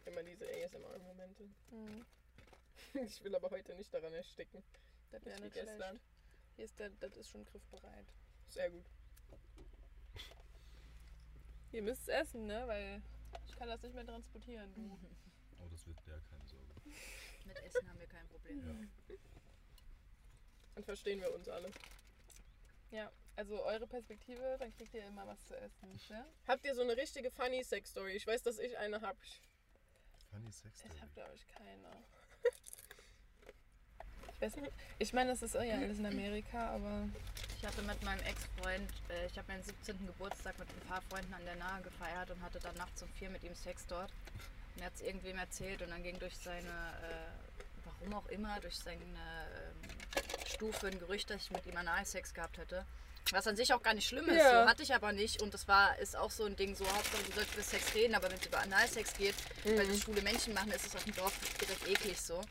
Immer 0.06 0.24
diese 0.24 0.46
ASMR-Momente. 0.46 1.44
Mhm. 1.72 2.06
Ich 3.06 3.24
will 3.24 3.34
aber 3.36 3.50
heute 3.52 3.76
nicht 3.76 3.94
daran 3.94 4.12
ersticken. 4.14 4.62
Das 5.12 5.24
wäre 5.24 5.40
Nicht 5.40 5.54
gestern. 5.54 5.78
schlecht. 5.78 6.04
Hier 6.58 6.66
ist 6.66 6.80
der, 6.80 6.90
das 7.00 7.16
ist 7.16 7.30
schon 7.30 7.46
griffbereit. 7.46 8.08
Sehr 8.50 8.70
gut. 8.72 8.84
Ihr 11.72 11.82
müsst 11.84 12.02
es 12.02 12.08
essen, 12.10 12.48
ne? 12.48 12.64
Weil 12.68 13.02
ich 13.48 13.56
kann 13.56 13.68
das 13.68 13.82
nicht 13.82 13.94
mehr 13.96 14.06
transportieren. 14.06 14.74
Du. 14.74 14.98
Oh, 15.62 15.68
das 15.70 15.86
wird 15.86 15.98
der, 16.08 16.22
keine 16.30 16.48
Sorge. 16.48 16.74
Mit 17.46 17.58
Essen 17.58 17.90
haben 17.90 18.00
wir 18.00 18.08
kein 18.08 18.26
Problem. 18.30 18.90
Dann 20.76 20.84
verstehen 20.86 21.20
wir 21.20 21.34
uns 21.36 21.50
alle. 21.50 21.70
Ja, 22.92 23.12
also 23.36 23.62
eure 23.66 23.86
Perspektive, 23.86 24.56
dann 24.58 24.74
kriegt 24.78 24.94
ihr 24.94 25.06
immer 25.06 25.28
was 25.28 25.46
zu 25.46 25.58
essen. 25.58 26.00
Ne? 26.10 26.26
Habt 26.48 26.64
ihr 26.64 26.74
so 26.74 26.82
eine 26.82 26.96
richtige 26.96 27.30
funny 27.30 27.62
Sex 27.62 27.90
Story? 27.92 28.14
Ich 28.14 28.26
weiß, 28.26 28.42
dass 28.44 28.58
ich 28.58 28.78
eine 28.78 29.02
hab. 29.02 29.18
Funny 30.32 30.50
Sex 30.50 30.80
Ich 30.80 30.86
Story. 30.86 31.00
habe, 31.02 31.12
glaube 31.12 31.36
ich, 31.36 31.46
keine. 31.48 31.90
Ich, 35.00 35.14
meine, 35.14 35.32
das 35.32 35.42
ist 35.42 35.54
ja 35.56 35.62
alles 35.76 35.98
in 36.00 36.06
Amerika, 36.06 36.70
aber 36.70 37.10
Ich 37.58 37.66
hatte 37.66 37.82
mit 37.82 38.02
meinem 38.04 38.22
Ex-Freund, 38.26 38.90
äh, 39.10 39.26
ich 39.26 39.38
habe 39.38 39.52
meinen 39.52 39.64
17. 39.64 40.06
Geburtstag 40.08 40.58
mit 40.58 40.68
ein 40.70 40.88
paar 40.88 41.02
Freunden 41.10 41.34
an 41.34 41.44
der 41.46 41.56
Nahe 41.58 41.82
gefeiert 41.82 42.32
und 42.32 42.42
hatte 42.42 42.60
dann 42.60 42.76
nachts 42.76 43.02
um 43.04 43.10
vier 43.20 43.30
mit 43.30 43.44
ihm 43.44 43.54
Sex 43.56 43.86
dort. 43.88 44.12
Und 44.76 44.82
er 44.82 44.86
hat 44.86 44.94
es 44.96 45.02
irgendwem 45.02 45.38
erzählt 45.38 45.82
und 45.82 45.90
dann 45.90 46.04
ging 46.04 46.18
durch 46.20 46.38
seine, 46.38 46.68
äh, 46.70 47.64
warum 47.84 48.14
auch 48.14 48.28
immer, 48.28 48.60
durch 48.62 48.78
seine 48.78 49.02
ähm, 49.04 49.90
Stufe 50.48 50.88
ein 50.88 51.00
Gerücht, 51.00 51.30
dass 51.30 51.42
ich 51.44 51.52
mit 51.52 51.66
ihm 51.66 51.76
Analsex 51.76 52.34
gehabt 52.34 52.58
hätte. 52.58 52.86
Was 53.32 53.46
an 53.46 53.56
sich 53.58 53.74
auch 53.74 53.84
gar 53.84 53.94
nicht 53.94 54.08
schlimm 54.08 54.28
ist, 54.30 54.38
Ja. 54.38 54.64
so 54.64 54.70
hatte 54.70 54.82
ich 54.84 54.96
aber 54.96 55.12
nicht. 55.12 55.42
Und 55.42 55.54
das 55.54 55.68
war, 55.68 56.00
ist 56.00 56.16
auch 56.16 56.32
so 56.32 56.46
ein 56.46 56.56
Ding, 56.56 56.76
so 56.76 56.86
Hauptsache 56.88 57.22
du 57.24 57.32
sollst 57.34 57.54
über 57.54 57.64
Sex 57.64 57.94
reden, 57.94 58.16
aber 58.16 58.30
wenn 58.32 58.40
es 58.40 58.46
über 58.46 58.60
Analsex 58.60 59.14
geht, 59.16 59.36
weil 59.66 59.86
das 59.88 60.00
schwule 60.00 60.22
Menschen 60.22 60.54
machen, 60.54 60.72
ist 60.72 60.88
es 60.88 60.96
auf 60.96 61.04
dem 61.04 61.14
Dorf 61.16 61.34
direkt 61.60 61.88
eklig 61.90 62.20
so. 62.20 62.42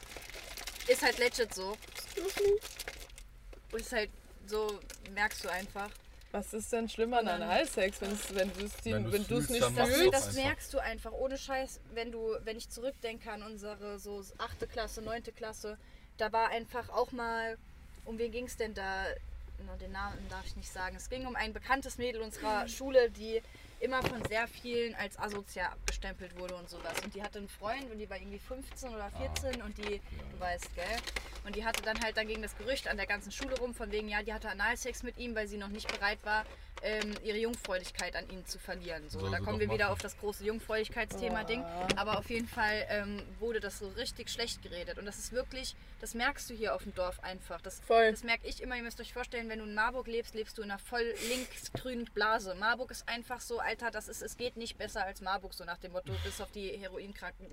Ist 0.88 1.02
halt 1.02 1.18
legit 1.18 1.54
so. 1.54 1.76
Ist 3.72 3.92
halt 3.92 4.10
so, 4.46 4.80
merkst 5.14 5.44
du 5.44 5.48
einfach. 5.50 5.90
was 6.32 6.52
ist 6.54 6.72
denn 6.72 6.88
schlimmer 6.88 7.18
an 7.18 7.28
Analsex, 7.28 8.00
wenn's, 8.00 8.34
wenn 8.34 8.52
du 8.54 8.64
es 8.64 8.72
Wenn 8.84 9.04
du's 9.04 9.12
wenn 9.12 9.26
du's 9.26 9.28
fühlst, 9.28 9.50
nicht 9.50 9.62
dann 9.62 9.74
machst 9.74 9.90
Das, 9.92 9.94
du's 9.94 10.02
fühlst? 10.02 10.14
das 10.14 10.26
einfach. 10.28 10.42
merkst 10.44 10.74
du 10.74 10.78
einfach, 10.78 11.12
ohne 11.12 11.38
Scheiß, 11.38 11.80
wenn 11.94 12.12
du, 12.12 12.36
wenn 12.44 12.56
ich 12.56 12.70
zurückdenke 12.70 13.30
an 13.30 13.42
unsere 13.42 13.98
so 13.98 14.24
achte 14.38 14.66
Klasse, 14.66 15.02
neunte 15.02 15.32
Klasse, 15.32 15.76
da 16.16 16.32
war 16.32 16.48
einfach 16.48 16.88
auch 16.90 17.12
mal, 17.12 17.58
um 18.04 18.18
wen 18.18 18.32
ging 18.32 18.46
es 18.46 18.56
denn 18.56 18.74
da? 18.74 19.04
Na, 19.66 19.74
den 19.76 19.92
Namen 19.92 20.18
darf 20.30 20.46
ich 20.46 20.56
nicht 20.56 20.72
sagen. 20.72 20.96
Es 20.96 21.10
ging 21.10 21.26
um 21.26 21.34
ein 21.36 21.52
bekanntes 21.52 21.98
Mädel 21.98 22.22
unserer 22.22 22.68
Schule, 22.68 23.10
die 23.10 23.42
immer 23.80 24.02
von 24.02 24.22
sehr 24.24 24.46
vielen 24.48 24.94
als 24.96 25.18
asozial 25.18 25.66
abgestempelt 25.72 26.38
wurde 26.38 26.54
und 26.56 26.68
sowas. 26.68 26.94
Und 27.04 27.14
die 27.14 27.22
hatte 27.22 27.38
einen 27.38 27.48
Freund 27.48 27.90
und 27.90 27.98
die 27.98 28.08
war 28.10 28.16
irgendwie 28.16 28.38
15 28.38 28.90
oder 28.90 29.10
14 29.10 29.62
und 29.62 29.78
die, 29.78 30.00
du 30.32 30.40
weißt, 30.40 30.74
gell? 30.74 30.84
Und 31.44 31.56
die 31.56 31.64
hatte 31.64 31.82
dann 31.82 32.00
halt, 32.02 32.16
dann 32.16 32.26
ging 32.26 32.42
das 32.42 32.56
Gerücht 32.58 32.88
an 32.88 32.96
der 32.96 33.06
ganzen 33.06 33.32
Schule 33.32 33.56
rum, 33.58 33.74
von 33.74 33.90
wegen, 33.90 34.08
ja, 34.08 34.22
die 34.22 34.32
hatte 34.32 34.50
Analsex 34.50 35.02
mit 35.02 35.16
ihm, 35.18 35.34
weil 35.34 35.46
sie 35.46 35.58
noch 35.58 35.68
nicht 35.68 35.90
bereit 35.90 36.18
war, 36.24 36.44
ähm, 36.82 37.14
ihre 37.24 37.38
Jungfräulichkeit 37.38 38.16
an 38.16 38.28
ihn 38.30 38.44
zu 38.46 38.58
verlieren. 38.58 39.08
So, 39.08 39.28
da 39.28 39.38
kommen 39.40 39.60
wir 39.60 39.70
wieder 39.70 39.84
machen. 39.84 39.92
auf 39.92 39.98
das 40.00 40.16
große 40.18 40.44
Jungfräulichkeitsthema-Ding. 40.44 41.64
Aber 41.96 42.18
auf 42.18 42.30
jeden 42.30 42.48
Fall 42.48 42.86
ähm, 42.88 43.22
wurde 43.38 43.60
das 43.60 43.78
so 43.78 43.88
richtig 43.88 44.30
schlecht 44.30 44.62
geredet. 44.62 44.98
Und 44.98 45.06
das 45.06 45.18
ist 45.18 45.32
wirklich, 45.32 45.74
das 46.00 46.14
merkst 46.14 46.48
du 46.50 46.54
hier 46.54 46.74
auf 46.74 46.82
dem 46.82 46.94
Dorf 46.94 47.22
einfach. 47.22 47.60
Das, 47.60 47.80
Voll. 47.80 48.10
das 48.10 48.24
merke 48.24 48.46
ich 48.46 48.62
immer. 48.62 48.76
Ihr 48.76 48.82
müsst 48.82 49.00
euch 49.00 49.12
vorstellen, 49.12 49.48
wenn 49.48 49.58
du 49.58 49.64
in 49.64 49.74
Marburg 49.74 50.06
lebst, 50.06 50.34
lebst 50.34 50.58
du 50.58 50.62
in 50.62 50.70
einer 50.70 50.78
voll 50.78 51.14
linksgrünen 51.28 52.04
Blase. 52.14 52.54
Marburg 52.54 52.90
ist 52.90 53.08
einfach 53.08 53.40
so, 53.40 53.58
Alter, 53.58 53.90
das 53.90 54.08
ist, 54.08 54.22
es 54.22 54.36
geht 54.36 54.56
nicht 54.56 54.78
besser 54.78 55.04
als 55.04 55.20
Marburg, 55.20 55.54
so 55.54 55.64
nach 55.64 55.78
dem 55.78 55.92
Motto, 55.92 56.12
bis 56.24 56.40
auf 56.40 56.50
die 56.52 56.68
heroinkranken 56.68 57.46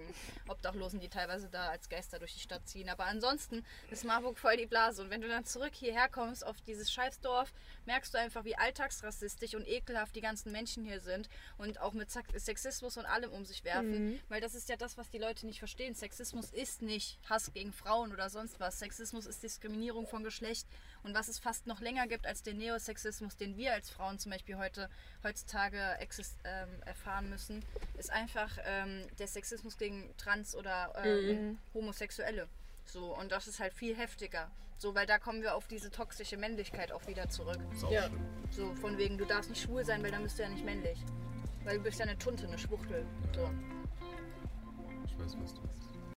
Obdachlosen, 0.47 0.99
die 0.99 1.09
teilweise 1.09 1.49
da 1.49 1.69
als 1.69 1.89
Geister 1.89 2.19
durch 2.19 2.33
die 2.33 2.39
Stadt 2.41 2.67
ziehen. 2.67 2.89
Aber 2.89 3.05
ansonsten 3.05 3.65
ist 3.91 4.05
Marburg 4.05 4.38
voll 4.38 4.57
die 4.57 4.65
Blase. 4.65 5.01
Und 5.01 5.09
wenn 5.09 5.21
du 5.21 5.27
dann 5.27 5.45
zurück 5.45 5.73
hierher 5.73 6.09
kommst 6.09 6.45
auf 6.45 6.61
dieses 6.61 6.91
Scheißdorf, 6.91 7.51
merkst 7.85 8.13
du 8.13 8.17
einfach, 8.17 8.45
wie 8.45 8.55
alltagsrassistisch 9.15 9.56
und 9.56 9.67
ekelhaft 9.67 10.15
die 10.15 10.21
ganzen 10.21 10.51
Menschen 10.51 10.84
hier 10.84 10.99
sind 10.99 11.30
und 11.58 11.80
auch 11.80 11.93
mit 11.93 12.10
Sexismus 12.12 12.97
und 12.97 13.06
allem 13.06 13.32
um 13.32 13.45
sich 13.45 13.63
werfen. 13.63 14.19
Weil 14.30 14.41
das 14.41 14.56
ist 14.56 14.69
ja 14.69 14.75
das, 14.75 14.97
was 14.97 15.10
die 15.10 15.17
Leute 15.17 15.45
nicht 15.45 15.60
verstehen. 15.60 15.95
Sexismus 15.95 16.51
ist 16.51 16.82
nicht 16.82 17.19
Hass 17.30 17.51
gegen 17.54 17.73
Frauen 17.73 18.12
oder 18.12 18.30
sonst 18.30 18.60
was. 18.60 18.80
Sexismus 18.80 19.25
ist 19.25 19.43
Diskriminierung 19.43 20.08
von 20.08 20.23
Geschlecht. 20.23 20.67
Und 21.04 21.13
was 21.13 21.28
es 21.28 21.39
fast 21.39 21.67
noch 21.67 21.82
länger 21.82 22.08
gibt 22.08 22.25
als 22.25 22.41
den 22.41 22.58
Neosexismus, 22.58 23.38
den 23.38 23.58
wir 23.58 23.73
als 23.73 23.89
Frauen 23.89 24.17
zum 24.19 24.32
Beispiel 24.32 24.58
heute, 24.58 24.89
heutzutage 25.23 25.78
ähm, 26.43 26.69
erfahren 26.86 27.30
müssen, 27.30 27.63
ist 27.97 28.12
einfach 28.12 28.58
ähm, 28.65 29.06
der 29.19 29.28
Sexismus 29.28 29.78
gegen 29.78 30.15
Trans- 30.17 30.56
oder 30.56 30.93
ähm, 31.04 31.60
Homosexuelle. 31.73 32.47
So, 32.86 33.15
und 33.17 33.32
das 33.32 33.48
ist 33.48 33.60
halt 33.60 33.74
viel 33.74 33.95
heftiger. 33.95 34.50
So, 34.78 34.93
weil 34.93 35.06
da 35.06 35.17
kommen 35.19 35.41
wir 35.41 35.56
auf 35.56 35.67
diese 35.67 35.89
toxische 35.89 36.38
Männlichkeit 36.38 36.91
auch 36.91 37.08
wieder 37.08 37.30
zurück. 37.30 37.60
Sau 37.74 37.89
Ja. 37.91 38.04
schlimm. 38.08 38.26
So, 38.52 38.76
von 38.76 38.98
wegen, 38.98 39.17
du 39.17 39.26
darfst 39.26 39.50
nicht 39.50 39.62
schwul 39.62 39.84
sein, 39.86 40.04
weil 40.04 40.12
dann 40.12 40.24
bist 40.24 40.38
du 40.38 40.43
ja 40.43 40.50
nicht 40.50 40.65
männlich. 40.65 41.00
Weil 41.63 41.78
du 41.78 41.84
bist 41.84 42.00
ja 42.00 42.06
eine 42.06 42.17
Tunte, 42.17 42.45
eine 42.48 42.58
Schwuchtel. 42.58 43.06
So. 43.34 43.50
Ich 45.08 45.17
weiß, 45.17 45.36
was 45.41 45.54
du 45.54 45.62
meinst. 45.62 45.85